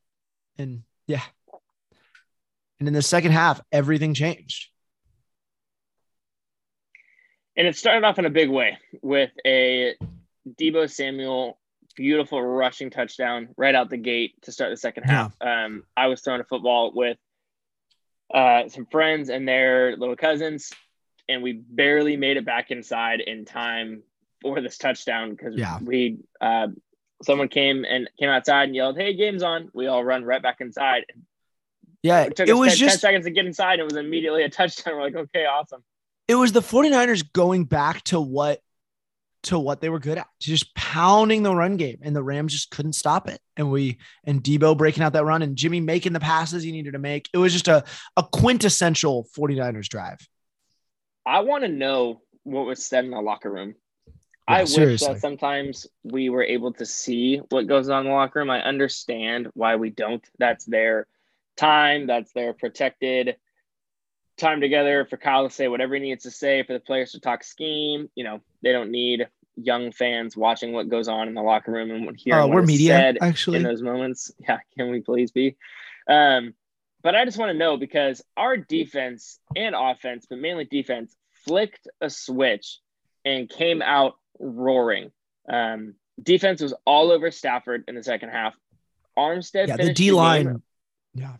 And 0.56 0.84
yeah. 1.06 1.22
And 2.78 2.86
in 2.86 2.94
the 2.94 3.02
second 3.02 3.32
half, 3.32 3.60
everything 3.72 4.14
changed. 4.14 4.68
And 7.56 7.66
it 7.66 7.76
started 7.76 8.06
off 8.06 8.18
in 8.18 8.24
a 8.24 8.30
big 8.30 8.48
way 8.48 8.78
with 9.02 9.30
a 9.44 9.96
Deebo 10.48 10.88
Samuel 10.88 11.58
beautiful 11.96 12.40
rushing 12.40 12.88
touchdown 12.88 13.48
right 13.56 13.74
out 13.74 13.90
the 13.90 13.96
gate 13.96 14.34
to 14.42 14.52
start 14.52 14.70
the 14.70 14.76
second 14.76 15.02
half. 15.02 15.34
Yeah. 15.42 15.64
Um, 15.64 15.82
I 15.96 16.06
was 16.06 16.20
throwing 16.20 16.40
a 16.40 16.44
football 16.44 16.92
with 16.94 17.18
uh, 18.32 18.68
some 18.68 18.86
friends 18.86 19.28
and 19.28 19.46
their 19.46 19.96
little 19.96 20.16
cousins, 20.16 20.70
and 21.28 21.42
we 21.42 21.52
barely 21.52 22.16
made 22.16 22.36
it 22.36 22.46
back 22.46 22.70
inside 22.70 23.20
in 23.20 23.44
time 23.44 24.04
for 24.42 24.60
this 24.60 24.78
touchdown 24.78 25.30
because 25.30 25.54
yeah. 25.56 25.78
we 25.80 26.18
uh, 26.40 26.68
someone 27.22 27.48
came 27.48 27.84
and 27.84 28.08
came 28.18 28.28
outside 28.28 28.64
and 28.64 28.74
yelled, 28.74 28.96
"Hey, 28.96 29.14
game's 29.14 29.42
on!" 29.42 29.70
We 29.74 29.86
all 29.86 30.04
run 30.04 30.24
right 30.24 30.42
back 30.42 30.60
inside. 30.60 31.04
Yeah, 32.02 32.22
it, 32.22 32.36
took 32.36 32.48
it 32.48 32.54
was 32.54 32.70
10, 32.70 32.78
just 32.78 32.94
10 32.94 32.98
seconds 33.00 33.24
to 33.26 33.30
get 33.30 33.46
inside. 33.46 33.74
And 33.74 33.82
it 33.82 33.84
was 33.84 33.96
immediately 33.96 34.42
a 34.42 34.48
touchdown. 34.48 34.94
We're 34.96 35.02
like, 35.02 35.16
okay, 35.16 35.44
awesome. 35.44 35.84
It 36.28 36.34
was 36.34 36.52
the 36.52 36.60
49ers 36.60 37.30
going 37.32 37.64
back 37.64 38.02
to 38.04 38.20
what 38.20 38.60
to 39.44 39.58
what 39.58 39.80
they 39.80 39.88
were 39.88 39.98
good 39.98 40.18
at, 40.18 40.26
just 40.38 40.74
pounding 40.74 41.42
the 41.42 41.54
run 41.54 41.78
game, 41.78 41.98
and 42.02 42.14
the 42.14 42.22
Rams 42.22 42.52
just 42.52 42.70
couldn't 42.70 42.92
stop 42.92 43.26
it. 43.26 43.40
And 43.56 43.70
we 43.70 43.98
and 44.24 44.42
Deebo 44.42 44.76
breaking 44.76 45.02
out 45.02 45.14
that 45.14 45.24
run, 45.24 45.42
and 45.42 45.56
Jimmy 45.56 45.80
making 45.80 46.12
the 46.12 46.20
passes 46.20 46.62
he 46.62 46.72
needed 46.72 46.92
to 46.92 46.98
make. 46.98 47.28
It 47.32 47.38
was 47.38 47.52
just 47.52 47.68
a 47.68 47.84
a 48.16 48.22
quintessential 48.22 49.26
49ers 49.36 49.88
drive. 49.88 50.18
I 51.24 51.40
want 51.40 51.64
to 51.64 51.68
know 51.68 52.22
what 52.44 52.66
was 52.66 52.84
said 52.84 53.04
in 53.04 53.10
the 53.10 53.20
locker 53.20 53.50
room 53.50 53.74
yeah, 54.50 54.56
I 54.58 54.64
seriously. 54.64 55.08
wish 55.08 55.14
that 55.14 55.20
sometimes 55.20 55.86
we 56.02 56.28
were 56.30 56.42
able 56.42 56.72
to 56.74 56.86
see 56.86 57.38
what 57.48 57.66
goes 57.66 57.88
on 57.88 58.00
in 58.06 58.10
the 58.10 58.16
locker 58.16 58.40
room. 58.40 58.50
I 58.50 58.62
understand 58.62 59.48
why 59.54 59.76
we 59.76 59.90
don't. 59.90 60.24
That's 60.38 60.64
their 60.64 61.06
time, 61.56 62.06
that's 62.06 62.32
their 62.32 62.52
protected 62.52 63.36
time 64.36 64.60
together 64.60 65.06
for 65.08 65.16
Kyle 65.16 65.48
to 65.48 65.54
say 65.54 65.68
whatever 65.68 65.94
he 65.94 66.00
needs 66.00 66.24
to 66.24 66.30
say, 66.30 66.62
for 66.62 66.72
the 66.72 66.80
players 66.80 67.12
to 67.12 67.20
talk 67.20 67.44
scheme. 67.44 68.08
You 68.14 68.24
know, 68.24 68.40
they 68.62 68.72
don't 68.72 68.90
need 68.90 69.28
young 69.56 69.92
fans 69.92 70.36
watching 70.36 70.72
what 70.72 70.88
goes 70.88 71.08
on 71.08 71.28
in 71.28 71.34
the 71.34 71.42
locker 71.42 71.72
room 71.72 71.90
and 71.90 72.16
hearing 72.18 72.42
uh, 72.42 72.46
what 72.46 72.56
we're 72.56 72.62
media, 72.62 72.94
said 72.94 73.18
actually. 73.20 73.58
in 73.58 73.62
those 73.62 73.82
moments. 73.82 74.32
Yeah, 74.40 74.58
can 74.76 74.90
we 74.90 75.00
please 75.00 75.30
be? 75.30 75.56
Um, 76.08 76.54
but 77.02 77.14
I 77.14 77.24
just 77.24 77.38
want 77.38 77.52
to 77.52 77.58
know 77.58 77.76
because 77.76 78.22
our 78.36 78.56
defense 78.56 79.38
and 79.54 79.74
offense, 79.78 80.26
but 80.28 80.38
mainly 80.38 80.64
defense, 80.64 81.14
flicked 81.44 81.88
a 82.00 82.10
switch 82.10 82.80
and 83.24 83.48
came 83.48 83.82
out 83.82 84.14
roaring. 84.40 85.12
Um, 85.48 85.94
defense 86.20 86.60
was 86.62 86.74
all 86.84 87.10
over 87.12 87.30
Stafford 87.30 87.84
in 87.88 87.94
the 87.94 88.02
second 88.02 88.30
half. 88.30 88.54
Armstead, 89.18 89.68
yeah, 89.68 89.76
the 89.76 89.92
D 89.92 90.12
line, 90.12 90.62
yeah. 91.14 91.36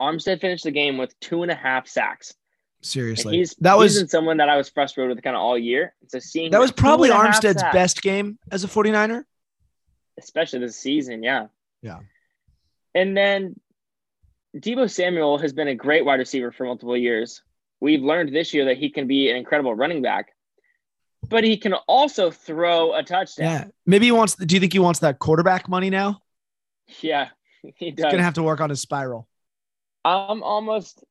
Armstead 0.00 0.40
finished 0.40 0.64
the 0.64 0.70
game 0.70 0.98
with 0.98 1.18
two 1.20 1.42
and 1.42 1.50
a 1.50 1.54
half 1.54 1.86
sacks. 1.86 2.34
Seriously, 2.80 3.30
and 3.30 3.38
he's 3.38 3.54
that 3.60 3.78
was 3.78 4.10
someone 4.10 4.38
that 4.38 4.48
I 4.48 4.56
was 4.56 4.68
frustrated 4.68 5.14
with 5.14 5.24
kind 5.24 5.36
of 5.36 5.40
all 5.40 5.56
year. 5.56 5.94
So 6.08 6.18
seeing 6.18 6.50
that 6.50 6.60
was 6.60 6.72
probably 6.72 7.08
Armstead's 7.08 7.62
best 7.72 8.02
game 8.02 8.38
as 8.50 8.64
a 8.64 8.68
49er, 8.68 9.24
especially 10.18 10.58
this 10.58 10.76
season. 10.76 11.22
Yeah, 11.22 11.46
yeah. 11.80 12.00
And 12.94 13.16
then 13.16 13.58
Deebo 14.56 14.90
Samuel 14.90 15.38
has 15.38 15.52
been 15.52 15.68
a 15.68 15.74
great 15.74 16.04
wide 16.04 16.20
receiver 16.20 16.52
for 16.52 16.64
multiple 16.64 16.96
years. 16.96 17.42
We've 17.80 18.02
learned 18.02 18.34
this 18.34 18.54
year 18.54 18.66
that 18.66 18.78
he 18.78 18.90
can 18.90 19.06
be 19.06 19.30
an 19.30 19.36
incredible 19.36 19.74
running 19.74 20.02
back. 20.02 20.33
But 21.28 21.44
he 21.44 21.56
can 21.56 21.74
also 21.74 22.30
throw 22.30 22.94
a 22.94 23.02
touchdown. 23.02 23.46
Yeah. 23.46 23.64
Maybe 23.86 24.06
he 24.06 24.12
wants, 24.12 24.34
do 24.36 24.54
you 24.54 24.60
think 24.60 24.72
he 24.72 24.78
wants 24.78 25.00
that 25.00 25.18
quarterback 25.18 25.68
money 25.68 25.90
now? 25.90 26.20
Yeah, 27.00 27.28
he 27.76 27.90
does. 27.90 28.04
He's 28.04 28.12
going 28.12 28.18
to 28.18 28.22
have 28.24 28.34
to 28.34 28.42
work 28.42 28.60
on 28.60 28.70
his 28.70 28.80
spiral. 28.80 29.28
I'm 30.04 30.42
almost. 30.42 31.02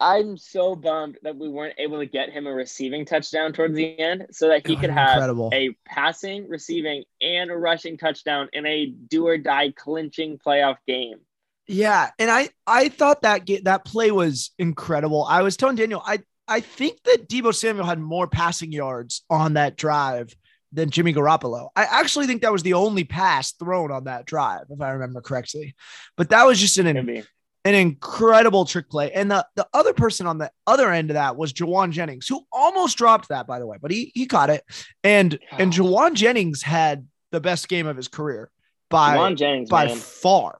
I'm 0.00 0.36
so 0.36 0.76
bummed 0.76 1.18
that 1.24 1.36
we 1.36 1.48
weren't 1.48 1.74
able 1.76 1.98
to 1.98 2.06
get 2.06 2.30
him 2.30 2.46
a 2.46 2.52
receiving 2.52 3.04
touchdown 3.04 3.52
towards 3.52 3.74
the 3.74 3.98
end, 3.98 4.26
so 4.30 4.46
that 4.48 4.64
he 4.64 4.76
Oh, 4.76 4.80
could 4.80 4.90
have 4.90 5.14
incredible. 5.14 5.50
a 5.52 5.70
passing, 5.84 6.48
receiving, 6.48 7.02
and 7.20 7.50
a 7.50 7.56
rushing 7.56 7.98
touchdown 7.98 8.48
in 8.52 8.64
a 8.64 8.86
do 8.86 9.26
or 9.26 9.38
die 9.38 9.72
clinching 9.72 10.38
playoff 10.38 10.76
game. 10.86 11.18
Yeah, 11.66 12.10
and 12.18 12.30
I 12.30 12.48
I 12.66 12.88
thought 12.88 13.22
that 13.22 13.44
get, 13.44 13.64
that 13.64 13.84
play 13.84 14.10
was 14.10 14.52
incredible. 14.58 15.24
I 15.24 15.42
was 15.42 15.56
telling 15.56 15.76
Daniel, 15.76 16.02
I 16.04 16.20
I 16.48 16.60
think 16.60 17.02
that 17.04 17.28
Deebo 17.28 17.54
Samuel 17.54 17.86
had 17.86 18.00
more 18.00 18.26
passing 18.26 18.72
yards 18.72 19.22
on 19.28 19.54
that 19.54 19.76
drive 19.76 20.34
than 20.72 20.90
Jimmy 20.90 21.12
Garoppolo. 21.12 21.68
I 21.76 21.84
actually 21.84 22.26
think 22.26 22.42
that 22.42 22.52
was 22.52 22.62
the 22.62 22.74
only 22.74 23.04
pass 23.04 23.52
thrown 23.52 23.90
on 23.90 24.04
that 24.04 24.26
drive, 24.26 24.64
if 24.70 24.80
I 24.80 24.90
remember 24.90 25.20
correctly. 25.20 25.74
But 26.16 26.30
that 26.30 26.46
was 26.46 26.58
just 26.58 26.78
an 26.78 27.24
an 27.64 27.74
incredible 27.74 28.64
trick 28.64 28.88
play. 28.88 29.12
And 29.12 29.30
the, 29.30 29.46
the 29.54 29.66
other 29.74 29.92
person 29.92 30.26
on 30.26 30.38
the 30.38 30.50
other 30.66 30.90
end 30.90 31.10
of 31.10 31.14
that 31.14 31.36
was 31.36 31.52
Jauan 31.52 31.90
Jennings, 31.90 32.26
who 32.26 32.46
almost 32.52 32.96
dropped 32.96 33.28
that, 33.28 33.46
by 33.46 33.58
the 33.58 33.66
way, 33.66 33.76
but 33.80 33.90
he 33.90 34.12
he 34.14 34.26
caught 34.26 34.50
it. 34.50 34.64
And 35.04 35.38
and 35.52 35.72
Jauan 35.72 36.14
Jennings 36.14 36.62
had 36.62 37.06
the 37.30 37.40
best 37.40 37.68
game 37.68 37.86
of 37.86 37.96
his 37.96 38.08
career 38.08 38.50
by 38.88 39.16
Jauan 39.16 39.36
Jennings, 39.36 39.68
by 39.68 39.86
man. 39.86 39.96
far. 39.96 40.58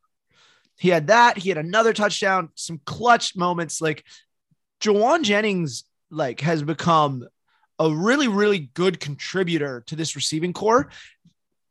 He 0.79 0.91
had 0.91 1.09
that. 1.09 1.39
He 1.39 1.49
had 1.49 1.59
another 1.59 1.93
touchdown, 1.93 2.51
some 2.55 2.81
clutch 2.85 3.37
moments. 3.37 3.81
Like 3.81 4.05
Jauan 4.81 5.23
Jennings, 5.23 5.85
like 6.11 6.41
has 6.41 6.63
become 6.63 7.27
a 7.79 7.91
really, 7.91 8.29
really 8.29 8.71
good 8.75 8.99
contributor 9.01 9.83
to 9.87 9.97
this 9.97 10.17
receiving 10.17 10.53
core. 10.53 10.91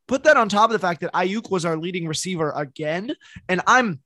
Put 0.07 0.23
that 0.23 0.37
on 0.37 0.47
top 0.47 0.69
of 0.69 0.73
the 0.73 0.79
fact 0.79 1.01
that 1.01 1.13
Aiyuk 1.13 1.51
was 1.51 1.65
our 1.65 1.75
leading 1.77 2.07
receiver 2.07 2.51
again, 2.55 3.13
and 3.49 3.61
I'm, 3.67 3.99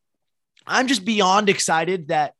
I'm 0.65 0.87
just 0.87 1.05
beyond 1.05 1.49
excited 1.49 2.07
that. 2.07 2.33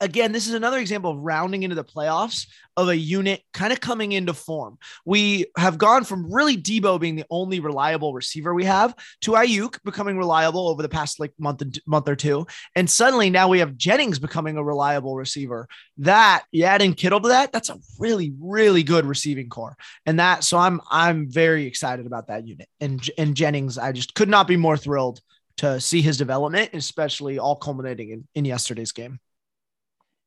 Again, 0.00 0.32
this 0.32 0.46
is 0.46 0.54
another 0.54 0.78
example 0.78 1.10
of 1.10 1.18
rounding 1.18 1.62
into 1.62 1.74
the 1.74 1.84
playoffs 1.84 2.46
of 2.76 2.88
a 2.88 2.96
unit 2.96 3.42
kind 3.54 3.72
of 3.72 3.80
coming 3.80 4.12
into 4.12 4.34
form. 4.34 4.78
We 5.06 5.46
have 5.56 5.78
gone 5.78 6.04
from 6.04 6.30
really 6.30 6.56
Deebo 6.56 7.00
being 7.00 7.16
the 7.16 7.24
only 7.30 7.60
reliable 7.60 8.12
receiver 8.12 8.54
we 8.54 8.64
have 8.64 8.94
to 9.22 9.32
Aiyuk 9.32 9.78
becoming 9.84 10.18
reliable 10.18 10.68
over 10.68 10.82
the 10.82 10.88
past 10.88 11.18
like 11.18 11.32
month 11.38 11.62
and 11.62 11.78
month 11.86 12.08
or 12.08 12.16
two, 12.16 12.46
and 12.74 12.90
suddenly 12.90 13.30
now 13.30 13.48
we 13.48 13.60
have 13.60 13.76
Jennings 13.76 14.18
becoming 14.18 14.58
a 14.58 14.64
reliable 14.64 15.16
receiver. 15.16 15.66
That 15.98 16.44
you 16.52 16.64
add 16.64 16.82
in 16.82 16.92
Kittle 16.92 17.20
to 17.20 17.28
that, 17.28 17.52
that's 17.52 17.70
a 17.70 17.78
really 17.98 18.34
really 18.38 18.82
good 18.82 19.06
receiving 19.06 19.48
core, 19.48 19.76
and 20.04 20.20
that 20.20 20.44
so 20.44 20.58
I'm 20.58 20.82
I'm 20.90 21.30
very 21.30 21.64
excited 21.64 22.06
about 22.06 22.28
that 22.28 22.46
unit 22.46 22.68
and 22.80 23.08
and 23.16 23.34
Jennings. 23.34 23.78
I 23.78 23.92
just 23.92 24.14
could 24.14 24.28
not 24.28 24.46
be 24.46 24.56
more 24.56 24.76
thrilled 24.76 25.20
to 25.58 25.80
see 25.80 26.02
his 26.02 26.18
development, 26.18 26.70
especially 26.74 27.38
all 27.38 27.56
culminating 27.56 28.10
in, 28.10 28.28
in 28.34 28.44
yesterday's 28.44 28.92
game. 28.92 29.18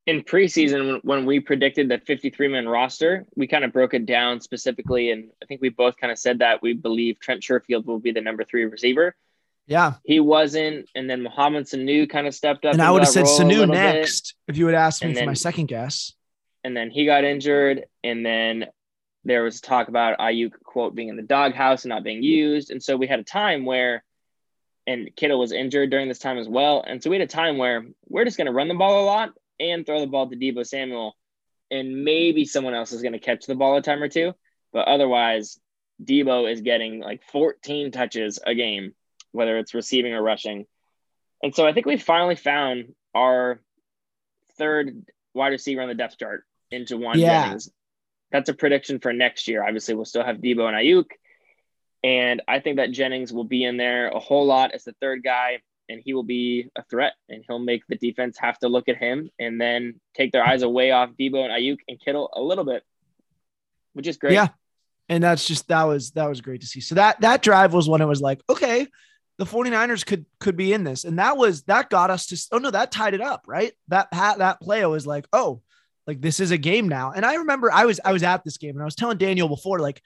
In 0.09 0.23
preseason 0.23 1.01
when, 1.03 1.27
we 1.27 1.39
predicted 1.39 1.87
the 1.87 1.99
53 1.99 2.47
man 2.47 2.67
roster, 2.67 3.27
we 3.35 3.45
kind 3.45 3.63
of 3.63 3.71
broke 3.71 3.93
it 3.93 4.07
down 4.07 4.41
specifically. 4.41 5.11
And 5.11 5.29
I 5.39 5.45
think 5.45 5.61
we 5.61 5.69
both 5.69 5.97
kind 5.97 6.11
of 6.11 6.17
said 6.17 6.39
that 6.39 6.63
we 6.63 6.73
believe 6.73 7.19
Trent 7.19 7.43
Sherfield 7.43 7.85
will 7.85 7.99
be 7.99 8.11
the 8.11 8.19
number 8.19 8.43
three 8.43 8.65
receiver. 8.65 9.15
Yeah, 9.67 9.93
He 10.03 10.19
wasn't. 10.19 10.89
And 10.95 11.07
then 11.07 11.21
Mohamed 11.21 11.65
Sanu 11.65 12.09
kind 12.09 12.25
of 12.25 12.33
stepped 12.33 12.65
up. 12.65 12.73
and 12.73 12.81
I 12.81 12.89
would 12.89 13.03
have 13.03 13.11
said 13.11 13.25
Sanu 13.25 13.49
little 13.49 13.67
bit. 13.67 13.73
next 13.73 14.33
if 14.47 14.57
you 14.57 14.65
would 14.65 14.73
ask 14.73 15.03
me 15.03 15.09
And 15.09 15.19
for 15.19 15.25
my 15.25 15.35
second 15.35 15.67
guess. 15.67 16.11
And 16.63 16.75
then 16.75 16.89
he 16.89 17.05
got 17.05 17.23
injured. 17.23 17.85
And 18.03 18.25
then 18.25 18.65
there 19.25 19.43
was 19.43 19.61
talk 19.61 19.89
about 19.89 20.17
Aiyuk, 20.17 20.53
quote, 20.63 20.95
being 20.95 21.09
in 21.09 21.17
the 21.17 21.21
doghouse 21.21 21.83
and 21.83 21.89
not 21.89 22.03
being 22.03 22.23
used. 22.23 22.71
And 22.71 22.81
so 22.81 22.97
we 22.97 23.05
had 23.05 23.19
a 23.19 23.23
time 23.23 23.63
where, 23.63 24.03
and 24.87 25.15
Kittle 25.15 25.37
was 25.37 25.51
injured 25.51 25.91
during 25.91 26.07
this 26.07 26.17
time 26.17 26.39
as 26.39 26.49
well. 26.49 26.83
And 26.87 27.03
so 27.03 27.11
we 27.11 27.17
had 27.17 27.29
a 27.29 27.31
time 27.31 27.59
where 27.59 27.85
we're 28.07 28.25
just 28.25 28.37
going 28.37 28.47
to 28.47 28.53
run 28.53 28.69
the 28.69 28.73
ball 28.73 29.03
a 29.03 29.05
lot 29.05 29.33
and 29.59 29.85
throw 29.85 29.99
the 29.99 30.07
ball 30.07 30.29
to 30.29 30.35
Deebo 30.35 30.65
Samuel. 30.65 31.15
And 31.71 32.03
maybe 32.03 32.45
someone 32.45 32.73
else 32.73 32.91
is 32.91 33.01
going 33.01 33.13
to 33.13 33.19
catch 33.19 33.45
the 33.45 33.55
ball 33.55 33.77
a 33.77 33.81
time 33.81 34.01
or 34.01 34.07
two. 34.09 34.33
But 34.73 34.87
otherwise, 34.87 35.59
Deebo 36.03 36.51
is 36.51 36.61
getting 36.61 36.99
like 36.99 37.23
14 37.31 37.91
touches 37.91 38.39
a 38.45 38.55
game, 38.55 38.93
whether 39.31 39.57
it's 39.57 39.73
receiving 39.73 40.13
or 40.13 40.21
rushing. 40.21 40.65
And 41.43 41.53
so 41.53 41.65
I 41.65 41.73
think 41.73 41.85
we 41.85 41.97
finally 41.97 42.35
found 42.35 42.93
our 43.13 43.61
third 44.57 45.05
wide 45.33 45.49
receiver 45.49 45.81
on 45.81 45.87
the 45.87 45.95
depth 45.95 46.17
chart 46.17 46.43
in 46.71 46.85
Jauan 46.85 47.15
Yeah. 47.15 47.45
Jennings. 47.45 47.71
That's 48.31 48.49
a 48.49 48.53
prediction 48.53 48.99
for 48.99 49.13
next 49.13 49.47
year. 49.47 49.63
Obviously, 49.63 49.95
we'll 49.95 50.05
still 50.05 50.23
have 50.23 50.37
Deebo 50.37 50.67
and 50.67 50.77
Aiyuk. 50.77 51.05
And 52.03 52.41
I 52.47 52.59
think 52.59 52.77
that 52.77 52.91
Jennings 52.91 53.33
will 53.33 53.43
be 53.43 53.63
in 53.63 53.77
there 53.77 54.09
a 54.09 54.19
whole 54.19 54.45
lot 54.45 54.71
as 54.71 54.83
the 54.83 54.93
third 55.01 55.23
guy, 55.23 55.59
and 55.89 56.01
he 56.03 56.13
will 56.13 56.23
be 56.23 56.69
a 56.77 56.83
threat, 56.83 57.13
and 57.27 57.43
he'll 57.47 57.59
make 57.59 57.85
the 57.87 57.97
defense 57.97 58.37
have 58.39 58.57
to 58.59 58.69
look 58.69 58.87
at 58.87 58.97
him 58.97 59.29
and 59.39 59.59
then 59.59 59.99
take 60.15 60.31
their 60.31 60.45
eyes 60.45 60.61
away 60.61 60.91
off 60.91 61.09
Deebo 61.19 61.43
and 61.43 61.51
Aiyuk 61.51 61.79
and 61.87 61.99
Kittle 61.99 62.29
a 62.33 62.41
little 62.41 62.63
bit, 62.63 62.83
which 63.93 64.07
is 64.07 64.17
great. 64.17 64.33
Yeah. 64.33 64.49
And 65.09 65.23
that's 65.23 65.45
just 65.47 65.67
that 65.69 65.83
was 65.83 66.11
that 66.11 66.29
was 66.29 66.39
great 66.39 66.61
to 66.61 66.67
see. 66.67 66.81
So 66.81 66.95
that 66.95 67.19
that 67.21 67.41
drive 67.41 67.73
was 67.73 67.89
when 67.89 68.01
it 68.01 68.05
was 68.05 68.21
like, 68.21 68.41
okay, 68.47 68.87
the 69.39 69.45
49ers 69.45 70.05
could 70.05 70.25
could 70.39 70.55
be 70.55 70.71
in 70.71 70.83
this. 70.83 71.03
And 71.03 71.17
that 71.17 71.35
was 71.35 71.63
that 71.63 71.89
got 71.89 72.11
us 72.11 72.27
to 72.27 72.47
oh 72.51 72.59
no, 72.59 72.69
that 72.69 72.91
tied 72.91 73.15
it 73.15 73.21
up, 73.21 73.45
right? 73.47 73.73
That 73.87 74.09
that 74.11 74.61
play 74.61 74.85
was 74.85 75.07
like, 75.07 75.25
oh, 75.33 75.61
like 76.05 76.21
this 76.21 76.39
is 76.39 76.51
a 76.51 76.57
game 76.57 76.89
now. 76.89 77.11
And 77.11 77.25
I 77.25 77.35
remember 77.35 77.71
I 77.71 77.85
was 77.85 77.99
I 78.03 78.13
was 78.13 78.23
at 78.23 78.43
this 78.43 78.57
game 78.57 78.75
and 78.75 78.81
I 78.81 78.85
was 78.85 78.95
telling 78.95 79.17
Daniel 79.17 79.47
before, 79.47 79.79
like, 79.79 80.01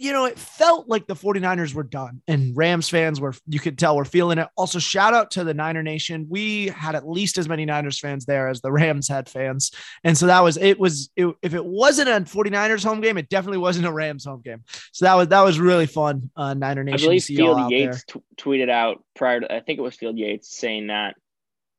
you 0.00 0.14
know, 0.14 0.24
it 0.24 0.38
felt 0.38 0.88
like 0.88 1.06
the 1.06 1.14
49ers 1.14 1.74
were 1.74 1.82
done 1.82 2.22
and 2.26 2.56
Rams 2.56 2.88
fans 2.88 3.20
were, 3.20 3.34
you 3.46 3.60
could 3.60 3.78
tell, 3.78 3.98
were 3.98 4.06
feeling 4.06 4.38
it. 4.38 4.48
Also, 4.56 4.78
shout 4.78 5.12
out 5.12 5.30
to 5.32 5.44
the 5.44 5.52
Niner 5.52 5.82
Nation. 5.82 6.26
We 6.30 6.68
had 6.68 6.94
at 6.94 7.06
least 7.06 7.36
as 7.36 7.50
many 7.50 7.66
Niners 7.66 8.00
fans 8.00 8.24
there 8.24 8.48
as 8.48 8.62
the 8.62 8.72
Rams 8.72 9.08
had 9.08 9.28
fans. 9.28 9.70
And 10.02 10.16
so 10.16 10.26
that 10.28 10.40
was, 10.40 10.56
it 10.56 10.80
was, 10.80 11.10
it, 11.16 11.26
if 11.42 11.52
it 11.52 11.62
wasn't 11.62 12.08
a 12.08 12.12
49ers 12.12 12.82
home 12.82 13.02
game, 13.02 13.18
it 13.18 13.28
definitely 13.28 13.58
wasn't 13.58 13.86
a 13.86 13.92
Rams 13.92 14.24
home 14.24 14.40
game. 14.42 14.64
So 14.92 15.04
that 15.04 15.14
was, 15.14 15.28
that 15.28 15.42
was 15.42 15.60
really 15.60 15.86
fun. 15.86 16.30
Uh, 16.34 16.54
Niner 16.54 16.80
I 16.80 16.84
Nation. 16.84 16.98
to 17.00 17.04
believe 17.04 17.24
Field 17.24 17.70
Yates 17.70 18.04
t- 18.04 18.22
tweeted 18.38 18.70
out 18.70 19.04
prior 19.14 19.40
to, 19.40 19.54
I 19.54 19.60
think 19.60 19.78
it 19.78 19.82
was 19.82 19.96
Field 19.96 20.16
Yates 20.16 20.56
saying 20.56 20.86
that. 20.86 21.14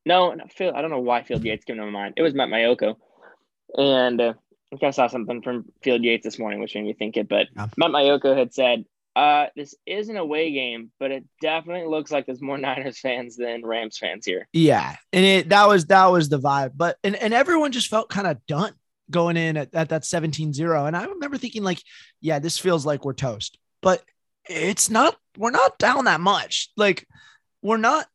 No, 0.05 0.31
not 0.35 0.53
Field, 0.53 0.75
I 0.75 0.81
don't 0.83 0.91
know 0.91 0.99
why 0.99 1.23
Field 1.23 1.43
Yates 1.43 1.65
came 1.65 1.77
to 1.77 1.85
my 1.85 1.89
mind. 1.89 2.13
It 2.17 2.21
was 2.21 2.35
Matt 2.35 2.49
Maiocco. 2.49 2.97
And 3.75 4.21
uh, 4.21 4.33
I 4.71 4.77
think 4.77 4.87
I 4.87 4.91
saw 4.91 5.07
something 5.07 5.41
from 5.41 5.65
Field 5.83 6.03
Yates 6.03 6.23
this 6.23 6.39
morning, 6.39 6.61
which 6.61 6.75
made 6.75 6.85
me 6.85 6.93
think 6.93 7.17
it. 7.17 7.27
But 7.27 7.47
Yeah. 7.55 7.67
Matt 7.77 7.91
Maiocco 7.91 8.37
had 8.37 8.53
said, 8.53 8.85
uh, 9.15 9.47
this 9.55 9.75
is 9.85 10.07
an 10.07 10.15
away 10.15 10.51
game, 10.53 10.91
but 10.97 11.11
it 11.11 11.25
definitely 11.41 11.87
looks 11.87 12.11
like 12.11 12.25
there's 12.25 12.41
more 12.41 12.57
Niners 12.59 12.99
fans 12.99 13.35
than 13.35 13.65
Rams 13.65 13.97
fans 13.97 14.25
here. 14.25 14.47
Yeah. 14.53 14.95
And 15.11 15.25
it, 15.25 15.49
that 15.49 15.67
was, 15.67 15.85
that 15.87 16.05
was 16.05 16.29
the 16.29 16.39
vibe, 16.39 16.71
but, 16.75 16.97
and, 17.03 17.15
and 17.15 17.33
everyone 17.33 17.73
just 17.73 17.89
felt 17.89 18.09
kind 18.09 18.27
of 18.27 18.45
done 18.45 18.73
going 19.09 19.35
in 19.35 19.57
at, 19.57 19.75
at 19.75 19.89
that 19.89 20.05
17 20.05 20.53
0. 20.53 20.85
And 20.85 20.95
I 20.95 21.03
remember 21.03 21.37
thinking 21.37 21.63
like, 21.63 21.81
yeah, 22.21 22.39
this 22.39 22.57
feels 22.57 22.85
like 22.85 23.03
we're 23.03 23.13
toast, 23.13 23.57
but 23.81 24.01
it's 24.47 24.89
not, 24.89 25.17
we're 25.37 25.51
not 25.51 25.77
down 25.77 26.05
that 26.05 26.21
much. 26.21 26.69
Like 26.77 27.05
we're 27.61 27.75
not, 27.75 28.07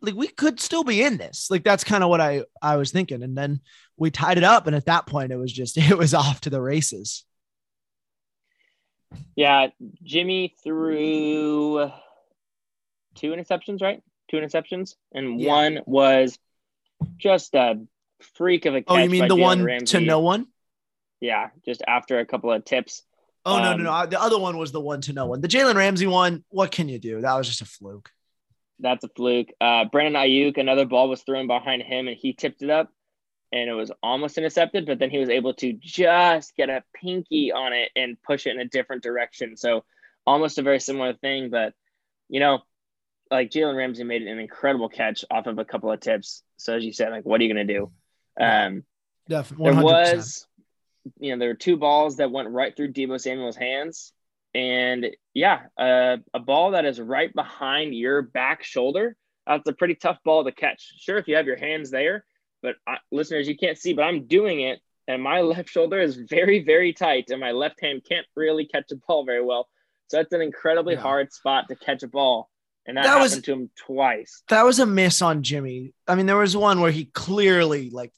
like 0.00 0.14
we 0.16 0.26
could 0.26 0.58
still 0.58 0.82
be 0.82 1.00
in 1.00 1.16
this. 1.16 1.48
Like 1.48 1.62
that's 1.62 1.84
kind 1.84 2.02
of 2.02 2.10
what 2.10 2.20
I, 2.20 2.42
I 2.60 2.74
was 2.74 2.90
thinking. 2.90 3.22
And 3.22 3.38
then 3.38 3.60
we 4.02 4.10
tied 4.10 4.36
it 4.36 4.44
up. 4.44 4.66
And 4.66 4.76
at 4.76 4.86
that 4.86 5.06
point 5.06 5.32
it 5.32 5.36
was 5.36 5.52
just, 5.52 5.78
it 5.78 5.96
was 5.96 6.12
off 6.12 6.42
to 6.42 6.50
the 6.50 6.60
races. 6.60 7.24
Yeah, 9.36 9.68
Jimmy 10.02 10.54
threw 10.62 11.90
two 13.14 13.30
interceptions, 13.30 13.80
right? 13.82 14.02
Two 14.30 14.38
interceptions, 14.38 14.94
and 15.12 15.40
Yeah. 15.40 15.48
one 15.52 15.80
was 15.86 16.38
just 17.18 17.54
a 17.54 17.80
freak 18.34 18.64
of 18.66 18.74
a 18.74 18.80
catch. 18.82 18.86
Oh, 18.88 18.96
you 18.98 19.10
mean 19.10 19.28
the 19.28 19.36
Jalen 19.36 19.62
one 19.66 19.84
to 19.86 20.00
no 20.00 20.20
one? 20.20 20.46
Yeah, 21.20 21.50
just 21.64 21.82
after 21.86 22.18
a 22.18 22.26
couple 22.26 22.50
of 22.52 22.64
tips. 22.64 23.02
Oh, 23.44 23.58
no, 23.58 23.72
Um, 23.72 23.82
no, 23.82 24.00
no. 24.02 24.06
The 24.06 24.20
other 24.20 24.38
one 24.38 24.56
was 24.56 24.72
the 24.72 24.80
one 24.80 25.00
to 25.02 25.12
no 25.12 25.26
one. 25.26 25.40
The 25.40 25.48
Jalen 25.48 25.74
Ramsey 25.74 26.06
one. 26.06 26.44
What 26.48 26.70
can 26.70 26.88
you 26.88 26.98
do? 26.98 27.20
That 27.20 27.34
was 27.34 27.46
just 27.48 27.60
a 27.60 27.64
fluke. 27.66 28.10
That's 28.78 29.04
a 29.04 29.08
fluke. 29.08 29.48
Uh, 29.60 29.84
Brandon 29.86 30.14
Aiyuk, 30.20 30.56
another 30.58 30.86
ball 30.86 31.08
was 31.08 31.22
thrown 31.22 31.46
behind 31.46 31.82
him, 31.82 32.08
and 32.08 32.16
he 32.16 32.32
tipped 32.32 32.62
it 32.62 32.70
up, 32.70 32.90
and 33.52 33.68
it 33.68 33.74
was 33.74 33.92
almost 34.02 34.38
intercepted. 34.38 34.86
But 34.86 34.98
then 34.98 35.10
he 35.10 35.18
was 35.18 35.28
able 35.28 35.54
to 35.54 35.72
just 35.74 36.56
get 36.56 36.70
a 36.70 36.82
pinky 36.94 37.52
on 37.52 37.72
it 37.72 37.90
and 37.94 38.20
push 38.22 38.46
it 38.46 38.54
in 38.54 38.60
a 38.60 38.68
different 38.68 39.02
direction. 39.02 39.56
So 39.56 39.84
almost 40.26 40.58
a 40.58 40.62
very 40.62 40.80
similar 40.80 41.14
thing. 41.14 41.50
But 41.50 41.74
you 42.28 42.40
know, 42.40 42.60
like 43.30 43.50
Jalen 43.50 43.76
Ramsey 43.76 44.04
made 44.04 44.22
an 44.22 44.38
incredible 44.38 44.88
catch 44.88 45.24
off 45.30 45.46
of 45.46 45.58
a 45.58 45.64
couple 45.64 45.90
of 45.92 46.00
tips. 46.00 46.42
So 46.56 46.76
as 46.76 46.84
you 46.84 46.92
said, 46.92 47.10
like, 47.10 47.24
what 47.24 47.40
are 47.40 47.44
you 47.44 47.52
gonna 47.52 47.64
do? 47.64 47.90
Um, 48.40 48.84
Definitely. 49.28 49.72
there 49.72 49.82
100%. 49.82 49.84
was, 49.84 50.46
you 51.20 51.32
know, 51.32 51.38
there 51.38 51.48
were 51.48 51.54
two 51.54 51.76
balls 51.76 52.16
that 52.16 52.30
went 52.30 52.48
right 52.48 52.74
through 52.76 52.92
Deebo 52.92 53.20
Samuel's 53.20 53.56
hands. 53.56 54.12
And 54.54 55.06
yeah, 55.32 55.60
uh, 55.78 56.18
a 56.34 56.40
ball 56.40 56.72
that 56.72 56.84
is 56.84 57.00
right 57.00 57.32
behind 57.34 57.94
your 57.94 58.22
back 58.22 58.64
shoulder. 58.64 59.16
That's 59.46 59.66
a 59.66 59.72
pretty 59.72 59.94
tough 59.94 60.18
ball 60.24 60.44
to 60.44 60.52
catch. 60.52 60.92
Sure, 60.98 61.18
if 61.18 61.26
you 61.26 61.36
have 61.36 61.46
your 61.46 61.56
hands 61.56 61.90
there, 61.90 62.24
but 62.62 62.76
uh, 62.86 62.96
listeners, 63.10 63.48
you 63.48 63.56
can't 63.56 63.76
see, 63.78 63.92
but 63.92 64.02
I'm 64.02 64.26
doing 64.26 64.60
it 64.60 64.80
and 65.08 65.20
my 65.22 65.40
left 65.52 65.68
shoulder 65.68 66.00
is 66.00 66.16
very, 66.16 66.62
very 66.64 66.92
tight, 66.92 67.30
and 67.30 67.40
my 67.40 67.50
left 67.50 67.80
hand 67.80 68.02
can't 68.08 68.26
really 68.36 68.66
catch 68.66 68.90
a 68.92 68.96
ball 68.96 69.24
very 69.24 69.44
well. 69.44 69.68
So 70.08 70.18
that's 70.18 70.32
an 70.32 70.40
incredibly 70.42 70.94
Yeah. 70.94 71.00
hard 71.00 71.32
spot 71.32 71.68
to 71.68 71.76
catch 71.76 72.02
a 72.02 72.08
ball. 72.08 72.48
And 72.86 72.96
that, 72.96 73.02
That 73.02 73.08
happened 73.08 73.22
was- 73.22 73.42
to 73.42 73.52
him 73.52 73.70
twice. 73.76 74.42
That 74.48 74.64
was 74.64 74.78
a 74.78 74.86
miss 74.86 75.22
on 75.22 75.42
Jimmy. 75.42 75.92
I 76.06 76.14
mean, 76.14 76.26
there 76.26 76.36
was 76.36 76.56
one 76.56 76.80
where 76.80 76.90
he 76.90 77.06
clearly 77.06 77.90
like 77.90 78.12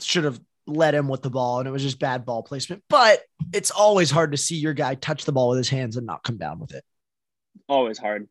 should 0.00 0.24
have 0.24 0.40
let 0.66 0.94
him 0.94 1.08
with 1.08 1.22
the 1.22 1.30
ball, 1.30 1.58
and 1.60 1.68
it 1.68 1.72
was 1.72 1.82
just 1.82 1.98
bad 1.98 2.24
ball 2.26 2.42
placement. 2.42 2.82
But 2.88 3.22
it's 3.52 3.70
always 3.70 4.10
hard 4.10 4.32
to 4.32 4.36
see 4.36 4.56
your 4.56 4.74
guy 4.74 4.94
touch 4.96 5.24
the 5.24 5.32
ball 5.32 5.48
with 5.50 5.58
his 5.58 5.68
hands 5.70 5.96
and 5.96 6.06
not 6.06 6.22
come 6.22 6.36
down 6.36 6.58
with 6.60 6.74
it. 6.74 6.84
Always 7.68 7.98
hard. 7.98 8.28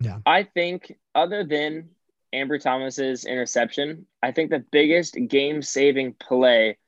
Yeah. 0.00 0.18
I 0.26 0.42
think 0.42 0.92
other 1.14 1.44
than 1.44 1.90
Ambry 2.34 2.60
Thomas's 2.60 3.24
interception, 3.24 4.06
I 4.22 4.32
think 4.32 4.50
the 4.50 4.64
biggest 4.70 5.16
game 5.28 5.62
saving 5.62 6.14
play 6.14 6.78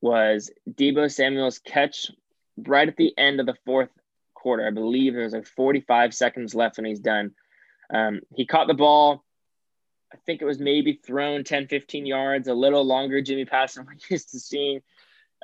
was 0.00 0.50
Deebo 0.68 1.10
Samuel's 1.10 1.58
catch 1.58 2.10
right 2.56 2.88
at 2.88 2.96
the 2.96 3.16
end 3.16 3.40
of 3.40 3.46
the 3.46 3.56
fourth 3.64 3.90
quarter. 4.34 4.66
I 4.66 4.70
believe 4.70 5.14
there 5.14 5.24
was 5.24 5.32
like 5.32 5.46
45 5.46 6.14
seconds 6.14 6.54
left 6.54 6.76
when 6.76 6.86
he's 6.86 7.00
done. 7.00 7.32
Um, 7.92 8.20
he 8.34 8.46
caught 8.46 8.68
the 8.68 8.74
ball. 8.74 9.24
I 10.12 10.16
think 10.24 10.40
it 10.40 10.46
was 10.46 10.58
maybe 10.58 10.94
thrown 10.94 11.44
10, 11.44 11.68
15 11.68 12.06
yards, 12.06 12.48
a 12.48 12.54
little 12.54 12.84
longer 12.84 13.20
Jimmy 13.20 13.44
pass 13.44 13.74
than 13.74 13.86
we're 13.86 13.94
used 14.10 14.30
to 14.30 14.40
seeing. 14.40 14.80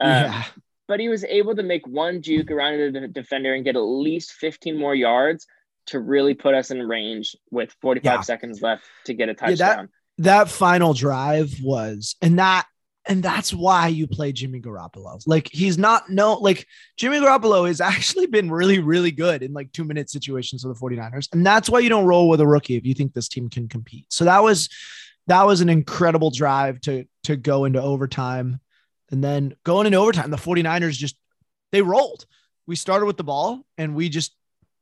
Um, 0.01 0.11
yeah, 0.11 0.45
but 0.89 1.01
he 1.01 1.09
was 1.09 1.25
able 1.25 1.57
to 1.57 1.63
make 1.63 1.87
one 1.87 2.23
juke 2.23 2.51
around 2.51 2.95
the 2.95 3.09
defender 3.09 3.55
and 3.55 3.65
get 3.65 3.77
at 3.77 3.81
least 3.81 4.33
15 4.33 4.77
more 4.77 4.95
yards 4.95 5.47
to 5.87 6.01
really 6.01 6.35
put 6.35 6.55
us 6.55 6.71
in 6.71 6.81
range 6.83 7.37
with 7.51 7.75
45 7.81 8.05
Yeah. 8.05 8.21
seconds 8.23 8.63
left 8.63 8.85
to 9.07 9.15
get 9.15 9.29
a 9.29 9.33
Yeah, 9.33 9.35
that- 9.51 9.57
touchdown. 9.59 9.89
that 10.19 10.49
final 10.49 10.95
drive 10.95 11.55
was, 11.63 12.17
and 12.23 12.39
that, 12.39 12.67
and 13.07 13.23
that's 13.23 13.53
why 13.53 13.89
you 13.89 14.07
play 14.07 14.33
Jimmy 14.33 14.61
Garoppolo. 14.63 15.21
Like 15.27 15.51
he's 15.53 15.77
not 15.77 16.09
no, 16.09 16.35
like 16.35 16.67
Jimmy 16.97 17.19
Garoppolo 17.19 17.67
has 17.67 17.81
actually 17.83 18.27
been 18.27 18.51
really, 18.51 18.79
really 18.79 19.11
good 19.11 19.43
in 19.43 19.53
like 19.53 19.73
two 19.73 19.85
minute 19.85 20.09
situations 20.09 20.63
for 20.63 20.69
the 20.69 20.75
49ers. 20.75 21.29
And 21.35 21.45
that's 21.45 21.69
why 21.69 21.81
you 21.81 21.91
don't 21.91 22.07
roll 22.07 22.31
with 22.31 22.41
a 22.41 22.47
rookie 22.47 22.77
if 22.77 22.87
you 22.87 22.95
think 22.95 23.13
this 23.13 23.29
team 23.29 23.51
can 23.51 23.69
compete. 23.69 24.07
So 24.11 24.25
that 24.25 24.43
was, 24.43 24.71
that 25.27 25.43
was 25.47 25.61
an 25.61 25.69
incredible 25.69 26.31
drive 26.31 26.81
to, 26.83 27.05
to 27.25 27.37
go 27.37 27.67
into 27.67 27.83
overtime. 27.83 28.59
And 29.11 29.23
then 29.23 29.55
going 29.65 29.85
into 29.85 29.99
overtime, 29.99 30.31
the 30.31 30.39
49ers 30.39 30.97
just, 30.97 31.17
they 31.73 31.83
rolled. 31.83 32.25
We 32.67 32.75
started 32.77 33.05
with 33.05 33.19
the 33.19 33.25
ball 33.25 33.67
and 33.77 33.95
we 33.95 34.09
just, 34.09 34.35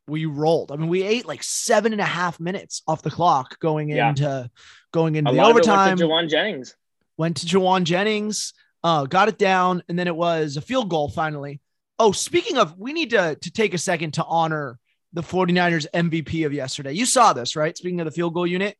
we 0.08 0.26
rolled. 0.26 0.72
I 0.72 0.76
mean, 0.76 0.88
we 0.88 1.02
ate 1.02 1.26
like 1.26 1.42
seven 1.42 1.92
and 1.92 2.00
a 2.00 2.04
half 2.06 2.40
minutes 2.40 2.82
off 2.86 3.02
the 3.02 3.10
clock 3.10 3.58
going 3.60 3.88
Yeah. 3.88 4.08
into 4.10 4.50
going 4.92 5.14
into 5.16 5.32
the 5.32 5.40
overtime 5.42 5.88
went 5.88 5.98
to 6.00 6.06
Jauan 6.06 6.28
Jennings. 6.28 6.76
went 7.16 7.36
to 7.38 7.46
Jauan 7.46 7.84
Jennings, 7.84 8.52
uh, 8.84 9.06
got 9.06 9.28
it 9.28 9.38
down, 9.38 9.82
and 9.88 9.98
then 9.98 10.06
it 10.08 10.16
was 10.16 10.56
a 10.56 10.60
field 10.60 10.90
goal 10.90 11.08
finally. 11.08 11.60
Oh, 11.98 12.12
speaking 12.12 12.58
of, 12.58 12.76
we 12.78 12.92
need 12.92 13.10
to, 13.10 13.36
to 13.40 13.50
take 13.52 13.74
a 13.74 13.78
second 13.78 14.12
to 14.14 14.24
honor 14.24 14.78
the 15.12 15.22
49ers 15.22 15.86
MVP 15.94 16.44
of 16.46 16.52
yesterday. 16.52 16.92
You 16.92 17.06
saw 17.06 17.32
this, 17.32 17.54
right? 17.54 17.76
Speaking 17.76 18.00
of 18.00 18.06
the 18.06 18.10
field 18.10 18.34
goal 18.34 18.46
unit, 18.46 18.76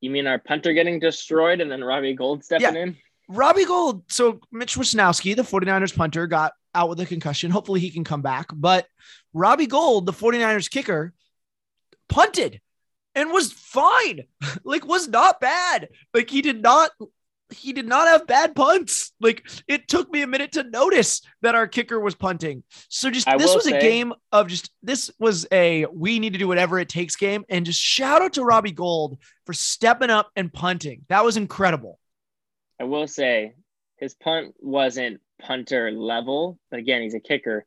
You 0.00 0.10
mean 0.10 0.26
our 0.28 0.38
punter 0.38 0.72
getting 0.72 1.00
destroyed 1.00 1.60
and 1.60 1.68
then 1.70 1.82
Robbie 1.82 2.14
Gould 2.14 2.44
stepping 2.44 2.76
in? 2.76 2.96
Robbie 3.28 3.66
Gould. 3.66 4.10
So 4.10 4.40
Mitch 4.50 4.76
Wishnowsky, 4.76 5.36
the 5.36 5.42
49ers 5.42 5.94
punter, 5.94 6.26
got 6.26 6.52
out 6.74 6.88
with 6.88 7.00
a 7.00 7.06
concussion. 7.06 7.50
Hopefully 7.50 7.80
he 7.80 7.90
can 7.90 8.04
come 8.04 8.22
back. 8.22 8.46
But 8.52 8.86
Robbie 9.32 9.66
Gould, 9.66 10.06
the 10.06 10.12
49ers 10.12 10.70
kicker, 10.70 11.12
punted 12.08 12.60
and 13.14 13.30
was 13.30 13.52
fine. 13.52 14.22
like 14.64 14.86
was 14.86 15.08
not 15.08 15.40
bad. 15.40 15.88
Like 16.14 16.30
he 16.30 16.42
did 16.42 16.62
not 16.62 16.90
he 17.50 17.72
did 17.72 17.86
not 17.86 18.08
have 18.08 18.26
bad 18.26 18.54
punts. 18.54 19.12
Like 19.20 19.48
it 19.66 19.88
took 19.88 20.10
me 20.10 20.22
a 20.22 20.26
minute 20.26 20.52
to 20.52 20.64
notice 20.64 21.22
that 21.42 21.54
our 21.54 21.66
kicker 21.66 21.98
was 21.98 22.14
punting. 22.14 22.62
So 22.88 23.10
just 23.10 23.28
I 23.28 23.36
this 23.36 23.54
was 23.54 23.66
a 23.66 23.80
game 23.80 24.12
of 24.32 24.48
just 24.48 24.70
this 24.82 25.10
was 25.18 25.46
a 25.50 25.86
we 25.92 26.18
need 26.18 26.34
to 26.34 26.38
do 26.38 26.48
whatever 26.48 26.78
it 26.78 26.88
takes 26.88 27.16
game 27.16 27.44
and 27.48 27.66
just 27.66 27.80
shout 27.80 28.22
out 28.22 28.34
to 28.34 28.44
Robbie 28.44 28.72
Gould 28.72 29.18
for 29.46 29.52
stepping 29.52 30.10
up 30.10 30.30
and 30.36 30.52
punting. 30.52 31.04
That 31.08 31.24
was 31.24 31.36
incredible. 31.36 31.98
I 32.80 32.84
will 32.84 33.06
say 33.08 33.54
his 33.96 34.14
punt 34.14 34.54
wasn't 34.60 35.20
punter 35.40 35.90
level, 35.90 36.58
but 36.70 36.78
again, 36.80 37.02
he's 37.02 37.14
a 37.14 37.20
kicker. 37.20 37.64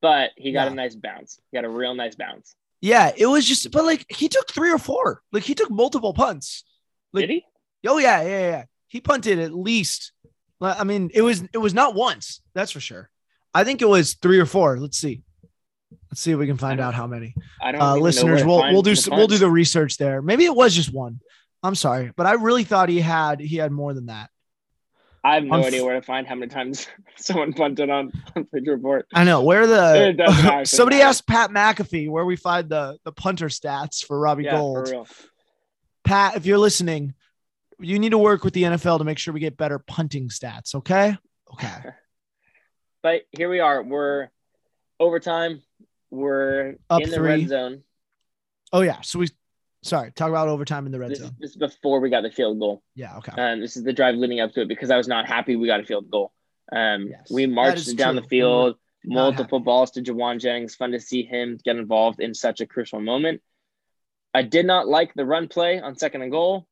But 0.00 0.30
he 0.36 0.52
got 0.52 0.66
Yeah. 0.66 0.72
a 0.72 0.74
nice 0.74 0.94
bounce. 0.94 1.40
He 1.50 1.56
got 1.56 1.64
a 1.64 1.68
real 1.68 1.94
nice 1.94 2.14
bounce. 2.14 2.54
Yeah, 2.80 3.12
it 3.16 3.26
was 3.26 3.44
just, 3.46 3.70
but 3.72 3.84
like 3.84 4.06
he 4.08 4.28
took 4.28 4.48
three 4.50 4.70
or 4.70 4.78
four. 4.78 5.22
Like 5.32 5.42
he 5.42 5.54
took 5.54 5.70
multiple 5.70 6.12
punts. 6.14 6.64
Like, 7.12 7.22
Did 7.22 7.30
he? 7.30 7.44
Oh 7.86 7.98
yeah, 7.98 8.22
yeah, 8.22 8.40
yeah. 8.50 8.64
He 8.86 9.00
punted 9.00 9.38
at 9.40 9.52
least. 9.52 10.12
I 10.60 10.84
mean, 10.84 11.10
it 11.14 11.22
was 11.22 11.42
it 11.52 11.58
was 11.58 11.74
not 11.74 11.94
once. 11.94 12.40
That's 12.54 12.70
for 12.72 12.80
sure. 12.80 13.10
I 13.54 13.64
think 13.64 13.82
it 13.82 13.88
was 13.88 14.14
three 14.14 14.38
or 14.38 14.46
four. 14.46 14.78
Let's 14.78 14.98
see. 14.98 15.22
Let's 16.10 16.20
see 16.20 16.32
if 16.32 16.38
we 16.38 16.46
can 16.46 16.56
find 16.58 16.80
out 16.80 16.94
how 16.94 17.06
many. 17.06 17.34
I 17.62 17.72
don't 17.72 17.80
Uh, 17.80 17.96
listeners, 17.96 18.44
we'll 18.44 18.62
we'll 18.72 18.82
do 18.82 18.94
we'll 19.10 19.26
do 19.26 19.38
the 19.38 19.50
research 19.50 19.96
there. 19.96 20.22
Maybe 20.22 20.44
it 20.44 20.54
was 20.54 20.74
just 20.74 20.92
one. 20.92 21.20
I'm 21.62 21.74
sorry, 21.74 22.12
but 22.16 22.26
I 22.26 22.34
really 22.34 22.64
thought 22.64 22.88
he 22.88 23.00
had 23.00 23.40
he 23.40 23.56
had 23.56 23.72
more 23.72 23.94
than 23.94 24.06
that. 24.06 24.30
I 25.24 25.34
have 25.34 25.44
no 25.44 25.58
f- 25.60 25.66
idea 25.66 25.84
where 25.84 25.94
to 25.94 26.02
find 26.02 26.26
how 26.26 26.34
many 26.36 26.48
times 26.48 26.86
someone 27.16 27.52
punted 27.52 27.90
on 27.90 28.12
on 28.36 28.44
Page 28.46 28.66
Report. 28.66 29.06
I 29.14 29.24
know 29.24 29.42
where 29.42 29.66
the 29.66 30.62
somebody 30.64 31.00
asked 31.00 31.26
Pat 31.26 31.50
McAfee 31.50 32.08
where 32.10 32.24
we 32.24 32.36
find 32.36 32.68
the 32.68 32.98
the 33.04 33.12
punter 33.12 33.46
stats 33.48 34.04
for 34.04 34.18
Robbie 34.18 34.44
Yeah, 34.44 34.56
Gould. 34.56 34.88
for. 34.88 35.04
Pat, 36.04 36.36
if 36.36 36.46
you're 36.46 36.58
listening, 36.58 37.14
you 37.78 37.98
need 37.98 38.10
to 38.10 38.18
work 38.18 38.44
with 38.44 38.54
the 38.54 38.62
NFL 38.62 38.98
to 38.98 39.04
make 39.04 39.18
sure 39.18 39.34
we 39.34 39.40
get 39.40 39.56
better 39.56 39.78
punting 39.78 40.28
stats. 40.28 40.74
Okay. 40.74 41.16
Okay. 41.54 41.74
But 43.00 43.22
here 43.30 43.48
we 43.48 43.60
are. 43.60 43.80
We're 43.82 44.28
overtime. 44.98 45.62
We're 46.10 46.74
Up 46.90 47.00
in 47.00 47.10
the 47.10 47.16
three. 47.16 47.28
red 47.28 47.48
zone. 47.48 47.82
Oh 48.72 48.80
yeah. 48.80 49.00
So 49.02 49.20
we, 49.20 49.28
sorry, 49.82 50.10
talk 50.12 50.28
about 50.28 50.48
overtime 50.48 50.86
in 50.86 50.92
the 50.92 50.98
red 50.98 51.10
This 51.10 51.18
is, 51.20 51.24
zone. 51.26 51.36
this 51.38 51.50
is 51.50 51.56
before 51.56 52.00
we 52.00 52.10
got 52.10 52.22
the 52.22 52.30
field 52.30 52.58
goal. 52.58 52.82
Yeah. 52.94 53.16
Okay. 53.18 53.32
Um, 53.40 53.60
this 53.60 53.76
is 53.76 53.84
the 53.84 53.92
drive 53.92 54.14
leading 54.16 54.40
up 54.40 54.52
to 54.52 54.62
it 54.62 54.68
because 54.68 54.90
I 54.90 54.96
was 54.96 55.08
not 55.08 55.26
happy 55.26 55.56
we 55.56 55.66
got 55.66 55.80
a 55.80 55.84
field 55.84 56.10
goal. 56.10 56.32
Um, 56.72 57.08
Yes, 57.08 57.30
we 57.30 57.46
marched 57.46 57.96
down 57.96 58.14
true. 58.14 58.22
the 58.22 58.28
field, 58.28 58.76
We 59.04 59.14
multiple 59.14 59.60
balls 59.60 59.92
to 59.92 60.02
Jauan 60.02 60.38
Jennings. 60.40 60.74
Fun 60.74 60.92
to 60.92 61.00
see 61.00 61.22
him 61.22 61.58
get 61.64 61.76
involved 61.76 62.20
in 62.20 62.34
such 62.34 62.60
a 62.60 62.66
crucial 62.66 63.00
moment. 63.00 63.40
I 64.34 64.42
did 64.42 64.66
not 64.66 64.86
like 64.86 65.14
the 65.14 65.24
run 65.24 65.48
play 65.48 65.80
on 65.80 65.96
second 65.96 66.22
and 66.22 66.30
goal. 66.30 66.66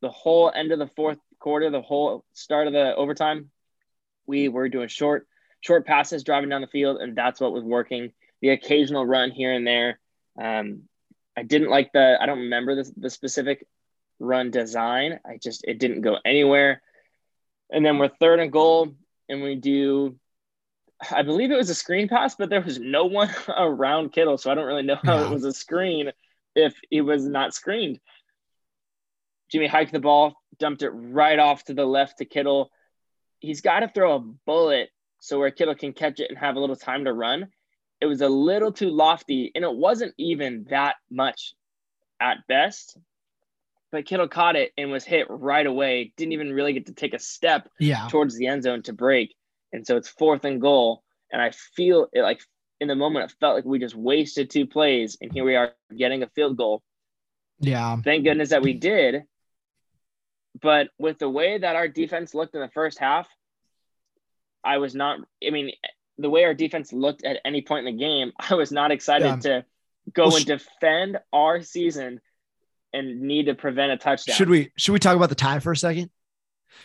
The 0.00 0.08
whole 0.10 0.50
end 0.54 0.72
of 0.72 0.78
the 0.78 0.88
fourth 0.96 1.18
quarter, 1.38 1.70
the 1.70 1.82
whole 1.82 2.24
start 2.32 2.66
of 2.66 2.72
the 2.72 2.94
overtime, 2.94 3.50
we 4.26 4.48
were 4.48 4.68
doing 4.70 4.88
short, 4.88 5.26
short 5.60 5.86
passes 5.86 6.24
driving 6.24 6.48
down 6.48 6.62
the 6.62 6.66
field, 6.66 6.98
and 7.02 7.14
that's 7.14 7.40
what 7.40 7.52
was 7.52 7.62
working. 7.64 8.12
The 8.40 8.50
occasional 8.50 9.04
run 9.04 9.30
here 9.30 9.52
and 9.52 9.66
there. 9.66 9.98
Um, 10.40 10.82
I 11.36 11.42
didn't 11.42 11.70
like 11.70 11.92
the. 11.92 12.16
I 12.20 12.26
don't 12.26 12.40
remember 12.40 12.76
the, 12.76 12.92
the 12.96 13.10
specific 13.10 13.66
run 14.20 14.50
design. 14.50 15.18
I 15.26 15.38
just 15.38 15.64
it 15.64 15.78
didn't 15.78 16.02
go 16.02 16.18
anywhere. 16.24 16.80
And 17.70 17.84
then 17.84 17.98
we're 17.98 18.08
third 18.20 18.40
and 18.40 18.52
goal, 18.52 18.94
and 19.28 19.42
we 19.42 19.56
do. 19.56 20.16
I 21.10 21.22
believe 21.22 21.50
it 21.50 21.56
was 21.56 21.70
a 21.70 21.74
screen 21.74 22.08
pass, 22.08 22.36
but 22.36 22.50
there 22.50 22.60
was 22.62 22.78
no 22.78 23.06
one 23.06 23.28
around 23.48 24.12
Kittle, 24.12 24.38
so 24.38 24.50
I 24.50 24.54
don't 24.54 24.66
really 24.66 24.82
know 24.84 24.98
how 25.02 25.18
Yeah. 25.18 25.26
it 25.26 25.30
was 25.30 25.44
a 25.44 25.52
screen 25.52 26.12
if 26.54 26.74
it 26.90 27.00
was 27.02 27.26
not 27.26 27.52
screened. 27.52 27.98
Jimmy 29.50 29.66
hiked 29.66 29.92
the 29.92 29.98
ball, 30.00 30.34
dumped 30.58 30.82
it 30.82 30.90
right 30.90 31.38
off 31.38 31.64
to 31.64 31.74
the 31.74 31.84
left 31.84 32.18
to 32.18 32.24
Kittle. 32.24 32.70
He's 33.40 33.60
got 33.60 33.80
to 33.80 33.88
throw 33.88 34.14
a 34.14 34.18
bullet 34.20 34.90
so 35.20 35.38
where 35.38 35.50
Kittle 35.50 35.74
can 35.74 35.92
catch 35.92 36.20
it 36.20 36.30
and 36.30 36.38
have 36.38 36.56
a 36.56 36.60
little 36.60 36.76
time 36.76 37.04
to 37.04 37.12
run. 37.12 37.48
It 38.04 38.06
was 38.06 38.20
a 38.20 38.28
little 38.28 38.70
too 38.70 38.90
lofty, 38.90 39.50
and 39.54 39.64
it 39.64 39.74
wasn't 39.74 40.12
even 40.18 40.66
that 40.68 40.96
much 41.10 41.54
at 42.20 42.46
best. 42.46 42.98
But 43.90 44.04
Kittle 44.04 44.28
caught 44.28 44.56
it 44.56 44.72
and 44.76 44.90
was 44.90 45.04
hit 45.06 45.26
right 45.30 45.66
away. 45.66 46.12
Didn't 46.18 46.32
even 46.32 46.52
really 46.52 46.74
get 46.74 46.84
to 46.88 46.92
take 46.92 47.14
a 47.14 47.18
step 47.18 47.70
Yeah. 47.80 48.08
towards 48.10 48.36
the 48.36 48.46
end 48.46 48.62
zone 48.62 48.82
to 48.82 48.92
break. 48.92 49.34
And 49.72 49.86
so 49.86 49.96
it's 49.96 50.10
fourth 50.10 50.44
and 50.44 50.60
goal. 50.60 51.02
And 51.32 51.40
I 51.40 51.52
feel 51.52 52.08
it 52.12 52.20
like 52.20 52.42
in 52.78 52.88
the 52.88 52.94
moment, 52.94 53.30
it 53.30 53.36
felt 53.40 53.54
like 53.54 53.64
we 53.64 53.78
just 53.78 53.94
wasted 53.94 54.50
two 54.50 54.66
plays. 54.66 55.16
And 55.22 55.32
here 55.32 55.44
we 55.44 55.56
are 55.56 55.72
getting 55.96 56.22
a 56.22 56.28
field 56.28 56.58
goal. 56.58 56.82
Yeah. 57.58 57.96
Thank 58.02 58.24
goodness 58.24 58.50
that 58.50 58.60
we 58.60 58.74
did. 58.74 59.22
But 60.60 60.90
with 60.98 61.18
the 61.18 61.30
way 61.30 61.56
that 61.56 61.74
our 61.74 61.88
defense 61.88 62.34
looked 62.34 62.54
in 62.54 62.60
the 62.60 62.68
first 62.68 62.98
half, 62.98 63.26
I 64.62 64.76
was 64.76 64.94
not, 64.94 65.20
I 65.42 65.48
mean, 65.48 65.72
the 66.18 66.30
way 66.30 66.44
our 66.44 66.54
defense 66.54 66.92
looked 66.92 67.24
at 67.24 67.38
any 67.44 67.62
point 67.62 67.86
in 67.88 67.96
the 67.96 68.00
game, 68.00 68.32
I 68.50 68.54
was 68.54 68.70
not 68.72 68.90
excited 68.90 69.26
Yeah. 69.26 69.36
to 69.36 69.64
go 70.12 70.24
Well, 70.26 70.36
and 70.36 70.42
sh- 70.42 70.46
defend 70.46 71.18
our 71.32 71.62
season 71.62 72.20
and 72.92 73.22
need 73.22 73.46
to 73.46 73.54
prevent 73.54 73.92
a 73.92 73.96
touchdown. 73.96 74.36
Should 74.36 74.48
we 74.50 74.70
should 74.76 74.92
we 74.92 74.98
talk 75.00 75.16
about 75.16 75.28
the 75.28 75.34
tie 75.34 75.58
for 75.58 75.72
a 75.72 75.76
second? 75.76 76.10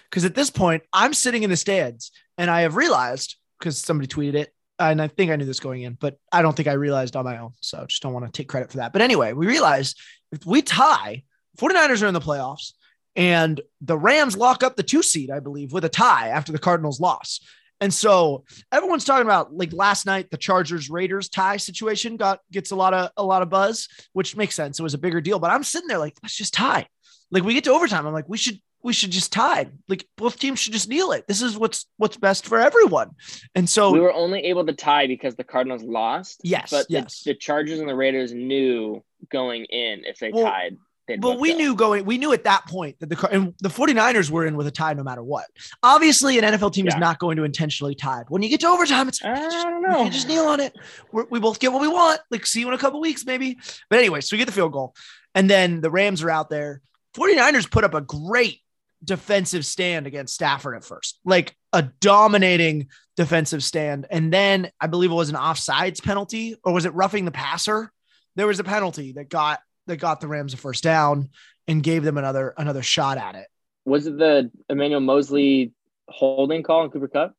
Because 0.10 0.26
at 0.26 0.36
this 0.36 0.50
point, 0.50 0.84
I'm 0.94 1.14
sitting 1.14 1.44
in 1.44 1.50
the 1.50 1.58
stands 1.58 2.12
and 2.38 2.50
I 2.50 2.62
have 2.62 2.76
realized 2.76 3.36
because 3.60 3.78
somebody 3.78 4.08
tweeted 4.08 4.36
it, 4.36 4.54
and 4.80 5.02
I 5.02 5.08
think 5.08 5.30
I 5.30 5.36
knew 5.36 5.46
this 5.46 5.60
going 5.60 5.82
in, 5.82 5.94
but 5.94 6.18
I 6.32 6.42
don't 6.42 6.56
think 6.56 6.68
I 6.68 6.74
realized 6.74 7.16
on 7.16 7.26
my 7.26 7.38
own. 7.38 7.52
So 7.60 7.86
just 7.88 8.02
don't 8.02 8.14
want 8.14 8.26
to 8.26 8.32
take 8.32 8.48
credit 8.48 8.72
for 8.72 8.78
that. 8.78 8.94
But 8.94 9.02
anyway, 9.02 9.34
we 9.34 9.46
realized 9.48 10.00
if 10.32 10.46
we 10.46 10.62
tie, 10.62 11.24
49ers 11.60 12.02
are 12.04 12.08
in 12.08 12.14
the 12.14 12.22
playoffs 12.22 12.72
And 13.16 13.60
the 13.82 13.98
Rams 13.98 14.38
lock 14.38 14.64
up 14.64 14.76
the 14.78 14.84
two 14.84 15.04
seed, 15.04 15.30
I 15.32 15.40
believe, 15.42 15.74
with 15.74 15.84
a 15.84 15.90
tie 15.90 16.30
after 16.30 16.52
the 16.54 16.60
Cardinals 16.60 17.00
loss. 17.02 17.42
And 17.82 17.94
so 17.94 18.44
everyone's 18.72 19.06
talking 19.06 19.26
about 19.26 19.54
like 19.54 19.72
last 19.74 20.06
night, 20.06 20.30
the 20.32 20.38
Chargers 20.38 20.90
Raiders 20.90 21.30
tie 21.30 21.58
situation 21.58 22.18
got 22.18 22.40
gets 22.52 22.72
a 22.72 22.76
lot 22.76 22.94
of 22.94 23.12
a 23.16 23.24
lot 23.24 23.42
of 23.42 23.50
buzz, 23.50 23.88
which 24.14 24.36
makes 24.36 24.56
sense. 24.56 24.80
It 24.80 24.84
was 24.84 24.94
a 24.94 25.00
bigger 25.00 25.22
deal, 25.22 25.40
but 25.40 25.52
I'm 25.52 25.64
sitting 25.64 25.88
there 25.88 25.98
like, 25.98 26.18
let's 26.22 26.36
just 26.36 26.54
tie. 26.54 26.88
Like 27.32 27.44
we 27.44 27.54
get 27.54 27.64
to 27.66 27.72
overtime. 27.72 28.06
I'm 28.06 28.14
like, 28.14 28.28
we 28.28 28.38
should 28.38 28.60
we 28.82 28.94
should 28.94 29.12
just 29.12 29.32
tie. 29.32 29.68
Like 29.88 30.06
both 30.18 30.40
teams 30.40 30.60
should 30.60 30.74
just 30.74 30.90
kneel 30.90 31.12
it. 31.12 31.28
This 31.28 31.42
is 31.42 31.58
what's 31.58 31.86
what's 31.98 32.18
best 32.18 32.46
for 32.46 32.60
everyone. 32.60 33.12
And 33.56 33.70
so 33.70 33.92
we 33.92 34.00
were 34.00 34.14
only 34.14 34.46
able 34.46 34.66
to 34.66 34.74
tie 34.74 35.08
because 35.08 35.36
the 35.36 35.44
Cardinals 35.44 35.84
lost. 35.84 36.42
Yes, 36.44 36.72
but 36.72 36.86
yes. 36.90 37.22
The, 37.24 37.32
the 37.32 37.40
Chargers 37.40 37.80
and 37.80 37.90
the 37.90 37.96
Raiders 37.96 38.34
knew 38.34 39.04
going 39.30 39.66
in 39.66 40.06
if 40.06 40.20
they 40.20 40.32
Well, 40.32 40.46
tied. 40.46 40.78
But 41.18 41.40
we 41.40 41.52
go. 41.54 41.58
knew 41.58 41.76
going, 41.76 42.06
we 42.06 42.18
knew 42.18 42.32
at 42.34 42.44
that 42.44 42.66
point 42.68 43.00
that 43.00 43.10
the 43.10 43.30
and 43.32 43.54
the 43.60 43.70
49ers 43.70 44.30
were 44.30 44.46
in 44.46 44.56
with 44.56 44.68
a 44.68 44.72
tie 44.72 44.94
no 44.94 45.04
matter 45.04 45.24
what. 45.24 45.46
Obviously, 45.84 46.38
an 46.38 46.44
NFL 46.46 46.74
team 46.74 46.88
is 46.88 46.96
not 46.98 47.20
going 47.20 47.38
to 47.38 47.44
intentionally 47.44 47.96
tie. 47.96 48.24
When 48.30 48.42
you 48.42 48.50
get 48.50 48.60
to 48.62 48.68
overtime, 48.68 49.08
it's 49.08 49.24
I 49.24 49.36
just- 49.36 49.66
don't 49.66 49.82
know. 49.82 50.04
can 50.04 50.12
just 50.12 50.28
kneel 50.28 50.46
on 50.46 50.60
it. 50.60 50.76
We're, 51.12 51.26
we 51.30 51.40
both 51.40 51.60
get 51.60 51.72
what 51.72 51.82
we 51.82 51.88
want. 51.88 52.22
Like, 52.32 52.46
see 52.46 52.60
you 52.62 52.68
in 52.68 52.74
a 52.74 52.78
couple 52.78 53.00
weeks, 53.02 53.26
maybe. 53.26 53.58
But 53.90 54.00
anyway, 54.00 54.22
so 54.22 54.34
we 54.36 54.38
get 54.38 54.46
the 54.46 54.52
field 54.52 54.72
goal. 54.74 54.96
And 55.36 55.50
then 55.50 55.82
the 55.82 55.92
Rams 55.92 56.24
are 56.24 56.30
out 56.30 56.50
there. 56.50 56.82
49ers 57.16 57.70
put 57.70 57.84
up 57.84 57.94
a 57.94 58.02
great 58.02 58.60
defensive 59.04 59.66
stand 59.66 60.08
against 60.08 60.34
Stafford 60.34 60.76
at 60.76 60.84
first, 60.84 61.20
like 61.24 61.56
a 61.72 61.84
dominating 61.84 62.88
defensive 63.16 63.64
stand. 63.64 64.06
And 64.12 64.32
then 64.34 64.70
I 64.80 64.88
believe 64.88 65.12
it 65.12 65.16
was 65.16 65.30
an 65.30 65.36
offsides 65.36 66.04
penalty, 66.04 66.56
or 66.64 66.74
was 66.74 66.86
it 66.86 66.94
roughing 66.94 67.26
the 67.26 67.32
passer? 67.32 67.92
There 68.36 68.48
was 68.48 68.60
a 68.60 68.64
penalty 68.64 69.14
that 69.14 69.30
got 69.30 69.60
that 69.90 69.98
got 69.98 70.22
the 70.22 70.28
Rams 70.28 70.54
a 70.54 70.58
first 70.58 70.84
down 70.84 71.30
and 71.68 71.84
gave 71.84 72.04
them 72.04 72.18
another 72.18 72.54
another 72.58 72.82
shot 72.82 73.18
at 73.18 73.36
it. 73.36 73.48
Was 73.86 74.08
it 74.08 74.18
the 74.18 74.50
Emmanuel 74.70 75.02
Moseley 75.02 75.74
holding 76.08 76.64
call 76.64 76.82
on 76.82 76.90
Cooper 76.90 77.08
Kupp? 77.08 77.36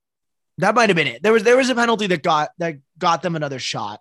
That 0.59 0.75
might 0.75 0.91
have 0.91 0.97
been 0.97 1.07
it. 1.07 1.23
There 1.23 1.33
was 1.33 1.43
there 1.43 1.57
was 1.57 1.71
a 1.71 1.75
penalty 1.75 2.07
that 2.09 2.23
got 2.23 2.51
that 2.59 2.77
got 2.99 3.23
them 3.23 3.35
another 3.35 3.59
shot. 3.59 4.01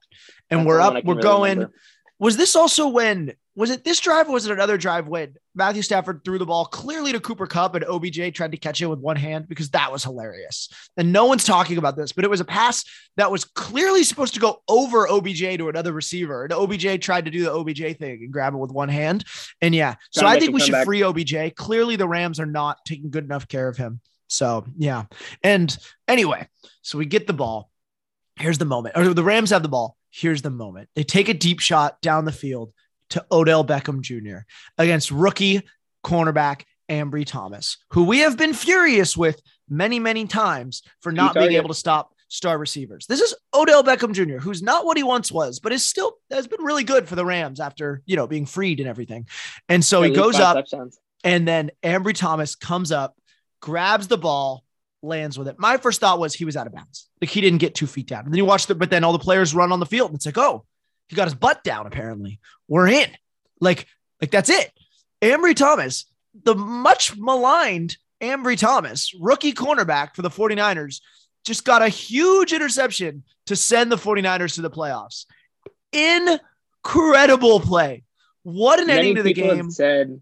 And 0.50 0.62
That's 0.62 0.68
we're 0.68 0.78
the 0.78 0.84
one 0.84 0.96
I 0.96 1.00
up, 1.00 1.06
we're 1.06 1.14
really 1.16 1.24
going. 1.24 1.58
remember. 1.60 1.76
Was 2.20 2.36
this 2.36 2.56
also 2.56 2.90
when 2.90 3.34
was 3.60 3.72
it 3.72 3.84
this 3.84 4.00
drive 4.00 4.30
or 4.30 4.32
was 4.32 4.45
it 4.45 4.54
another 4.54 4.78
drive 4.78 5.10
when 5.10 5.36
Matthew 5.54 5.82
Stafford 5.82 6.24
threw 6.24 6.38
the 6.38 6.45
ball 6.45 6.63
clearly 6.63 7.12
to 7.12 7.19
Cooper 7.19 7.45
Kupp 7.45 7.76
and 7.76 7.84
OBJ 7.84 8.34
tried 8.34 8.54
to 8.54 8.58
catch 8.58 8.82
it 8.82 8.86
with 8.86 9.00
one 9.00 9.17
hand 9.17 9.50
because 9.50 9.69
that 9.72 9.91
was 9.91 10.02
hilarious. 10.02 10.69
And 10.95 11.12
no 11.12 11.26
one's 11.26 11.43
talking 11.43 11.78
about 11.78 11.98
this, 11.98 12.13
but 12.13 12.24
it 12.24 12.30
was 12.30 12.39
a 12.39 12.45
pass 12.45 12.86
that 13.17 13.30
was 13.30 13.43
clearly 13.43 14.06
supposed 14.06 14.34
to 14.36 14.39
go 14.39 14.62
over 14.69 15.10
OBJ 15.10 15.58
to 15.58 15.67
another 15.67 15.91
receiver. 15.91 16.45
And 16.45 16.54
OBJ 16.54 17.02
tried 17.02 17.26
to 17.26 17.32
do 17.32 17.43
the 17.43 17.52
OBJ 17.52 17.98
thing 17.98 18.19
and 18.22 18.32
grab 18.32 18.54
it 18.54 18.60
with 18.60 18.72
one 18.72 18.88
hand. 18.88 19.26
And 19.62 19.76
yeah, 19.76 19.95
so 20.10 20.26
I 20.26 20.39
think 20.39 20.54
we 20.54 20.62
should 20.62 20.72
comeback. 20.72 20.86
free 20.86 21.04
OBJ. 21.04 21.54
Clearly 21.58 21.98
the 21.98 22.08
Rams 22.08 22.39
are 22.39 22.45
not 22.45 22.78
taking 22.86 23.10
good 23.10 23.26
enough 23.26 23.50
care 23.50 23.67
of 23.67 23.76
him. 23.76 24.00
So 24.30 24.65
yeah. 24.78 25.04
And 25.43 25.78
anyway, 26.08 26.48
so 26.82 26.98
we 26.98 27.06
get 27.06 27.28
the 27.28 27.34
ball. 27.34 27.69
Here's 28.38 28.58
the 28.58 28.63
moment. 28.63 28.95
Or 28.95 29.13
the 29.13 29.22
Rams 29.22 29.50
have 29.50 29.63
the 29.63 29.67
ball. 29.67 29.98
Here's 30.12 30.43
the 30.43 30.50
moment. 30.50 30.88
They 30.95 31.04
take 31.04 31.28
a 31.28 31.34
deep 31.34 31.60
shot 31.60 32.00
down 32.00 32.24
the 32.24 32.32
field 32.32 32.72
to 33.10 33.26
Odell 33.32 33.65
Beckham 33.65 34.02
Jr. 34.02 34.39
against 34.78 35.12
rookie 35.12 35.63
cornerback 36.04 36.63
Ambry 36.89 37.26
Thomas, 37.26 37.78
who 37.91 38.04
we 38.04 38.19
have 38.19 38.38
been 38.38 38.54
furious 38.54 39.15
with 39.15 39.41
many, 39.69 40.00
many 40.00 40.26
times 40.26 40.82
for 41.02 41.12
not 41.12 41.36
being 41.36 41.54
able 41.54 41.69
to 41.69 41.76
stop 41.76 42.13
star 42.30 42.58
receivers. 42.58 43.06
This 43.08 43.22
is 43.22 43.36
Odell 43.54 43.84
Beckham 43.84 44.13
Jr., 44.13 44.38
who's 44.38 44.62
not 44.62 44.86
what 44.86 44.98
he 44.98 45.04
once 45.04 45.32
was, 45.32 45.60
but 45.60 45.72
is 45.72 45.86
still 45.86 46.13
has 46.32 46.48
been 46.48 46.63
really 46.63 46.84
good 46.84 47.08
for 47.08 47.15
the 47.15 47.26
Rams 47.26 47.60
after 47.60 48.02
you 48.06 48.15
know 48.15 48.28
being 48.28 48.45
freed 48.45 48.80
and 48.80 48.89
everything. 48.89 49.28
And 49.67 49.84
so 49.84 50.02
he 50.02 50.12
goes 50.12 50.39
up, 50.39 50.56
touchdowns. 50.56 51.00
and 51.24 51.48
then 51.48 51.72
Ambry 51.84 52.15
Thomas 52.15 52.56
comes 52.56 52.91
up, 52.91 53.15
grabs 53.62 54.08
the 54.08 54.17
ball, 54.17 54.63
lands 55.02 55.38
with 55.38 55.48
it. 55.48 55.58
My 55.60 55.78
first 55.78 56.00
thought 56.00 56.19
was 56.19 56.34
he 56.34 56.45
was 56.45 56.58
out 56.58 56.67
of 56.67 56.74
bounds. 56.74 57.10
Like 57.22 57.30
he 57.30 57.41
didn't 57.41 57.60
get 57.60 57.76
two 57.76 57.88
feet 57.88 58.08
down. 58.08 58.26
And 58.26 58.34
then 58.34 58.38
you 58.38 58.45
watch 58.45 58.67
the, 58.67 58.76
but 58.76 58.89
then 58.89 59.04
all 59.04 59.13
the 59.13 59.19
players 59.19 59.54
run 59.54 59.72
on 59.72 59.80
the 59.80 59.86
field. 59.86 60.12
And 60.12 60.17
it's 60.17 60.26
like, 60.26 60.38
oh, 60.38 60.65
he 61.10 61.15
got 61.15 61.26
his 61.26 61.36
butt 61.36 61.63
down, 61.63 61.88
apparently. 61.88 62.39
We're 62.67 62.88
in. 62.88 63.10
Like, 63.60 63.88
like 64.22 64.32
that's 64.32 64.50
it. 64.50 64.72
Ambry 65.22 65.56
Thomas, 65.56 66.06
the 66.43 66.56
much 66.56 67.17
maligned 67.17 67.98
Ambry 68.22 68.58
Thomas, 68.58 69.13
rookie 69.19 69.54
cornerback 69.54 70.15
for 70.15 70.22
the 70.22 70.30
49ers, 70.30 71.02
just 71.45 71.65
got 71.65 71.82
a 71.82 71.89
huge 71.89 72.54
interception 72.54 73.24
to 73.48 73.56
send 73.56 73.91
the 73.91 73.98
49ers 73.98 74.56
to 74.56 74.62
the 74.62 74.69
playoffs. 74.69 75.26
Incredible 75.91 77.60
play. 77.60 78.04
What 78.43 78.80
an 78.80 78.88
Many 78.88 79.00
ending 79.00 79.15
to 79.15 79.24
the 79.24 79.34
game. 79.34 79.72
said. 79.72 80.22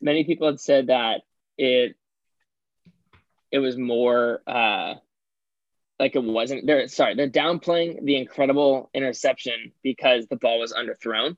Many 0.00 0.24
people 0.24 0.46
had 0.46 0.60
said 0.60 0.88
that 0.88 1.22
it. 1.58 1.96
It 3.50 3.58
was 3.60 3.76
more 3.76 4.42
uh, 4.46 4.94
like 5.98 6.16
it 6.16 6.24
wasn't. 6.24 6.66
They're 6.66 6.88
sorry. 6.88 7.14
They're 7.14 7.28
downplaying 7.28 8.04
the 8.04 8.16
incredible 8.16 8.90
interception 8.94 9.72
because 9.82 10.26
the 10.26 10.36
ball 10.36 10.58
was 10.60 10.72
underthrown, 10.72 11.36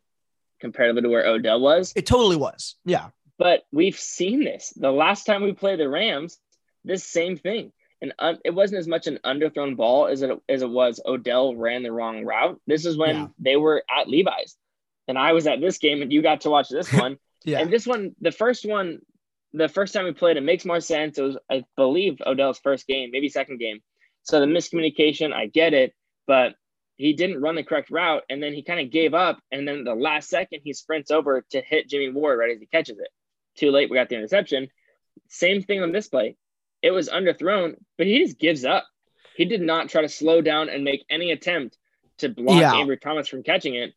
comparatively 0.60 1.02
to 1.02 1.08
where 1.08 1.26
Odell 1.26 1.60
was. 1.60 1.92
It 1.96 2.06
totally 2.06 2.36
was. 2.36 2.76
Yeah. 2.84 3.08
But 3.38 3.64
we've 3.70 3.98
seen 3.98 4.44
this. 4.44 4.72
The 4.76 4.90
last 4.90 5.24
time 5.24 5.42
we 5.42 5.52
played 5.52 5.78
the 5.78 5.88
Rams, 5.88 6.38
this 6.84 7.04
same 7.04 7.36
thing. 7.36 7.72
And 8.02 8.12
un- 8.18 8.38
it 8.44 8.50
wasn't 8.54 8.78
as 8.80 8.86
much 8.88 9.06
an 9.06 9.18
underthrown 9.24 9.76
ball 9.76 10.06
as 10.06 10.20
it 10.22 10.30
as 10.48 10.62
it 10.62 10.68
was 10.70 11.00
Odell 11.04 11.54
ran 11.54 11.82
the 11.82 11.92
wrong 11.92 12.24
route. 12.24 12.60
This 12.66 12.84
is 12.86 12.96
when 12.96 13.16
Yeah. 13.16 13.26
they 13.38 13.56
were 13.56 13.82
at 13.90 14.08
Levi's, 14.08 14.54
and 15.08 15.18
I 15.18 15.32
was 15.32 15.46
at 15.46 15.60
this 15.62 15.78
game, 15.78 16.02
and 16.02 16.12
you 16.12 16.20
got 16.22 16.42
to 16.42 16.50
watch 16.50 16.68
this 16.68 16.92
one. 16.92 17.18
Yeah. 17.44 17.60
And 17.60 17.72
this 17.72 17.86
one, 17.86 18.14
the 18.20 18.32
first 18.32 18.66
one, 18.66 19.00
the 19.54 19.68
first 19.68 19.94
time 19.94 20.04
we 20.04 20.12
played, 20.12 20.36
it 20.36 20.42
makes 20.42 20.64
more 20.66 20.80
sense. 20.80 21.16
It 21.16 21.22
was, 21.22 21.38
I 21.50 21.64
believe, 21.76 22.20
Odell's 22.24 22.58
first 22.58 22.86
game, 22.86 23.10
maybe 23.12 23.28
second 23.30 23.58
game. 23.58 23.80
So 24.26 24.40
the 24.40 24.46
miscommunication, 24.46 25.32
I 25.32 25.46
get 25.46 25.72
it, 25.72 25.94
but 26.26 26.56
he 26.96 27.12
didn't 27.12 27.40
run 27.40 27.54
the 27.54 27.62
correct 27.62 27.90
route, 27.90 28.24
and 28.28 28.42
then 28.42 28.52
he 28.54 28.62
kind 28.64 28.80
of 28.80 28.90
gave 28.90 29.14
up. 29.14 29.38
And 29.52 29.68
then 29.68 29.84
the 29.84 29.94
last 29.94 30.28
second, 30.28 30.60
he 30.64 30.72
sprints 30.72 31.12
over 31.12 31.44
to 31.50 31.60
hit 31.60 31.88
Jimmy 31.88 32.10
Ward 32.10 32.38
right 32.40 32.50
as 32.50 32.58
he 32.58 32.66
catches 32.66 32.98
it. 32.98 33.08
Too 33.56 33.70
late, 33.70 33.88
we 33.88 33.96
got 33.96 34.08
the 34.08 34.16
interception. 34.16 34.68
Same 35.28 35.62
thing 35.62 35.80
on 35.80 35.92
this 35.92 36.08
play. 36.08 36.36
It 36.82 36.90
was 36.90 37.08
underthrown, 37.08 37.76
but 37.96 38.08
he 38.08 38.18
just 38.24 38.38
gives 38.38 38.64
up. 38.64 38.84
He 39.36 39.44
did 39.44 39.60
not 39.62 39.90
try 39.90 40.02
to 40.02 40.08
slow 40.08 40.40
down 40.40 40.68
and 40.70 40.82
make 40.82 41.04
any 41.08 41.30
attempt 41.30 41.78
to 42.18 42.28
block 42.28 42.60
Yeah. 42.60 42.72
Ambry 42.72 43.00
Thomas 43.00 43.28
from 43.28 43.44
catching 43.44 43.76
it. 43.76 43.94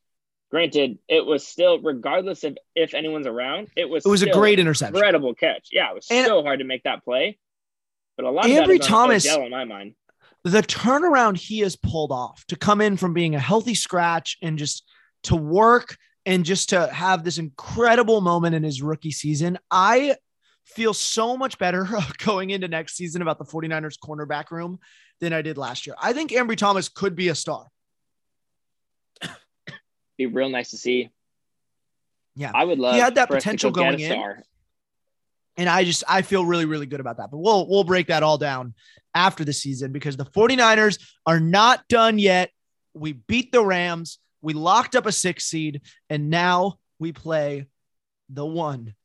Granted, 0.51 0.99
it 1.07 1.25
was 1.25 1.47
still, 1.47 1.79
regardless 1.79 2.43
of 2.43 2.55
if 2.75 2.93
anyone's 2.93 3.27
around, 3.27 3.69
it 3.75 3.89
was 3.89 4.05
It 4.05 4.09
was 4.09 4.21
a 4.21 4.29
great 4.31 4.59
interception. 4.59 4.95
incredible 4.95 5.33
catch. 5.33 5.69
Yeah, 5.71 5.89
it 5.89 5.95
was 5.95 6.07
And- 6.11 6.27
so 6.27 6.43
hard 6.43 6.59
to 6.59 6.65
make 6.65 6.83
that 6.83 7.03
play. 7.03 7.39
But 8.15 8.25
a 8.25 8.29
lot 8.31 8.45
of 8.45 8.51
Ambry 8.51 8.65
that 8.65 8.69
is 8.71 8.79
on 8.81 8.87
Thomas- 8.87 9.27
Odell 9.27 9.45
in 9.45 9.51
my 9.51 9.65
mind. 9.65 9.95
The 10.43 10.61
turnaround 10.61 11.37
he 11.37 11.59
has 11.59 11.75
pulled 11.75 12.11
off 12.11 12.45
to 12.47 12.55
come 12.55 12.81
in 12.81 12.97
from 12.97 13.13
being 13.13 13.35
a 13.35 13.39
healthy 13.39 13.75
scratch 13.75 14.37
and 14.41 14.57
just 14.57 14.85
to 15.23 15.35
work 15.35 15.97
and 16.25 16.45
just 16.45 16.69
to 16.69 16.87
have 16.87 17.23
this 17.23 17.37
incredible 17.37 18.21
moment 18.21 18.55
in 18.55 18.63
his 18.63 18.81
rookie 18.81 19.11
season. 19.11 19.57
I 19.69 20.15
feel 20.65 20.93
so 20.93 21.35
much 21.35 21.57
better 21.57 21.87
going 22.25 22.51
into 22.51 22.67
next 22.67 22.95
season 22.95 23.21
about 23.21 23.37
the 23.37 23.45
49ers 23.45 23.97
cornerback 23.97 24.51
room 24.51 24.79
than 25.19 25.33
I 25.33 25.41
did 25.41 25.57
last 25.57 25.87
year. 25.87 25.95
I 26.01 26.13
think 26.13 26.31
Ambry 26.31 26.55
Thomas 26.55 26.89
could 26.89 27.15
be 27.15 27.29
a 27.29 27.35
star. 27.35 27.67
Be 30.17 30.25
real 30.25 30.49
nice 30.49 30.71
to 30.71 30.77
see. 30.77 31.09
Yeah. 32.35 32.51
I 32.53 32.65
would 32.65 32.77
love. 32.77 32.95
he 32.95 32.99
had 32.99 33.15
that 33.15 33.29
for 33.29 33.37
us 33.37 33.43
to 33.43 33.47
potential 33.47 33.71
go 33.71 33.81
going 33.83 33.99
in. 33.99 34.11
star. 34.11 34.43
And 35.59 35.67
I 35.67 35.83
just 35.83 36.05
I 36.07 36.21
feel 36.21 36.45
really 36.45 36.63
really 36.63 36.85
good 36.85 37.01
about 37.01 37.17
that. 37.17 37.31
But 37.31 37.39
we'll 37.39 37.67
we'll 37.67 37.83
break 37.83 38.07
that 38.07 38.23
all 38.23 38.37
down 38.37 38.73
after 39.13 39.43
the 39.43 39.51
season 39.51 39.91
because 39.91 40.15
the 40.15 40.25
49ers 40.25 40.99
are 41.25 41.41
not 41.41 41.85
done 41.89 42.17
yet. 42.17 42.51
We 42.93 43.13
beat 43.13 43.51
the 43.51 43.63
Rams. 43.63 44.19
We 44.41 44.53
locked 44.53 44.95
up 44.95 45.05
a 45.05 45.11
6 45.11 45.43
seed 45.43 45.81
and 46.09 46.29
now 46.29 46.79
we 46.97 47.11
play 47.11 47.65
the 48.29 48.45
one, 48.45 48.95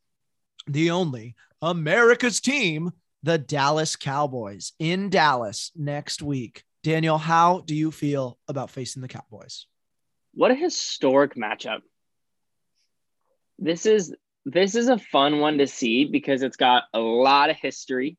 the 0.69 0.93
only 0.93 1.35
America's 1.61 2.41
team, 2.41 2.93
the 3.25 3.37
Dallas 3.37 3.97
Cowboys 3.97 4.75
in 4.79 5.11
Dallas 5.11 5.73
next 5.75 6.23
week. 6.23 6.63
Daniel, 6.85 7.19
how 7.19 7.61
do 7.61 7.75
you 7.75 7.91
feel 7.91 8.39
about 8.47 8.71
facing 8.71 9.03
the 9.03 9.09
Cowboys? 9.09 9.67
What 10.35 10.53
a 10.53 10.55
historic 10.55 11.35
matchup. 11.35 11.81
This 13.59 13.87
is 13.87 14.15
this 14.45 14.75
is 14.75 14.89
a 14.89 14.99
fun 14.99 15.41
one 15.41 15.59
to 15.59 15.67
see 15.67 16.05
because 16.05 16.43
it's 16.43 16.57
got 16.57 16.85
a 16.93 16.99
lot 17.01 17.51
of 17.51 17.57
history. 17.57 18.17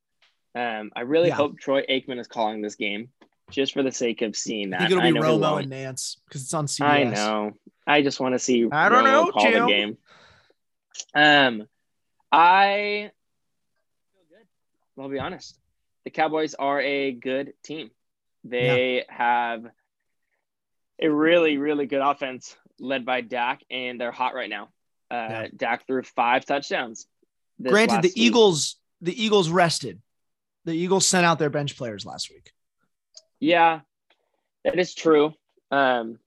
Um, 0.55 0.91
I 0.95 1.01
really 1.01 1.29
Yeah. 1.29 1.35
hope 1.35 1.59
Troy 1.59 1.83
Aikman 1.89 2.19
is 2.19 2.27
calling 2.27 2.61
this 2.61 2.75
game 2.75 3.09
just 3.51 3.73
for 3.73 3.83
the 3.83 3.91
sake 3.91 4.21
of 4.21 4.35
seeing 4.35 4.73
I 4.73 4.77
that. 4.77 4.89
think 4.89 4.91
it'll 4.91 5.03
be 5.03 5.19
Romo 5.19 5.59
and 5.59 5.69
Nance 5.69 6.17
because 6.27 6.43
it's 6.43 6.53
on 6.53 6.65
CBS. 6.67 6.83
I 6.83 7.03
know. 7.03 7.51
I 7.85 8.01
just 8.01 8.19
want 8.19 8.33
to 8.33 8.39
see. 8.39 8.67
I 8.71 8.89
don't 8.89 9.03
Romo 9.03 9.25
know, 9.25 9.31
call 9.31 9.51
the 9.51 9.67
game. 9.67 9.97
Um, 11.13 11.67
I 12.31 13.11
feel 14.13 14.23
good. 14.29 15.01
I'll 15.01 15.09
be 15.09 15.19
honest. 15.19 15.59
The 16.05 16.09
Cowboys 16.11 16.55
are 16.55 16.79
a 16.81 17.11
good 17.11 17.53
team. 17.63 17.91
They 18.43 19.05
have 19.09 19.65
a 21.01 21.09
really, 21.09 21.57
really 21.57 21.85
good 21.85 22.01
offense 22.01 22.55
led 22.79 23.05
by 23.05 23.21
Dak, 23.21 23.61
and 23.69 23.99
they're 23.99 24.11
hot 24.11 24.35
right 24.35 24.49
now. 24.49 24.69
Uh, 25.12 25.15
Yeah. 25.15 25.48
Dak 25.56 25.88
threw 25.88 26.04
five 26.04 26.46
touchdowns. 26.46 27.08
Granted, 27.62 28.02
the 28.02 28.10
week. 28.10 28.18
Eagles 28.18 28.78
the 29.02 29.24
Eagles 29.24 29.50
rested. 29.50 30.02
The 30.65 30.74
Eagles 30.74 31.06
sent 31.06 31.26
out 31.26 31.39
their 31.39 31.50
bench 31.50 31.78
players 31.78 32.06
last 32.06 32.32
week. 32.32 32.52
Yeah, 33.39 33.82
that 34.63 34.80
is 34.80 34.96
true. 34.96 35.34
Um, 35.72 36.18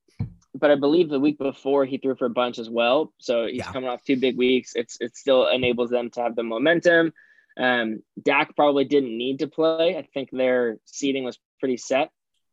but 0.55 0.71
I 0.71 0.77
believe 0.77 1.09
the 1.09 1.21
week 1.21 1.39
before 1.39 1.85
he 1.85 1.99
threw 1.99 2.15
for 2.15 2.27
a 2.27 2.31
bunch 2.31 2.59
as 2.59 2.71
well. 2.71 3.13
So 3.19 3.47
he's 3.47 3.59
yeah. 3.59 3.73
coming 3.73 3.89
off 3.89 4.03
two 4.05 4.17
big 4.17 4.37
weeks. 4.37 4.73
It's 4.75 4.97
it 5.01 5.17
still 5.17 5.49
enables 5.49 5.91
them 5.91 6.11
to 6.11 6.23
have 6.23 6.37
the 6.37 6.43
momentum. 6.43 7.13
Um, 7.59 8.03
Dak 8.23 8.55
probably 8.55 8.85
didn't 8.85 9.17
need 9.17 9.41
to 9.41 9.49
play. 9.49 9.97
I 9.97 10.03
think 10.15 10.31
their 10.31 10.79
seating 10.85 11.25
was 11.25 11.39
pretty 11.59 11.77
set. 11.77 12.11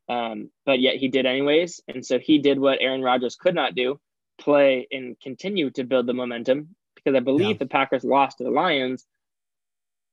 Um, 0.07 0.49
but 0.65 0.79
yet 0.79 0.95
he 0.95 1.07
did 1.07 1.25
anyways. 1.25 1.81
And 1.87 2.05
so 2.05 2.19
he 2.19 2.39
did 2.39 2.59
what 2.59 2.79
Aaron 2.81 3.01
Rodgers 3.01 3.35
could 3.35 3.55
not 3.55 3.75
do, 3.75 3.99
play 4.37 4.87
and 4.91 5.19
continue 5.19 5.69
to 5.71 5.83
build 5.83 6.07
the 6.07 6.13
momentum 6.13 6.75
because 6.95 7.15
I 7.15 7.19
believe 7.19 7.47
yeah. 7.47 7.59
the 7.59 7.65
Packers 7.67 8.03
lost 8.03 8.37
to 8.39 8.43
the 8.43 8.49
Lions 8.49 9.05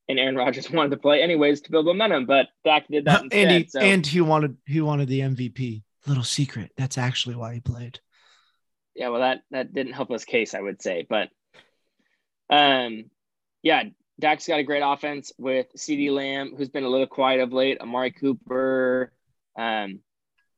and 0.08 0.18
Aaron 0.18 0.36
Rodgers 0.36 0.70
wanted 0.72 0.90
to 0.90 0.96
play 0.96 1.22
anyways 1.22 1.62
to 1.62 1.70
build 1.70 1.86
momentum, 1.86 2.26
but 2.26 2.48
Dak 2.64 2.86
did 2.88 3.04
that 3.06 3.22
instead. 3.24 3.48
And 3.48 3.62
he, 3.62 3.68
so. 3.68 3.80
and 3.80 4.06
he 4.06 4.20
wanted 4.20 4.56
he 4.66 4.80
wanted 4.80 5.08
the 5.08 5.20
MVP. 5.20 5.82
Little 6.06 6.24
secret. 6.24 6.72
That's 6.76 6.98
actually 6.98 7.36
why 7.36 7.54
he 7.54 7.60
played. 7.60 8.00
Yeah, 8.94 9.08
well 9.08 9.20
that 9.20 9.42
that 9.52 9.72
didn't 9.72 9.92
help 9.92 10.10
his 10.10 10.24
case, 10.24 10.54
I 10.54 10.60
would 10.60 10.82
say. 10.82 11.06
But 11.08 11.28
um 12.50 13.04
yeah, 13.62 13.84
Dak's 14.18 14.46
got 14.46 14.60
a 14.60 14.64
great 14.64 14.82
offense 14.84 15.32
with 15.38 15.66
CeeDee 15.76 16.10
Lamb, 16.10 16.54
who's 16.56 16.68
been 16.68 16.84
a 16.84 16.88
little 16.88 17.06
quiet 17.06 17.40
of 17.40 17.52
late, 17.52 17.80
Amari 17.80 18.10
Cooper, 18.10 19.12
um, 19.56 20.00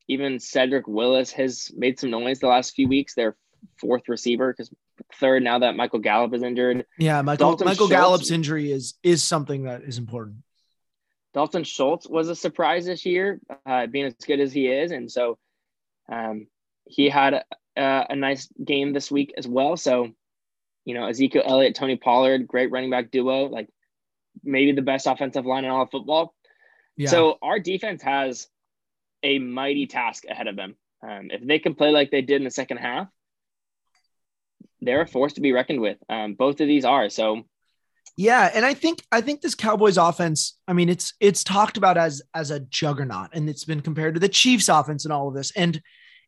even 0.07 0.37
Cedrick 0.37 0.87
Wilson 0.87 1.37
has 1.37 1.71
made 1.75 1.99
some 1.99 2.11
noise 2.11 2.39
the 2.39 2.47
last 2.47 2.75
few 2.75 2.87
weeks. 2.87 3.15
Their 3.15 3.35
fourth 3.77 4.07
receiver, 4.07 4.53
because 4.53 4.71
third 5.19 5.43
now 5.43 5.59
that 5.59 5.75
Michael 5.75 5.99
Gallup 5.99 6.33
is 6.33 6.43
injured. 6.43 6.85
Yeah, 6.97 7.21
Michael 7.21 7.49
Dalton 7.49 7.65
Michael 7.65 7.87
Schultz, 7.87 7.91
Gallup's 7.91 8.31
injury 8.31 8.71
is 8.71 8.95
is 9.03 9.23
something 9.23 9.63
that 9.63 9.83
is 9.83 9.97
important. 9.97 10.37
Dalton 11.33 11.65
Schultz 11.65 12.07
was 12.07 12.29
a 12.29 12.35
surprise 12.35 12.85
this 12.85 13.05
year, 13.05 13.41
uh, 13.65 13.87
being 13.87 14.05
as 14.05 14.13
good 14.25 14.39
as 14.39 14.53
he 14.53 14.67
is, 14.67 14.91
and 14.91 15.11
so 15.11 15.37
um, 16.09 16.47
he 16.85 17.09
had 17.09 17.33
a, 17.75 18.05
a, 18.09 18.15
nice 18.15 18.47
game 18.63 18.93
this 18.93 19.11
week 19.11 19.33
as 19.37 19.47
well. 19.47 19.75
So, 19.75 20.09
you 20.85 20.93
know, 20.93 21.07
Ezekiel 21.07 21.43
Elliott, 21.45 21.75
Tony 21.75 21.97
Pollard, 21.97 22.47
great 22.47 22.71
running 22.71 22.89
back 22.89 23.11
duo, 23.11 23.45
like 23.45 23.67
maybe 24.43 24.71
the 24.71 24.81
best 24.81 25.07
offensive 25.07 25.45
line 25.45 25.65
in 25.65 25.71
all 25.71 25.83
of 25.83 25.91
football. 25.91 26.33
Yeah. 26.95 27.09
So 27.09 27.37
our 27.41 27.59
defense 27.59 28.01
has 28.03 28.47
a 29.23 29.39
mighty 29.39 29.87
task 29.87 30.23
ahead 30.29 30.47
of 30.47 30.55
them. 30.55 30.75
Um, 31.01 31.29
if 31.31 31.45
they 31.45 31.59
can 31.59 31.75
play 31.75 31.89
like 31.89 32.11
they 32.11 32.21
did 32.21 32.37
in 32.37 32.43
the 32.43 32.51
second 32.51 32.77
half, 32.77 33.07
they're 34.85 35.01
a 35.01 35.07
force 35.07 35.33
to 35.33 35.41
be 35.41 35.51
reckoned 35.51 35.81
with. 35.81 35.97
Um, 36.09 36.33
both 36.33 36.61
of 36.61 36.67
these 36.67 36.85
are 36.85 37.09
so. 37.09 37.43
Yeah, 38.17 38.49
and 38.53 38.65
I 38.65 38.73
think 38.73 39.03
I 39.11 39.21
think 39.21 39.41
this 39.41 39.55
Cowboys 39.55 39.97
offense. 39.97 40.57
I 40.67 40.73
mean, 40.73 40.87
it's 40.87 41.13
it's 41.19 41.43
talked 41.43 41.77
about 41.77 41.97
as 41.97 42.21
as 42.33 42.51
a 42.51 42.61
juggernaut, 42.61 43.31
and 43.33 43.49
it's 43.49 43.65
been 43.65 43.81
compared 43.81 44.13
to 44.13 44.19
the 44.19 44.29
Chiefs 44.29 44.69
offense 44.69 45.03
and 45.03 45.13
all 45.13 45.27
of 45.27 45.33
this. 45.33 45.51
And 45.55 45.81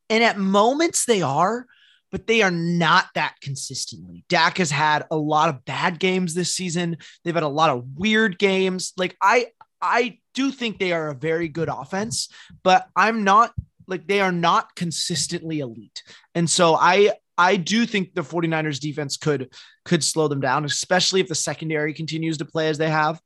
and 0.09 0.23
at 0.23 0.37
moments 0.37 1.05
they 1.05 1.21
are, 1.21 1.65
but 2.11 2.27
they 2.27 2.41
are 2.41 2.51
not 2.51 3.05
that 3.15 3.35
consistently. 3.41 4.25
Dak 4.27 4.57
has 4.57 4.71
had 4.71 5.05
a 5.11 5.17
lot 5.17 5.49
of 5.49 5.63
bad 5.63 5.99
games 5.99 6.33
this 6.33 6.53
season. 6.53 6.97
They've 7.23 7.33
had 7.33 7.43
a 7.43 7.47
lot 7.47 7.69
of 7.69 7.85
weird 7.95 8.37
games. 8.37 8.91
Like 8.97 9.15
I 9.21 9.47
I 9.81 10.19
do 10.33 10.51
think 10.51 10.79
they 10.79 10.91
are 10.91 11.09
a 11.09 11.15
very 11.15 11.47
good 11.47 11.69
offense, 11.69 12.29
but 12.63 12.87
I'm 12.95 13.23
not 13.23 13.53
like 13.87 14.07
they 14.07 14.19
are 14.19 14.31
not 14.31 14.75
consistently 14.75 15.59
elite. 15.59 16.03
And 16.35 16.49
so 16.49 16.75
I 16.75 17.13
I 17.37 17.55
do 17.55 17.85
think 17.85 18.13
the 18.13 18.21
49ers 18.21 18.79
defense 18.79 19.17
could 19.17 19.53
could 19.85 20.03
slow 20.03 20.27
them 20.27 20.41
down, 20.41 20.65
especially 20.65 21.21
if 21.21 21.27
the 21.27 21.35
secondary 21.35 21.93
continues 21.93 22.37
to 22.39 22.45
play 22.45 22.69
as 22.69 22.77
they 22.77 22.89
have. 22.89 23.21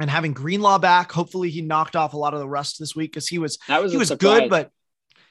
And 0.00 0.10
having 0.10 0.32
Greenlaw 0.32 0.78
back, 0.78 1.10
hopefully 1.10 1.50
he 1.50 1.62
knocked 1.62 1.96
off 1.96 2.12
a 2.12 2.18
lot 2.18 2.34
of 2.34 2.40
the 2.40 2.48
rust 2.48 2.78
this 2.78 2.94
week 2.94 3.12
because 3.12 3.28
he 3.28 3.38
was, 3.38 3.58
was 3.68 3.92
he 3.92 3.98
was 3.98 4.08
surprise. 4.08 4.40
good, 4.40 4.50
but 4.50 4.70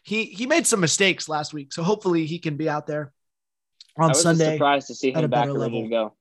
he 0.04 0.26
he 0.26 0.46
made 0.46 0.66
some 0.66 0.80
mistakes 0.80 1.30
last 1.30 1.54
week. 1.54 1.74
So 1.74 1.84
hopefully 1.84 2.26
he 2.26 2.40
can 2.40 2.58
be 2.58 2.70
out 2.70 2.88
there 2.88 3.12
on 3.98 4.14
Sunday. 4.14 4.54
surprised 4.54 4.88
to 4.88 4.96
see 4.96 5.12
him 5.12 5.30
back 5.30 5.48
and 5.48 5.60
ready 5.60 5.84
to 5.84 5.90
go. 5.90 6.14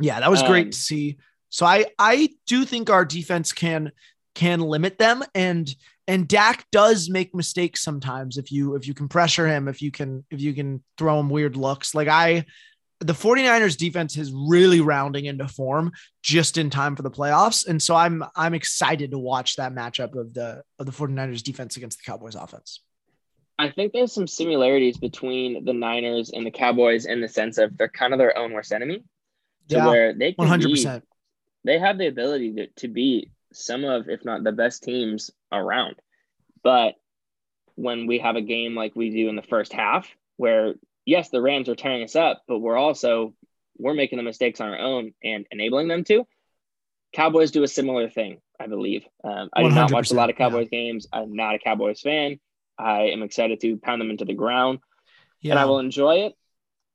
Yeah, 0.00 0.20
that 0.20 0.30
was 0.30 0.40
um, 0.42 0.48
great 0.48 0.72
to 0.72 0.78
see. 0.78 1.18
So 1.50 1.66
I 1.66 1.86
I 1.98 2.30
do 2.46 2.64
think 2.64 2.90
our 2.90 3.04
defense 3.04 3.52
can 3.52 3.92
can 4.34 4.60
limit 4.60 4.98
them 4.98 5.22
and 5.34 5.72
and 6.08 6.26
Dak 6.26 6.66
does 6.72 7.08
make 7.08 7.34
mistakes 7.34 7.82
sometimes 7.82 8.36
if 8.36 8.50
you 8.50 8.74
if 8.74 8.86
you 8.86 8.94
can 8.94 9.08
pressure 9.08 9.46
him, 9.46 9.68
if 9.68 9.80
you 9.80 9.90
can 9.90 10.24
if 10.30 10.40
you 10.40 10.52
can 10.52 10.82
throw 10.98 11.18
him 11.20 11.30
weird 11.30 11.56
looks. 11.56 11.94
Like 11.94 12.08
I 12.08 12.44
the 13.00 13.12
49ers 13.12 13.76
defense 13.76 14.16
is 14.16 14.32
really 14.32 14.80
rounding 14.80 15.24
into 15.26 15.48
form 15.48 15.92
just 16.22 16.56
in 16.56 16.70
time 16.70 16.94
for 16.94 17.02
the 17.02 17.10
playoffs. 17.10 17.66
And 17.66 17.80
so 17.80 17.94
I'm 17.94 18.24
I'm 18.34 18.54
excited 18.54 19.10
to 19.12 19.18
watch 19.18 19.56
that 19.56 19.72
matchup 19.72 20.16
of 20.18 20.34
the 20.34 20.62
of 20.78 20.86
the 20.86 20.92
49ers 20.92 21.42
defense 21.42 21.76
against 21.76 21.98
the 21.98 22.10
Cowboys 22.10 22.34
offense. 22.34 22.80
I 23.58 23.70
think 23.70 23.92
there's 23.92 24.12
some 24.12 24.26
similarities 24.26 24.96
between 24.96 25.64
the 25.64 25.72
Niners 25.72 26.30
and 26.30 26.44
the 26.44 26.50
Cowboys 26.50 27.06
in 27.06 27.20
the 27.20 27.28
sense 27.28 27.58
of 27.58 27.76
they're 27.76 27.88
kind 27.88 28.12
of 28.12 28.18
their 28.18 28.36
own 28.36 28.52
worst 28.52 28.72
enemy. 28.72 29.04
To 29.68 29.76
yeah, 29.76 29.86
where 29.86 30.12
they 30.12 30.32
can 30.32 30.48
100%. 30.48 31.00
Be, 31.00 31.06
they 31.64 31.78
have 31.78 31.96
the 31.96 32.08
ability 32.08 32.54
to, 32.54 32.66
to 32.78 32.88
be 32.88 33.30
some 33.52 33.84
of, 33.84 34.08
if 34.08 34.24
not 34.24 34.42
the 34.42 34.50
best 34.50 34.82
teams 34.82 35.30
around. 35.52 35.96
But 36.62 36.94
when 37.74 38.06
we 38.06 38.18
have 38.18 38.36
a 38.36 38.42
game 38.42 38.74
like 38.74 38.94
we 38.94 39.10
do 39.10 39.28
in 39.28 39.36
the 39.36 39.42
first 39.42 39.72
half, 39.72 40.08
where 40.36 40.74
yes, 41.04 41.30
the 41.30 41.42
Rams 41.42 41.68
are 41.68 41.74
tearing 41.74 42.02
us 42.02 42.16
up, 42.16 42.42
but 42.46 42.58
we're 42.58 42.76
also 42.76 43.34
we're 43.78 43.94
making 43.94 44.18
the 44.18 44.22
mistakes 44.22 44.60
on 44.60 44.68
our 44.68 44.78
own 44.78 45.12
and 45.22 45.46
enabling 45.50 45.88
them 45.88 46.04
to. 46.04 46.26
Cowboys 47.12 47.50
do 47.50 47.62
a 47.62 47.68
similar 47.68 48.08
thing, 48.08 48.40
I 48.58 48.66
believe. 48.66 49.04
Um, 49.22 49.50
I 49.52 49.62
do 49.62 49.70
not 49.70 49.92
watch 49.92 50.10
a 50.10 50.14
lot 50.14 50.30
of 50.30 50.36
Cowboys 50.36 50.68
yeah. 50.72 50.78
games. 50.78 51.06
I'm 51.12 51.36
not 51.36 51.54
a 51.54 51.58
Cowboys 51.58 52.00
fan. 52.00 52.40
I 52.78 53.08
am 53.08 53.22
excited 53.22 53.60
to 53.60 53.76
pound 53.76 54.00
them 54.00 54.10
into 54.10 54.24
the 54.24 54.34
ground, 54.34 54.78
yeah. 55.40 55.52
and 55.52 55.60
I 55.60 55.66
will 55.66 55.78
enjoy 55.78 56.26
it. 56.26 56.34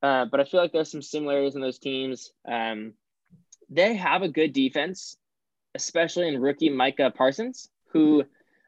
Uh, 0.01 0.25
but 0.25 0.39
I 0.39 0.43
feel 0.43 0.59
like 0.59 0.71
there's 0.71 0.91
some 0.91 1.01
similarities 1.01 1.55
in 1.55 1.61
those 1.61 1.79
teams. 1.79 2.31
Um, 2.47 2.93
they 3.69 3.95
have 3.95 4.21
a 4.21 4.29
good 4.29 4.53
defense, 4.53 5.17
especially 5.75 6.27
in 6.27 6.41
rookie 6.41 6.69
Micah 6.69 7.11
Parsons, 7.15 7.69
who 7.91 8.23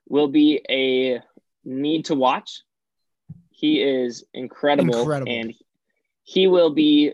will 0.09 0.27
be 0.27 0.61
a 0.69 1.21
need 1.63 2.05
to 2.05 2.15
watch. 2.15 2.63
He 3.51 3.81
is 3.81 4.25
incredible, 4.33 4.99
incredible. 4.99 5.31
and 5.31 5.53
he 6.23 6.47
will 6.47 6.71
be 6.71 7.13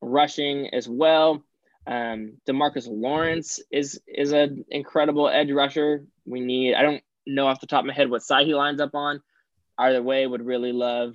rushing 0.00 0.68
as 0.74 0.88
well. 0.88 1.44
Um, 1.86 2.34
DeMarcus 2.48 2.88
Lawrence 2.88 3.60
is 3.70 4.00
is 4.06 4.32
an 4.32 4.64
incredible 4.70 5.28
edge 5.28 5.50
rusher. 5.50 6.06
We 6.26 6.40
need. 6.40 6.74
I 6.74 6.82
don't 6.82 7.02
know 7.26 7.46
off 7.46 7.60
the 7.60 7.66
top 7.66 7.80
of 7.80 7.86
my 7.86 7.94
head 7.94 8.10
what 8.10 8.22
side 8.22 8.46
he 8.46 8.54
lines 8.54 8.80
up 8.80 8.94
on. 8.94 9.22
Either 9.78 10.02
way, 10.02 10.26
would 10.26 10.44
really 10.44 10.72
love 10.72 11.14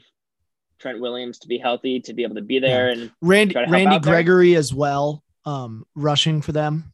Trent 0.80 1.00
Williams 1.00 1.40
to 1.40 1.48
be 1.48 1.58
healthy 1.58 2.00
to 2.02 2.14
be 2.14 2.24
able 2.24 2.36
to 2.36 2.42
be 2.42 2.60
there 2.60 2.90
and 2.90 3.12
Randy 3.22 3.56
Randy 3.56 4.00
Gregory 4.00 4.52
there. 4.52 4.60
as 4.60 4.74
well 4.74 5.24
um, 5.46 5.86
rushing 5.96 6.42
for 6.42 6.52
them. 6.52 6.94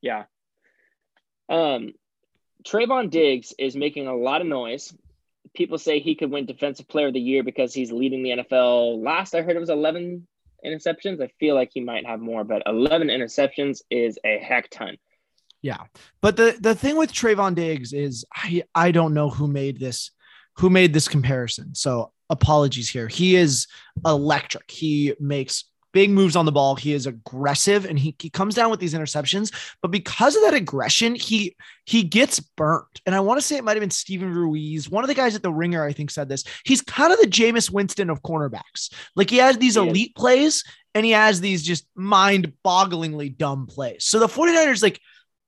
Yeah. 0.00 0.24
Um, 1.48 1.94
Trevon 2.68 3.08
Diggs 3.08 3.54
is 3.58 3.76
making 3.76 4.08
a 4.08 4.14
lot 4.14 4.40
of 4.40 4.46
noise. 4.46 4.92
People 5.54 5.78
say 5.78 6.00
he 6.00 6.14
could 6.14 6.30
win 6.30 6.44
Defensive 6.44 6.86
Player 6.86 7.06
of 7.06 7.14
the 7.14 7.20
Year 7.20 7.42
because 7.42 7.72
he's 7.72 7.90
leading 7.90 8.22
the 8.22 8.30
NFL. 8.30 9.02
Last 9.02 9.34
I 9.34 9.40
heard 9.40 9.56
it 9.56 9.60
was 9.60 9.70
11 9.70 10.26
interceptions. 10.64 11.22
I 11.22 11.28
feel 11.40 11.54
like 11.54 11.70
he 11.72 11.80
might 11.80 12.06
have 12.06 12.20
more, 12.20 12.44
but 12.44 12.62
11 12.66 13.08
interceptions 13.08 13.80
is 13.90 14.18
a 14.24 14.38
heck 14.38 14.68
ton. 14.70 14.98
Yeah. 15.62 15.78
But 16.20 16.36
the, 16.36 16.56
the 16.60 16.74
thing 16.74 16.96
with 16.96 17.12
Trevon 17.12 17.54
Diggs 17.54 17.92
is 17.92 18.24
I, 18.34 18.62
I 18.74 18.90
don't 18.90 19.14
know 19.14 19.30
who 19.30 19.48
made 19.48 19.80
this, 19.80 20.10
who 20.56 20.68
made 20.68 20.92
this 20.92 21.08
comparison. 21.08 21.74
So 21.74 22.12
apologies 22.28 22.90
here. 22.90 23.08
He 23.08 23.34
is 23.36 23.66
electric. 24.04 24.70
He 24.70 25.14
makes 25.18 25.64
big 25.98 26.10
moves 26.10 26.36
on 26.36 26.44
the 26.44 26.52
ball. 26.52 26.76
He 26.76 26.92
is 26.92 27.08
aggressive 27.08 27.84
and 27.84 27.98
he, 27.98 28.14
he 28.20 28.30
comes 28.30 28.54
down 28.54 28.70
with 28.70 28.78
these 28.78 28.94
interceptions. 28.94 29.52
But 29.82 29.90
because 29.90 30.36
of 30.36 30.42
that 30.42 30.54
aggression, 30.54 31.16
he 31.16 31.56
he 31.86 32.04
gets 32.04 32.38
burnt. 32.38 33.00
And 33.04 33.16
I 33.16 33.20
want 33.20 33.40
to 33.40 33.44
say 33.44 33.56
it 33.56 33.64
might 33.64 33.72
have 33.72 33.80
been 33.80 33.90
Steven 33.90 34.32
Ruiz, 34.32 34.88
one 34.88 35.02
of 35.02 35.08
the 35.08 35.14
guys 35.14 35.34
at 35.34 35.42
the 35.42 35.52
ringer, 35.52 35.84
I 35.84 35.92
think 35.92 36.12
said 36.12 36.28
this. 36.28 36.44
He's 36.64 36.82
kind 36.82 37.12
of 37.12 37.18
the 37.18 37.26
Jameis 37.26 37.68
Winston 37.68 38.10
of 38.10 38.22
cornerbacks. 38.22 38.94
Like 39.16 39.28
he 39.28 39.38
has 39.38 39.58
these 39.58 39.76
elite 39.76 40.14
plays 40.14 40.62
and 40.94 41.04
he 41.04 41.10
has 41.10 41.40
these 41.40 41.64
just 41.64 41.88
mind-bogglingly 41.96 43.36
dumb 43.36 43.66
plays. 43.66 44.04
So 44.04 44.20
the 44.20 44.28
49ers, 44.28 44.84
like 44.84 45.00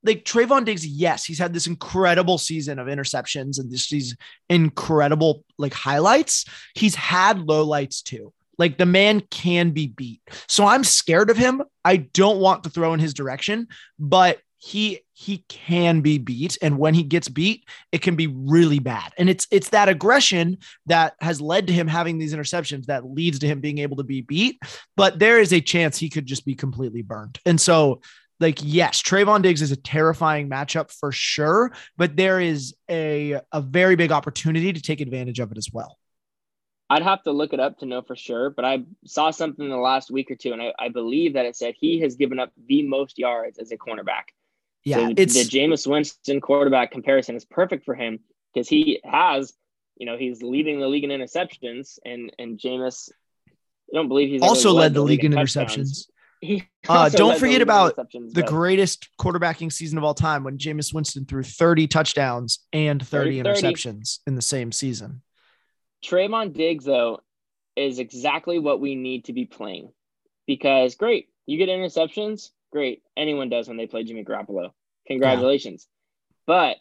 like 0.03 0.25
Trevon 0.25 0.65
Diggs, 0.65 0.85
yes, 0.85 1.25
he's 1.25 1.39
had 1.39 1.53
this 1.53 1.69
incredible 1.69 2.39
season 2.39 2.81
of 2.81 2.89
interceptions 2.89 3.61
and 3.61 3.71
this, 3.71 3.89
these 3.89 4.17
incredible 4.49 5.45
like 5.59 5.75
highlights. 5.75 6.45
He's 6.75 6.97
had 6.97 7.39
lowlights 7.39 8.03
too. 8.03 8.33
Like 8.61 8.77
the 8.77 8.85
man 8.85 9.23
can 9.31 9.71
be 9.71 9.87
beat. 9.87 10.21
So 10.47 10.67
I'm 10.67 10.85
scared 10.85 11.31
of 11.31 11.39
him. 11.39 11.63
I 11.83 11.97
don't 11.97 12.41
want 12.41 12.63
to 12.65 12.71
throw 12.71 12.93
in 12.93 13.01
his 13.01 13.15
direction, 13.15 13.69
but 13.99 14.39
he 14.59 15.01
he 15.15 15.39
can 15.49 16.03
be 16.03 16.19
beat. 16.19 16.59
And 16.61 16.79
when 16.79 16.93
he 16.93 17.03
gets 17.03 17.31
beat 17.31 17.65
it 17.91 18.03
can 18.03 18.17
be 18.17 18.27
really 18.27 18.79
bad. 18.79 19.15
And 19.17 19.31
it's 19.31 19.47
it's 19.51 19.71
that 19.71 19.89
aggression 19.89 20.59
that 20.87 21.15
has 21.21 21.41
led 21.41 21.69
to 21.69 21.73
him 21.73 21.89
having 21.89 22.19
these 22.19 22.35
interceptions 22.35 22.85
that 22.85 23.11
leads 23.11 23.39
to 23.39 23.47
him 23.47 23.61
being 23.61 23.79
able 23.79 23.97
to 23.97 24.05
be 24.05 24.21
beat. 24.21 24.59
But 24.95 25.19
there 25.19 25.41
is 25.41 25.55
a 25.55 25.63
chance 25.63 25.97
he 25.97 26.11
could 26.11 26.27
just 26.27 26.45
be 26.45 26.55
completely 26.55 27.01
burned 27.01 27.39
and 27.47 27.59
so 27.59 28.03
like 28.41 28.59
yes 28.63 29.03
Trevon 29.03 29.41
Diggs 29.41 29.63
is 29.63 29.73
a 29.73 29.77
terrifying 29.77 30.51
matchup 30.51 30.91
for 30.93 31.13
sure 31.13 31.73
but 31.97 32.17
there 32.17 32.41
is 32.41 32.75
a 32.91 33.41
a 33.53 33.63
very 33.63 33.97
big 33.97 34.13
opportunity 34.13 34.71
to 34.73 34.83
take 34.83 35.01
advantage 35.01 35.41
of 35.41 35.51
it 35.51 35.59
as 35.59 35.71
well 35.73 35.97
I'd 36.91 37.03
have 37.03 37.23
to 37.23 37.33
look 37.33 37.53
it 37.53 37.61
up 37.61 37.79
to 37.79 37.87
know 37.87 38.03
for 38.03 38.17
sure, 38.17 38.51
but 38.51 38.65
I 38.65 38.83
saw 39.07 39.31
something 39.31 39.65
in 39.65 39.71
the 39.71 39.77
last 39.77 40.11
week 40.11 40.29
or 40.31 40.35
two, 40.35 40.53
and 40.53 40.61
I, 40.61 40.75
I 40.77 40.89
believe 40.89 41.35
that 41.35 41.47
it 41.47 41.55
said 41.55 41.75
he 41.79 42.01
has 42.01 42.17
given 42.17 42.41
up 42.41 42.51
the 42.67 42.83
most 42.83 43.17
yards 43.17 43.59
as 43.59 43.71
a 43.71 43.77
cornerback. 43.77 44.25
yeah 44.85 44.97
so 44.97 45.15
it's 45.17 45.35
the 45.35 45.45
Jameis 45.45 45.87
Winston 45.87 46.41
quarterback 46.41 46.91
comparison 46.91 47.37
is 47.37 47.45
perfect 47.45 47.85
for 47.85 47.95
him 47.95 48.19
because 48.53 48.69
he 48.69 49.01
has, 49.05 49.53
you 49.97 50.05
know, 50.05 50.19
he's 50.19 50.43
leading 50.43 50.81
the 50.81 50.89
league 50.89 51.05
in 51.05 51.11
interceptions, 51.11 52.01
and 52.05 52.33
and 52.41 52.59
Jameis, 52.59 53.09
I 53.49 53.95
don't 53.95 54.09
believe 54.09 54.29
he's 54.29 54.43
also 54.43 54.73
led 54.73 54.93
the 54.93 55.03
league 55.03 55.25
in 55.25 55.33
interceptions 55.33 56.07
He 56.41 56.67
Uh, 56.89 57.11
don't 57.11 57.39
forget 57.39 57.61
about 57.61 57.97
the 57.97 58.31
but 58.35 58.47
greatest 58.47 59.09
quarterbacking 59.21 59.71
season 59.71 59.99
of 59.99 60.05
all 60.05 60.15
time 60.15 60.43
when 60.43 60.57
Jameis 60.57 60.95
Winston 60.95 61.27
threw 61.27 61.43
30 61.43 61.87
touchdowns 61.87 62.61
and 62.73 63.07
30 63.07 63.43
30. 63.43 63.61
interceptions 63.61 64.21
in 64.27 64.35
the 64.35 64.43
same 64.43 64.73
season. 64.73 65.21
Trevon 66.05 66.53
Diggs, 66.53 66.85
though, 66.85 67.21
is 67.77 67.99
exactly 67.99 68.59
what 68.59 68.81
we 68.81 68.95
need 68.95 69.27
to 69.27 69.33
be 69.33 69.45
playing 69.47 69.93
because 70.47 70.95
great, 70.95 71.29
you 71.47 71.59
get 71.59 71.69
interceptions, 71.69 72.51
great. 72.73 73.03
Anyone 73.17 73.49
does 73.49 73.69
when 73.69 73.77
they 73.77 73.87
play 73.87 74.05
Jimmy 74.05 74.25
Garoppolo. 74.25 74.71
Congratulations. 75.07 75.87
But 76.47 76.77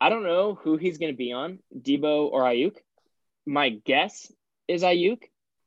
I 0.00 0.08
don't 0.08 0.22
know 0.24 0.54
who 0.54 0.76
he's 0.76 0.98
going 0.98 1.12
to 1.12 1.16
be 1.16 1.32
on, 1.32 1.58
Deebo 1.76 2.30
or 2.30 2.42
Aiyuk. 2.42 2.76
My 3.46 3.70
guess 3.70 4.30
is 4.66 4.82
Aiyuk 4.82 5.22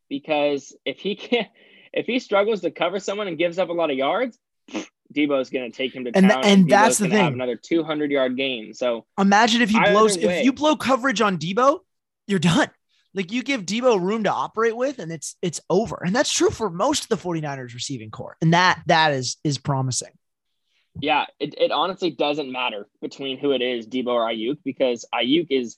because 0.10 0.76
if 0.86 1.00
he 1.00 1.16
can't, 1.16 1.48
if 1.94 2.06
he 2.06 2.20
struggles 2.20 2.62
to 2.62 2.72
cover 2.72 3.00
someone 3.00 3.28
and 3.28 3.38
gives 3.38 3.60
up 3.60 3.70
a 3.70 3.74
lot 3.74 3.92
of 3.92 3.98
yards, 3.98 4.38
Deebo's 5.14 5.50
going 5.50 5.70
to 5.70 5.76
take 5.76 5.94
him 5.94 6.06
to 6.06 6.12
And 6.14 6.30
town. 6.30 6.44
th- 6.44 6.54
and 6.58 6.66
Deebo's 6.66 6.70
that's 6.70 6.98
the 7.00 7.08
gonna 7.10 7.22
Have 7.22 7.32
thing. 7.34 7.42
another 7.42 7.56
200 7.58 8.12
yard 8.12 8.38
game. 8.38 8.74
So 8.74 9.06
Imagine 9.20 9.62
if 9.62 9.70
he 9.70 9.78
Either 9.78 9.92
blows, 9.92 10.18
way. 10.18 10.40
if 10.40 10.46
you 10.46 10.54
blow 10.54 10.76
coverage 10.78 11.20
on 11.22 11.38
Deebo, 11.38 11.80
you're 12.32 12.40
done. 12.40 12.70
Like 13.14 13.32
you 13.32 13.44
give 13.44 13.66
Deebo 13.66 14.02
room 14.02 14.24
to 14.24 14.32
operate 14.32 14.76
with 14.76 14.98
and 15.00 15.12
it's 15.12 15.36
it's 15.42 15.60
over. 15.70 16.02
And 16.04 16.16
that's 16.16 16.32
true 16.32 16.50
for 16.50 16.70
most 16.70 17.04
of 17.04 17.10
the 17.10 17.18
49ers 17.18 17.74
receiving 17.74 18.10
corps. 18.10 18.38
And 18.42 18.54
that 18.54 18.82
that 18.88 19.12
is 19.12 19.38
is 19.44 19.58
promising. 19.58 20.12
Yeah, 21.00 21.26
it, 21.40 21.56
it 21.58 21.72
honestly 21.72 22.10
doesn't 22.12 22.52
matter 22.52 22.88
between 23.02 23.38
who 23.38 23.52
it 23.52 23.62
is, 23.62 23.88
Deebo 23.88 24.08
or 24.08 24.28
Aiyuk, 24.28 24.58
because 24.66 25.06
Aiyuk 25.14 25.48
is 25.50 25.78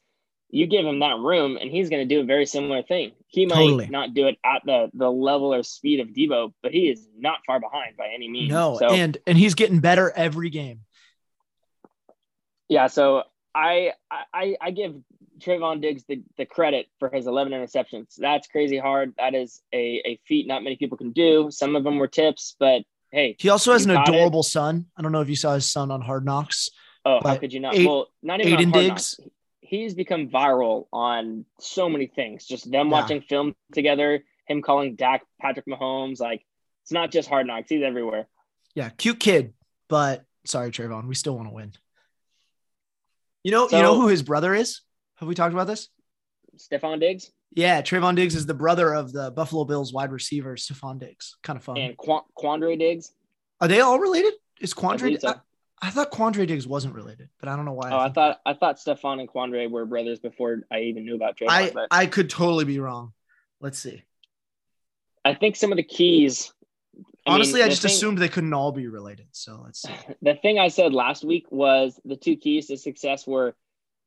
you 0.49 0.67
give 0.67 0.85
him 0.85 0.99
that 0.99 1.17
room 1.17 1.57
and 1.59 1.69
he's 1.71 1.89
going 1.89 2.07
to 2.07 2.15
do 2.15 2.21
a 2.21 2.23
very 2.23 2.45
similar 2.45 2.83
thing. 2.83 3.11
He 3.27 3.47
might 3.47 3.55
Totally. 3.55 3.87
not 3.87 4.13
do 4.13 4.27
it 4.27 4.37
at 4.45 4.61
the 4.65 4.91
the 4.93 5.09
level 5.09 5.53
or 5.53 5.63
speed 5.63 5.99
of 5.99 6.09
Deebo, 6.09 6.53
but 6.61 6.71
he 6.71 6.89
is 6.89 7.07
not 7.17 7.39
far 7.47 7.59
behind 7.59 7.97
by 7.97 8.09
any 8.13 8.29
means. 8.29 8.51
No, 8.51 8.77
so 8.77 8.89
and 8.91 9.17
and 9.25 9.37
he's 9.37 9.55
getting 9.55 9.79
better 9.79 10.11
every 10.15 10.51
game. 10.51 10.81
yeah, 12.69 12.87
so 12.87 13.23
I 13.55 13.93
I 14.33 14.55
I 14.61 14.71
give 14.71 14.95
Trevon 15.43 15.81
Diggs 15.81 16.03
the, 16.07 16.21
the 16.37 16.45
credit 16.45 16.87
for 16.99 17.09
his 17.09 17.27
11 17.27 17.51
interceptions. 17.53 18.15
That's 18.17 18.47
crazy 18.47 18.77
hard. 18.77 19.13
That 19.17 19.35
is 19.35 19.61
a, 19.73 20.01
a 20.05 20.19
feat 20.27 20.47
not 20.47 20.63
many 20.63 20.75
people 20.75 20.97
can 20.97 21.11
do. 21.11 21.49
Some 21.51 21.75
of 21.75 21.83
them 21.83 21.97
were 21.97 22.07
tips, 22.07 22.55
but 22.59 22.83
hey, 23.11 23.35
He 23.39 23.49
also 23.49 23.73
has 23.73 23.85
an 23.85 23.93
got 23.93 24.07
it. 24.07 24.15
adorable 24.15 24.43
son. 24.43 24.85
I 24.97 25.01
don't 25.01 25.11
know 25.11 25.21
if 25.21 25.29
you 25.29 25.35
saw 25.35 25.53
his 25.55 25.69
son 25.71 25.91
on 25.91 26.01
Hard 26.01 26.25
Knocks. 26.25 26.69
Oh, 27.05 27.19
how 27.23 27.35
could 27.35 27.51
you 27.51 27.59
not? 27.59 27.75
Aid- 27.75 27.85
well, 27.85 28.07
not 28.21 28.39
even 28.41 28.53
on 28.53 28.59
Aiden 28.59 28.71
Hard 28.71 28.73
Diggs? 28.85 29.15
Knocks. 29.19 29.31
He's 29.61 29.93
become 29.93 30.29
viral 30.29 30.87
on 30.93 31.45
so 31.59 31.89
many 31.89 32.07
things. 32.07 32.45
Just 32.45 32.69
them 32.71 32.87
Yeah. 32.87 32.91
watching 32.93 33.21
film 33.21 33.55
together, 33.73 34.23
him 34.47 34.61
calling 34.61 34.95
Dak 34.95 35.23
Patrick 35.41 35.65
Mahomes. 35.65 36.19
Like 36.19 36.45
it's 36.83 36.91
not 36.91 37.11
just 37.11 37.27
Hard 37.27 37.47
Knocks. 37.47 37.69
He's 37.69 37.81
everywhere. 37.83 38.27
Yeah, 38.75 38.89
cute 38.89 39.19
kid, 39.19 39.53
but 39.89 40.25
sorry, 40.45 40.71
Trevon, 40.71 41.07
we 41.07 41.15
still 41.15 41.35
want 41.35 41.47
to 41.49 41.53
win. 41.53 41.73
You 43.43 43.51
know, 43.51 43.67
you 43.69 43.81
know 43.81 43.99
who 43.99 44.07
his 44.07 44.23
brother 44.23 44.53
is? 44.53 44.81
Have 45.17 45.27
we 45.29 45.35
talked 45.35 45.53
about 45.53 45.67
this? 45.67 45.89
Stefon 46.57 46.99
Diggs 46.99 47.31
Yeah, 47.55 47.81
Trevon 47.81 48.15
Diggs 48.15 48.35
is 48.35 48.45
the 48.45 48.53
brother 48.53 48.93
of 48.93 49.11
the 49.11 49.31
Buffalo 49.31 49.65
Bills 49.65 49.91
wide 49.93 50.11
receiver, 50.11 50.55
Stefon 50.55 50.99
Diggs. 50.99 51.35
Kind 51.43 51.57
of 51.57 51.63
fun. 51.63 51.77
and 51.77 51.97
Qu- 51.97 52.21
Quandre 52.37 52.77
Diggs. 52.77 53.11
Are 53.61 53.67
they 53.67 53.79
all 53.81 53.99
related? 53.99 54.33
Is 54.61 54.73
I 54.77 54.81
Quandre? 54.81 54.99
believe 54.99 55.21
so. 55.21 55.29
I, 55.29 55.35
I 55.81 55.89
thought 55.89 56.11
Quandre 56.11 56.45
Diggs 56.47 56.67
wasn't 56.67 56.93
related, 56.95 57.29
but 57.39 57.49
I 57.49 57.55
don't 57.55 57.65
know 57.65 57.73
why. 57.73 57.91
Oh, 57.91 57.97
I 57.97 58.03
think 58.05 58.15
thought 58.15 58.39
I 58.45 58.53
thought 58.53 58.77
Stefon 58.77 59.19
and 59.19 59.27
Quandre 59.27 59.69
were 59.69 59.85
brothers 59.85 60.19
before 60.19 60.61
I 60.71 60.81
even 60.81 61.05
knew 61.05 61.15
about 61.15 61.37
Trevon. 61.37 61.49
I 61.49 61.69
but 61.71 61.87
I 61.91 62.05
could 62.05 62.29
totally 62.29 62.65
be 62.65 62.79
wrong. 62.79 63.13
Let's 63.59 63.79
see. 63.79 64.03
I 65.25 65.33
think 65.33 65.55
some 65.55 65.71
of 65.71 65.77
the 65.77 65.83
keys. 65.83 66.53
I 66.95 66.97
mean, 67.31 67.35
Honestly, 67.35 67.63
I 67.63 67.69
just 67.69 67.81
thing- 67.81 67.91
assumed 67.91 68.17
they 68.19 68.29
couldn't 68.29 68.53
all 68.53 68.71
be 68.73 68.87
related. 68.87 69.27
So 69.31 69.61
let's 69.63 69.81
see. 69.81 69.93
the 70.21 70.35
thing 70.35 70.59
I 70.59 70.67
said 70.67 70.93
last 70.93 71.23
week 71.23 71.47
was 71.49 71.99
the 72.05 72.15
two 72.17 72.35
keys 72.35 72.67
to 72.67 72.77
success 72.77 73.25
were 73.25 73.55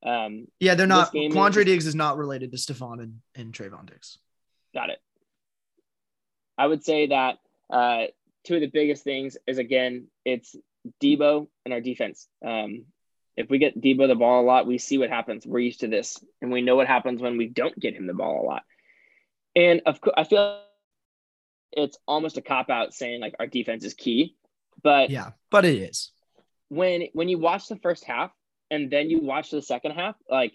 um, 0.03 0.47
Yeah, 0.59 0.75
they're 0.75 0.87
not. 0.87 1.13
Quandre 1.13 1.59
is- 1.59 1.65
Diggs 1.65 1.87
is 1.87 1.95
not 1.95 2.17
related 2.17 2.51
to 2.51 2.57
Stefon 2.57 3.01
and, 3.01 3.19
and 3.35 3.53
Trevon 3.53 3.85
Diggs. 3.87 4.17
Got 4.73 4.89
it. 4.91 4.99
I 6.57 6.65
would 6.67 6.83
say 6.83 7.07
that 7.07 7.37
uh, 7.71 8.05
two 8.45 8.55
of 8.55 8.61
the 8.61 8.67
biggest 8.67 9.03
things 9.03 9.37
is 9.47 9.57
again, 9.57 10.07
it's 10.25 10.55
Deebo 11.01 11.47
and 11.65 11.73
our 11.73 11.81
defense. 11.81 12.27
Um, 12.45 12.85
if 13.35 13.49
we 13.49 13.59
get 13.59 13.79
Deebo 13.79 14.07
the 14.07 14.15
ball 14.15 14.41
a 14.41 14.45
lot, 14.45 14.65
we 14.65 14.77
see 14.79 14.97
what 14.97 15.09
happens. 15.09 15.45
We're 15.45 15.59
used 15.59 15.81
to 15.81 15.87
this, 15.87 16.23
and 16.41 16.51
we 16.51 16.61
know 16.61 16.75
what 16.75 16.87
happens 16.87 17.21
when 17.21 17.37
we 17.37 17.47
don't 17.47 17.77
get 17.79 17.93
him 17.95 18.07
the 18.07 18.13
ball 18.15 18.41
a 18.41 18.45
lot. 18.45 18.63
And 19.55 19.81
of 19.85 20.01
course, 20.01 20.15
I 20.17 20.23
feel 20.23 20.59
it's 21.71 21.97
almost 22.07 22.37
a 22.37 22.41
cop 22.41 22.69
out 22.69 22.93
saying 22.93 23.21
like 23.21 23.35
our 23.39 23.45
defense 23.47 23.83
is 23.83 23.93
key, 23.93 24.35
but 24.81 25.09
Yeah, 25.11 25.31
but 25.51 25.65
it 25.65 25.75
is. 25.75 26.11
when 26.69 27.07
when 27.13 27.29
you 27.29 27.37
watch 27.37 27.67
the 27.67 27.75
first 27.75 28.03
half 28.05 28.31
and 28.71 28.91
then 28.91 29.09
you 29.09 29.21
watch 29.21 29.49
the 29.51 29.61
second 29.61 29.91
half, 29.91 30.15
like 30.29 30.53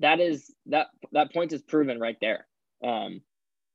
that 0.00 0.20
is 0.20 0.52
that 0.66 0.88
that 1.12 1.32
point 1.32 1.52
is 1.52 1.62
proven 1.62 1.98
right 2.00 2.16
there. 2.20 2.46
Um, 2.84 3.20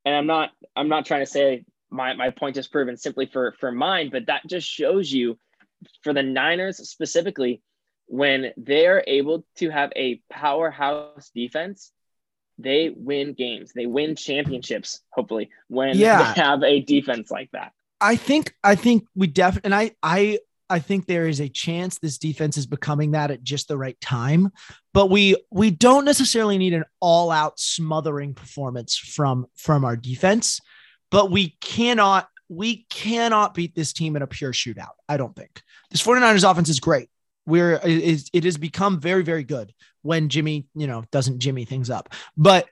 and 0.05 0.15
I'm 0.15 0.27
not 0.27 0.51
I'm 0.75 0.89
not 0.89 1.05
trying 1.05 1.21
to 1.21 1.31
say 1.31 1.65
my 1.89 2.13
my 2.13 2.29
point 2.29 2.57
is 2.57 2.67
proven 2.67 2.97
simply 2.97 3.25
for 3.25 3.53
for 3.59 3.71
mine, 3.71 4.09
but 4.11 4.27
that 4.27 4.41
just 4.47 4.67
shows 4.67 5.11
you 5.11 5.37
for 6.03 6.13
the 6.13 6.23
Niners 6.23 6.77
specifically 6.89 7.61
when 8.07 8.51
they're 8.57 9.03
able 9.07 9.45
to 9.57 9.69
have 9.69 9.91
a 9.95 10.21
powerhouse 10.29 11.31
defense. 11.33 11.91
They 12.57 12.91
win 12.95 13.33
games. 13.33 13.71
They 13.73 13.87
win 13.87 14.15
championships. 14.15 15.01
Hopefully, 15.11 15.49
when 15.67 15.97
Yeah. 15.97 16.33
they 16.33 16.41
have 16.41 16.61
a 16.63 16.81
defense 16.81 17.31
like 17.31 17.49
that. 17.51 17.71
I 17.99 18.15
think 18.15 18.53
I 18.63 18.75
think 18.75 19.07
we 19.15 19.27
definitely 19.27 19.67
and 19.67 19.75
I 19.75 19.91
I 20.03 20.39
I 20.71 20.79
think 20.79 21.05
there 21.05 21.27
is 21.27 21.41
a 21.41 21.49
chance 21.49 21.99
this 21.99 22.17
defense 22.17 22.55
is 22.57 22.65
becoming 22.65 23.11
that 23.11 23.29
at 23.29 23.43
just 23.43 23.67
the 23.67 23.77
right 23.77 23.99
time, 23.99 24.51
but 24.93 25.09
we 25.09 25.35
we 25.51 25.69
don't 25.69 26.05
necessarily 26.05 26.57
need 26.57 26.73
an 26.73 26.85
all-out 27.01 27.59
smothering 27.59 28.33
performance 28.33 28.95
from 28.97 29.47
from 29.55 29.83
our 29.83 29.97
defense, 29.97 30.61
but 31.11 31.29
we 31.29 31.57
cannot 31.59 32.29
we 32.47 32.85
cannot 32.89 33.53
beat 33.53 33.75
this 33.75 33.93
team 33.93 34.15
in 34.15 34.21
a 34.21 34.27
pure 34.27 34.53
shootout. 34.53 34.95
I 35.07 35.17
don't 35.17 35.35
think. 35.35 35.61
This 35.89 36.01
49ers 36.01 36.49
offense 36.49 36.69
is 36.69 36.79
great. 36.79 37.09
We're 37.45 37.79
it, 37.83 38.29
it 38.31 38.43
has 38.45 38.57
become 38.57 38.99
very 38.99 39.23
very 39.23 39.43
good 39.43 39.73
when 40.03 40.29
Jimmy, 40.29 40.67
you 40.73 40.87
know, 40.87 41.03
doesn't 41.11 41.39
Jimmy 41.39 41.65
things 41.65 41.89
up. 41.89 42.13
But 42.37 42.67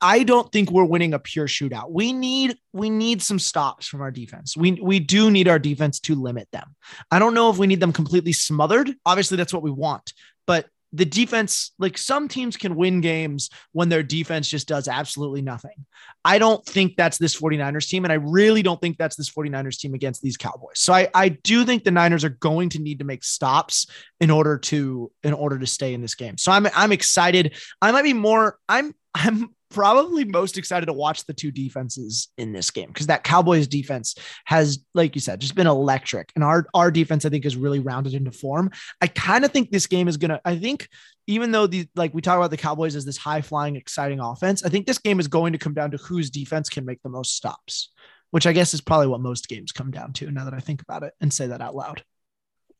I 0.00 0.22
don't 0.22 0.50
think 0.50 0.70
we're 0.70 0.84
winning 0.84 1.14
a 1.14 1.18
pure 1.18 1.46
shootout. 1.46 1.90
We 1.90 2.12
need 2.12 2.56
we 2.72 2.88
need 2.90 3.22
some 3.22 3.38
stops 3.38 3.86
from 3.86 4.00
our 4.00 4.10
defense. 4.10 4.56
We 4.56 4.72
we 4.72 5.00
do 5.00 5.30
need 5.30 5.48
our 5.48 5.58
defense 5.58 6.00
to 6.00 6.14
limit 6.14 6.48
them. 6.52 6.74
I 7.10 7.18
don't 7.18 7.34
know 7.34 7.50
if 7.50 7.58
we 7.58 7.66
need 7.66 7.80
them 7.80 7.92
completely 7.92 8.32
smothered. 8.32 8.94
Obviously 9.04 9.36
that's 9.36 9.52
what 9.52 9.62
we 9.62 9.70
want. 9.70 10.12
But 10.46 10.66
the 10.92 11.04
defense 11.04 11.70
like 11.78 11.96
some 11.96 12.26
teams 12.26 12.56
can 12.56 12.74
win 12.74 13.00
games 13.00 13.48
when 13.72 13.88
their 13.88 14.02
defense 14.02 14.48
just 14.48 14.66
does 14.66 14.88
absolutely 14.88 15.42
nothing. 15.42 15.86
I 16.24 16.38
don't 16.38 16.64
think 16.64 16.96
that's 16.96 17.18
this 17.18 17.38
49ers 17.38 17.88
team 17.88 18.04
and 18.04 18.12
I 18.12 18.16
really 18.16 18.62
don't 18.62 18.80
think 18.80 18.96
that's 18.96 19.16
this 19.16 19.30
49ers 19.30 19.78
team 19.78 19.94
against 19.94 20.22
these 20.22 20.36
Cowboys. 20.36 20.78
So 20.80 20.92
I 20.92 21.08
I 21.14 21.28
do 21.28 21.64
think 21.64 21.84
the 21.84 21.90
Niners 21.90 22.24
are 22.24 22.30
going 22.30 22.70
to 22.70 22.80
need 22.80 23.00
to 23.00 23.04
make 23.04 23.22
stops 23.22 23.86
in 24.18 24.30
order 24.30 24.58
to 24.58 25.12
in 25.22 25.34
order 25.34 25.58
to 25.58 25.66
stay 25.66 25.94
in 25.94 26.00
this 26.00 26.14
game. 26.14 26.38
So 26.38 26.50
I'm 26.52 26.66
I'm 26.74 26.92
excited. 26.92 27.54
I 27.82 27.92
might 27.92 28.02
be 28.02 28.14
more 28.14 28.58
I'm 28.68 28.94
I'm 29.14 29.54
probably 29.70 30.24
most 30.24 30.58
excited 30.58 30.86
to 30.86 30.92
watch 30.92 31.24
the 31.26 31.32
two 31.32 31.50
defenses 31.50 32.28
in 32.36 32.52
this 32.52 32.70
game 32.70 32.88
because 32.88 33.06
that 33.06 33.24
Cowboys 33.24 33.66
defense 33.66 34.14
has, 34.44 34.84
like 34.94 35.14
you 35.14 35.20
said, 35.20 35.40
just 35.40 35.54
been 35.54 35.66
electric. 35.66 36.30
And 36.34 36.44
our 36.44 36.66
our 36.74 36.90
defense, 36.90 37.24
I 37.24 37.30
think, 37.30 37.44
is 37.44 37.56
really 37.56 37.78
rounded 37.78 38.14
into 38.14 38.32
form. 38.32 38.70
I 39.00 39.06
kind 39.06 39.44
of 39.44 39.52
think 39.52 39.70
this 39.70 39.86
game 39.86 40.08
is 40.08 40.16
gonna. 40.16 40.40
I 40.44 40.58
think 40.58 40.88
even 41.26 41.52
though 41.52 41.66
the 41.66 41.88
like 41.94 42.12
we 42.12 42.20
talk 42.20 42.36
about 42.36 42.50
the 42.50 42.56
Cowboys 42.56 42.96
as 42.96 43.04
this 43.04 43.16
high 43.16 43.40
flying, 43.40 43.76
exciting 43.76 44.20
offense, 44.20 44.64
I 44.64 44.68
think 44.68 44.86
this 44.86 44.98
game 44.98 45.20
is 45.20 45.28
going 45.28 45.52
to 45.52 45.58
come 45.58 45.74
down 45.74 45.92
to 45.92 45.96
whose 45.98 46.30
defense 46.30 46.68
can 46.68 46.84
make 46.84 47.02
the 47.02 47.08
most 47.08 47.36
stops, 47.36 47.92
which 48.30 48.46
I 48.46 48.52
guess 48.52 48.74
is 48.74 48.80
probably 48.80 49.06
what 49.06 49.20
most 49.20 49.48
games 49.48 49.72
come 49.72 49.90
down 49.90 50.12
to. 50.14 50.30
Now 50.30 50.44
that 50.44 50.54
I 50.54 50.60
think 50.60 50.82
about 50.82 51.02
it 51.04 51.14
and 51.20 51.32
say 51.32 51.46
that 51.48 51.60
out 51.60 51.74
loud. 51.74 52.02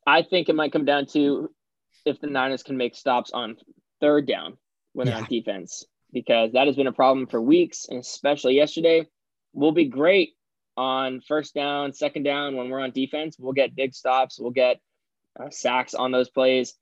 I 0.05 0.23
think 0.23 0.49
it 0.49 0.55
might 0.55 0.73
come 0.73 0.85
down 0.85 1.05
to 1.07 1.49
if 2.05 2.19
the 2.19 2.27
Niners 2.27 2.63
can 2.63 2.77
make 2.77 2.95
stops 2.95 3.31
on 3.31 3.57
third 3.99 4.27
down 4.27 4.57
when 4.93 5.07
they're 5.07 5.15
on 5.15 5.25
defense, 5.25 5.85
because 6.13 6.53
that 6.53 6.67
has 6.67 6.75
been 6.75 6.87
a 6.87 6.91
problem 6.93 7.27
for 7.27 7.41
weeks, 7.41 7.87
and 7.89 7.99
especially 7.99 8.55
yesterday. 8.55 9.07
We'll 9.53 9.71
be 9.71 9.85
great 9.85 10.33
on 10.77 11.21
first 11.21 11.53
down, 11.53 11.93
second 11.93 12.23
down 12.23 12.55
when 12.55 12.69
we're 12.69 12.79
on 12.79 12.91
defense. 12.91 13.35
We'll 13.39 13.53
get 13.53 13.75
big 13.75 13.93
stops, 13.93 14.39
we'll 14.39 14.51
get 14.51 14.79
uh, 15.39 15.49
sacks 15.49 15.93
on 15.93 16.11
those 16.11 16.29
plays. 16.29 16.73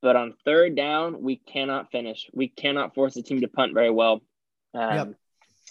But 0.00 0.16
on 0.16 0.34
third 0.44 0.74
down, 0.74 1.22
we 1.22 1.36
cannot 1.36 1.92
finish. 1.92 2.28
We 2.32 2.48
cannot 2.48 2.94
force 2.94 3.14
the 3.14 3.22
team 3.22 3.40
to 3.42 3.48
punt 3.48 3.72
very 3.72 3.90
well, 3.90 4.20
um, 4.74 4.94
Yep. 4.94 5.14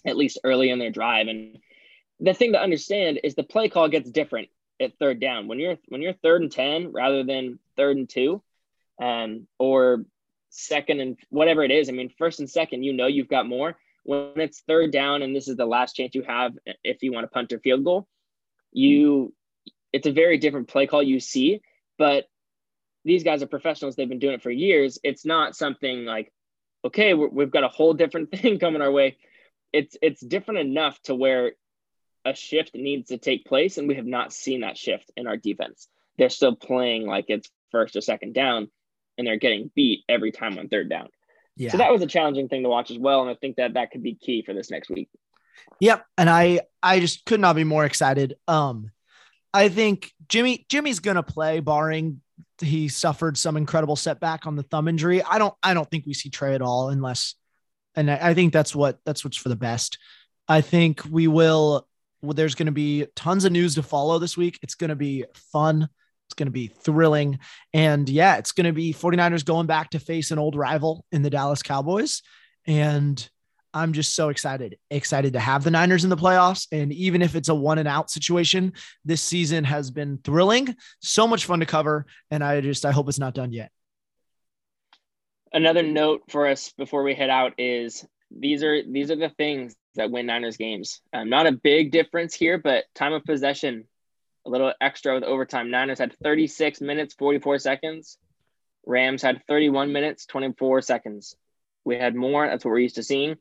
at 0.05 0.17
least 0.17 0.39
early 0.45 0.69
in 0.69 0.79
their 0.79 0.89
drive. 0.89 1.27
And 1.27 1.57
the 2.21 2.33
thing 2.33 2.53
to 2.53 2.61
understand 2.61 3.19
is 3.25 3.35
the 3.35 3.43
play 3.43 3.67
call 3.67 3.89
gets 3.89 4.09
different 4.09 4.47
at 4.79 4.97
third 4.99 5.19
down. 5.19 5.47
When 5.47 5.59
you're 5.59 5.77
when 5.89 6.01
you're 6.01 6.13
third 6.13 6.41
and 6.41 6.51
ten 6.51 6.93
rather 6.93 7.23
than 7.25 7.59
third 7.75 7.97
and 7.97 8.07
two, 8.07 8.41
um, 9.01 9.47
or 9.59 10.05
second 10.51 10.99
and 10.99 11.17
whatever 11.29 11.63
it 11.63 11.71
is. 11.71 11.89
I 11.89 11.93
mean, 11.93 12.11
first 12.17 12.39
and 12.39 12.49
second, 12.49 12.83
you 12.83 12.93
know 12.93 13.07
you've 13.07 13.27
got 13.27 13.47
more. 13.47 13.77
When 14.03 14.33
it's 14.35 14.61
third 14.61 14.91
down 14.91 15.21
and 15.21 15.35
this 15.35 15.47
is 15.47 15.57
the 15.57 15.65
last 15.65 15.95
chance 15.95 16.15
you 16.15 16.23
have 16.23 16.53
if 16.83 17.01
you 17.01 17.11
want 17.11 17.23
to 17.23 17.29
punt 17.29 17.53
or 17.53 17.59
field 17.59 17.83
goal, 17.83 18.07
you 18.71 19.33
it's 19.93 20.07
a 20.07 20.11
very 20.11 20.37
different 20.37 20.67
play 20.67 20.87
call 20.87 21.03
you 21.03 21.19
see. 21.19 21.61
But 21.97 22.25
these 23.03 23.23
guys 23.23 23.41
are 23.41 23.47
professionals; 23.47 23.95
they've 23.95 24.09
been 24.09 24.19
doing 24.19 24.35
it 24.35 24.43
for 24.43 24.51
years. 24.51 24.99
It's 25.03 25.25
not 25.25 25.55
something 25.55 26.05
like, 26.05 26.31
okay, 26.85 27.13
we've 27.13 27.51
got 27.51 27.63
a 27.63 27.69
whole 27.69 27.93
different 27.93 28.31
thing 28.35 28.59
coming 28.59 28.81
our 28.81 28.91
way. 28.91 29.17
It's 29.73 29.95
it's 30.01 30.21
different 30.21 30.59
enough 30.59 31.01
to 31.03 31.15
where 31.15 31.53
a 32.25 32.35
shift 32.35 32.75
needs 32.75 33.09
to 33.09 33.17
take 33.17 33.45
place, 33.45 33.77
and 33.77 33.87
we 33.87 33.95
have 33.95 34.05
not 34.05 34.33
seen 34.33 34.61
that 34.61 34.77
shift 34.77 35.11
in 35.15 35.27
our 35.27 35.37
defense. 35.37 35.87
They're 36.17 36.29
still 36.29 36.55
playing 36.55 37.07
like 37.07 37.25
it's 37.29 37.49
first 37.71 37.95
or 37.95 38.01
second 38.01 38.33
down, 38.33 38.69
and 39.17 39.25
they're 39.25 39.37
getting 39.37 39.71
beat 39.75 40.03
every 40.09 40.31
time 40.31 40.57
on 40.57 40.67
third 40.67 40.89
down. 40.89 41.09
Yeah. 41.55 41.71
So 41.71 41.77
that 41.77 41.91
was 41.91 42.01
a 42.01 42.07
challenging 42.07 42.47
thing 42.47 42.63
to 42.63 42.69
watch 42.69 42.91
as 42.91 42.97
well, 42.97 43.21
and 43.21 43.29
I 43.29 43.35
think 43.35 43.57
that 43.57 43.73
that 43.73 43.91
could 43.91 44.03
be 44.03 44.15
key 44.15 44.43
for 44.43 44.53
this 44.53 44.71
next 44.71 44.89
week. 44.89 45.09
Yep, 45.79 46.05
and 46.17 46.29
I 46.29 46.61
I 46.81 46.99
just 46.99 47.25
could 47.25 47.39
not 47.39 47.55
be 47.55 47.63
more 47.63 47.85
excited. 47.85 48.35
Um, 48.47 48.91
I 49.53 49.69
think 49.69 50.11
Jimmy 50.27 50.65
Jimmy's 50.69 50.99
gonna 50.99 51.23
play, 51.23 51.59
barring 51.59 52.21
he 52.61 52.87
suffered 52.87 53.37
some 53.37 53.57
incredible 53.57 53.95
setback 53.95 54.45
on 54.45 54.55
the 54.55 54.63
thumb 54.63 54.87
injury. 54.87 55.21
I 55.23 55.37
don't 55.37 55.53
I 55.61 55.73
don't 55.73 55.89
think 55.89 56.05
we 56.05 56.13
see 56.13 56.29
Trey 56.29 56.55
at 56.55 56.61
all 56.61 56.89
unless, 56.89 57.35
and 57.95 58.09
I, 58.09 58.29
I 58.29 58.33
think 58.33 58.53
that's 58.53 58.75
what 58.75 58.99
that's 59.05 59.23
what's 59.23 59.37
for 59.37 59.49
the 59.49 59.55
best. 59.55 59.97
I 60.47 60.61
think 60.61 61.03
we 61.09 61.27
will. 61.27 61.87
Well, 62.21 62.33
there's 62.33 62.53
going 62.53 62.67
to 62.67 62.71
be 62.71 63.07
tons 63.15 63.45
of 63.45 63.51
news 63.51 63.75
to 63.75 63.83
follow 63.83 64.19
this 64.19 64.37
week. 64.37 64.59
It's 64.61 64.75
going 64.75 64.89
to 64.89 64.95
be 64.95 65.25
fun. 65.51 65.89
It's 66.31 66.35
going 66.37 66.47
to 66.47 66.51
be 66.51 66.67
thrilling. 66.67 67.39
And 67.73 68.07
yeah, 68.07 68.37
it's 68.37 68.53
going 68.53 68.65
to 68.65 68.71
be 68.71 68.93
49ers 68.93 69.43
going 69.43 69.67
back 69.67 69.89
to 69.89 69.99
face 69.99 70.31
an 70.31 70.39
old 70.39 70.55
rival 70.55 71.05
in 71.11 71.23
the 71.23 71.29
Dallas 71.29 71.61
Cowboys. 71.61 72.21
And 72.65 73.29
I'm 73.73 73.91
just 73.91 74.15
so 74.15 74.29
excited, 74.29 74.77
excited 74.89 75.33
to 75.33 75.41
have 75.41 75.65
the 75.65 75.71
Niners 75.71 76.05
in 76.05 76.09
the 76.09 76.15
playoffs. 76.15 76.67
And 76.71 76.93
even 76.93 77.21
if 77.21 77.35
it's 77.35 77.49
a 77.49 77.55
one 77.55 77.79
and 77.79 77.87
out 77.87 78.09
situation, 78.09 78.71
this 79.03 79.21
season 79.21 79.65
has 79.65 79.91
been 79.91 80.19
thrilling, 80.23 80.73
so 81.01 81.27
much 81.27 81.43
fun 81.43 81.59
to 81.59 81.65
cover. 81.65 82.05
And 82.29 82.45
I 82.45 82.61
just, 82.61 82.85
I 82.85 82.91
hope 82.91 83.09
it's 83.09 83.19
not 83.19 83.33
done 83.33 83.51
yet. 83.51 83.71
Another 85.51 85.83
note 85.83 86.21
for 86.29 86.47
us 86.47 86.71
before 86.77 87.03
we 87.03 87.13
head 87.13 87.29
out 87.29 87.55
is 87.57 88.05
these 88.33 88.63
are 88.63 88.81
these 88.83 89.11
are 89.11 89.17
the 89.17 89.27
things 89.27 89.75
that 89.95 90.11
win 90.11 90.27
Niners 90.27 90.55
games. 90.55 91.01
Um, 91.11 91.29
not 91.29 91.45
a 91.45 91.51
big 91.51 91.91
difference 91.91 92.33
here, 92.33 92.57
but 92.57 92.85
time 92.95 93.11
of 93.11 93.25
possession, 93.25 93.83
a 94.45 94.49
little 94.49 94.73
extra 94.81 95.13
with 95.13 95.23
overtime. 95.23 95.71
Niners 95.71 95.99
had 95.99 96.15
36 96.23 96.81
minutes, 96.81 97.13
44 97.15 97.59
seconds. 97.59 98.17
Rams 98.85 99.21
had 99.21 99.43
31 99.47 99.91
minutes, 99.91 100.25
24 100.25 100.81
seconds. 100.81 101.35
We 101.85 101.97
had 101.97 102.15
more. 102.15 102.47
That's 102.47 102.65
what 102.65 102.71
we're 102.71 102.79
used 102.79 102.95
to 102.95 103.03
seeing. 103.03 103.37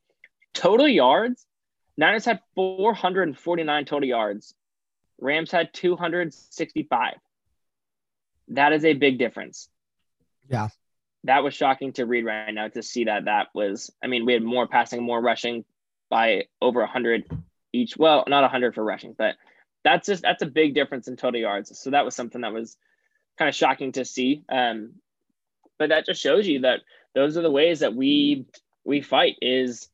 Total 0.52 0.88
yards, 0.88 1.46
Niners 1.96 2.24
had 2.24 2.40
449 2.54 3.84
total 3.84 4.08
yards. 4.08 4.54
Rams 5.20 5.50
had 5.50 5.72
265. 5.74 7.14
That 8.48 8.72
is 8.72 8.84
a 8.86 8.94
big 8.94 9.18
difference. 9.18 9.68
Yeah. 10.48 10.68
That 11.24 11.44
was 11.44 11.52
shocking 11.54 11.92
to 11.94 12.06
read 12.06 12.24
right 12.24 12.52
now 12.54 12.68
to 12.68 12.82
see 12.82 13.04
that 13.04 13.26
that 13.26 13.48
was, 13.54 13.90
I 14.02 14.06
mean, 14.06 14.24
we 14.24 14.32
had 14.32 14.42
more 14.42 14.66
passing, 14.66 15.02
more 15.02 15.20
rushing 15.20 15.66
by 16.08 16.44
over 16.62 16.80
100 16.80 17.30
each. 17.74 17.98
Well, 17.98 18.24
not 18.26 18.40
100 18.40 18.74
for 18.74 18.82
rushing, 18.82 19.14
but 19.16 19.36
that's 19.84 20.06
just, 20.06 20.22
that's 20.22 20.42
a 20.42 20.46
big 20.46 20.74
difference 20.74 21.08
in 21.08 21.16
total 21.16 21.40
yards. 21.40 21.78
So 21.78 21.90
that 21.90 22.04
was 22.04 22.14
something 22.14 22.42
that 22.42 22.52
was 22.52 22.76
kind 23.38 23.48
of 23.48 23.54
shocking 23.54 23.92
to 23.92 24.04
see. 24.04 24.44
Um, 24.50 24.92
but 25.78 25.88
that 25.88 26.06
just 26.06 26.20
shows 26.20 26.46
you 26.46 26.60
that 26.60 26.80
those 27.14 27.36
are 27.36 27.42
the 27.42 27.50
ways 27.50 27.80
that 27.80 27.94
we 27.94 28.46
we 28.84 29.00
fight 29.00 29.36
is 29.42 29.88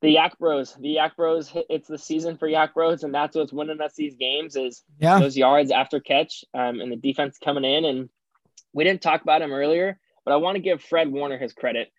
the 0.00 0.14
YAC 0.16 0.38
bros 0.38 0.74
the 0.74 0.96
YAC 0.96 1.16
bros 1.16 1.52
it's 1.68 1.88
the 1.88 1.98
season 1.98 2.36
for 2.36 2.48
YAC 2.48 2.74
bros 2.74 3.02
and 3.04 3.14
that's 3.14 3.36
what's 3.36 3.52
winning 3.52 3.80
us 3.80 3.94
these 3.94 4.14
games 4.16 4.56
is 4.56 4.82
Yeah. 4.98 5.18
those 5.18 5.36
yards 5.36 5.70
after 5.70 6.00
catch 6.00 6.44
um, 6.54 6.80
and 6.80 6.90
the 6.92 6.96
defense 6.96 7.38
coming 7.42 7.64
in 7.64 7.84
and 7.84 8.08
we 8.72 8.84
didn't 8.84 9.02
talk 9.02 9.22
about 9.22 9.42
him 9.42 9.52
earlier 9.52 9.98
but 10.24 10.32
i 10.32 10.36
want 10.36 10.56
to 10.56 10.62
give 10.62 10.82
fred 10.82 11.10
warner 11.10 11.38
his 11.38 11.52
credit 11.52 11.92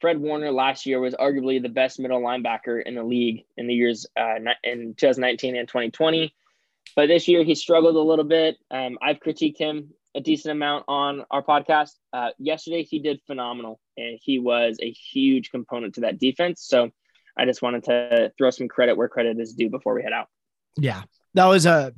fred 0.00 0.18
warner 0.18 0.50
last 0.50 0.86
year 0.86 1.00
was 1.00 1.14
arguably 1.14 1.60
the 1.62 1.68
best 1.68 2.00
middle 2.00 2.20
linebacker 2.20 2.82
in 2.84 2.94
the 2.94 3.04
league 3.04 3.44
in 3.56 3.66
the 3.66 3.74
years 3.74 4.06
uh, 4.18 4.34
in 4.64 4.94
2019 4.94 5.56
and 5.56 5.68
2020 5.68 6.34
but 6.96 7.06
this 7.06 7.28
year 7.28 7.44
he 7.44 7.54
struggled 7.54 7.96
a 7.96 8.00
little 8.00 8.24
bit 8.24 8.56
um, 8.70 8.98
i've 9.02 9.20
critiqued 9.20 9.58
him 9.58 9.90
a 10.14 10.20
decent 10.20 10.52
amount 10.52 10.84
on 10.88 11.24
our 11.30 11.42
podcast. 11.42 11.92
Uh, 12.12 12.30
yesterday, 12.38 12.82
he 12.82 12.98
did 12.98 13.20
phenomenal, 13.26 13.80
and 13.96 14.18
he 14.22 14.38
was 14.38 14.76
a 14.80 14.90
huge 14.90 15.50
component 15.50 15.94
to 15.94 16.02
that 16.02 16.18
defense. 16.18 16.62
So 16.66 16.90
I 17.36 17.46
just 17.46 17.62
wanted 17.62 17.84
to 17.84 18.32
throw 18.36 18.50
some 18.50 18.68
credit 18.68 18.96
where 18.96 19.08
credit 19.08 19.38
is 19.38 19.54
due 19.54 19.70
before 19.70 19.94
we 19.94 20.02
head 20.02 20.12
out. 20.12 20.28
Yeah, 20.76 21.02
that 21.34 21.46
was 21.46 21.66
a 21.66 21.94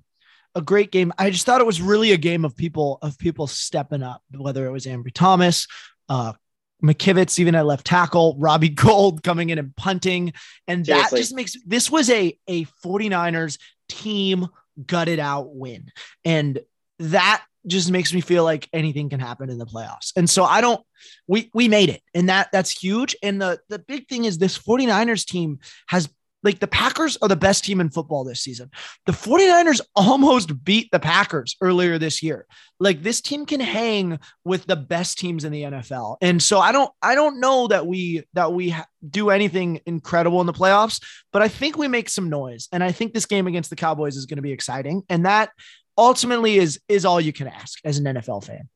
a 0.54 0.62
great 0.62 0.92
game. 0.92 1.12
I 1.18 1.30
just 1.30 1.44
thought 1.46 1.60
it 1.60 1.66
was 1.66 1.82
really 1.82 2.12
a 2.12 2.16
game 2.16 2.44
of 2.44 2.56
people 2.56 2.98
of 3.02 3.18
people 3.18 3.46
stepping 3.46 4.02
up, 4.02 4.22
whether 4.32 4.66
it 4.66 4.70
was 4.70 4.86
Ambry 4.86 5.12
Thomas, 5.12 5.66
uh, 6.08 6.34
McKivitz, 6.82 7.40
even 7.40 7.56
at 7.56 7.66
left 7.66 7.86
tackle, 7.86 8.36
Robbie 8.38 8.68
Gould 8.70 9.22
coming 9.24 9.50
in 9.50 9.58
and 9.58 9.74
punting. 9.74 10.32
And 10.68 10.86
Seriously. 10.86 11.10
that 11.10 11.16
just 11.16 11.34
makes 11.34 11.56
this 11.66 11.90
was 11.90 12.10
a, 12.10 12.38
a 12.46 12.64
49ers 12.84 13.58
team 13.88 14.48
gutted 14.86 15.18
out 15.18 15.54
win. 15.54 15.90
And 16.24 16.60
that 16.98 17.44
just 17.66 17.90
makes 17.90 18.12
me 18.12 18.20
feel 18.20 18.44
like 18.44 18.68
anything 18.72 19.08
can 19.08 19.20
happen 19.20 19.50
in 19.50 19.58
the 19.58 19.66
playoffs. 19.66 20.12
And 20.16 20.28
so 20.28 20.44
I 20.44 20.60
don't 20.60 20.84
we 21.26 21.50
we 21.54 21.68
made 21.68 21.88
it. 21.88 22.02
And 22.14 22.28
that 22.28 22.48
that's 22.52 22.70
huge. 22.70 23.16
And 23.22 23.40
the 23.40 23.60
the 23.68 23.78
big 23.78 24.08
thing 24.08 24.24
is 24.24 24.38
this 24.38 24.58
49ers 24.58 25.24
team 25.24 25.60
has 25.88 26.08
like 26.44 26.60
the 26.60 26.68
Packers 26.68 27.16
are 27.22 27.28
the 27.28 27.34
best 27.34 27.64
team 27.64 27.80
in 27.80 27.90
football 27.90 28.22
this 28.22 28.40
season. 28.40 28.70
The 29.06 29.12
49ers 29.12 29.80
almost 29.96 30.62
beat 30.64 30.90
the 30.92 31.00
Packers 31.00 31.56
earlier 31.60 31.98
this 31.98 32.22
year. 32.22 32.46
Like 32.78 33.02
this 33.02 33.20
team 33.20 33.46
can 33.46 33.60
hang 33.60 34.18
with 34.44 34.66
the 34.66 34.76
best 34.76 35.18
teams 35.18 35.44
in 35.44 35.52
the 35.52 35.62
NFL. 35.62 36.18
And 36.20 36.42
so 36.42 36.60
I 36.60 36.70
don't 36.70 36.92
I 37.02 37.14
don't 37.14 37.40
know 37.40 37.66
that 37.68 37.86
we 37.86 38.24
that 38.34 38.52
we 38.52 38.76
do 39.08 39.30
anything 39.30 39.80
incredible 39.86 40.40
in 40.40 40.46
the 40.46 40.52
playoffs, 40.52 41.02
but 41.32 41.42
I 41.42 41.48
think 41.48 41.76
we 41.76 41.88
make 41.88 42.08
some 42.08 42.28
noise. 42.28 42.68
And 42.70 42.84
I 42.84 42.92
think 42.92 43.14
this 43.14 43.26
game 43.26 43.46
against 43.46 43.70
the 43.70 43.76
Cowboys 43.76 44.16
is 44.16 44.26
going 44.26 44.36
to 44.36 44.42
be 44.42 44.52
exciting. 44.52 45.02
And 45.08 45.24
that 45.26 45.50
ultimately 45.96 46.58
is 46.58 46.80
is 46.88 47.04
all 47.04 47.20
you 47.20 47.32
can 47.32 47.48
ask 47.48 47.78
as 47.84 47.98
an 47.98 48.04
NFL 48.04 48.44
fan. 48.44 48.68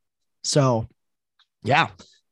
So, 0.43 0.89
yeah. 1.63 1.89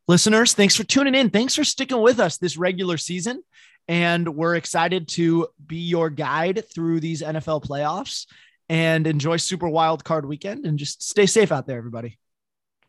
Listeners, 0.08 0.54
thanks 0.54 0.76
for 0.76 0.84
tuning 0.84 1.16
in. 1.16 1.30
Thanks 1.30 1.56
for 1.56 1.64
sticking 1.64 2.00
with 2.00 2.20
us 2.20 2.38
this 2.38 2.56
regular 2.56 2.96
season. 2.96 3.42
And 3.88 4.28
we're 4.34 4.56
excited 4.56 5.08
to 5.10 5.48
be 5.64 5.76
your 5.76 6.10
guide 6.10 6.64
through 6.74 7.00
these 7.00 7.22
NFL 7.22 7.64
playoffs 7.64 8.26
and 8.68 9.06
enjoy 9.06 9.36
Super 9.36 9.68
Wild 9.68 10.04
Card 10.04 10.26
weekend 10.26 10.66
and 10.66 10.78
just 10.78 11.08
stay 11.08 11.26
safe 11.26 11.52
out 11.52 11.66
there, 11.66 11.78
everybody. 11.78 12.18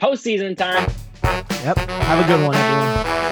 Postseason 0.01 0.57
time. 0.57 0.89
Yep. 1.23 1.77
Have 1.77 2.25
a 2.25 2.27
good 2.27 2.45
one, 2.45 2.55
everyone. 2.55 3.26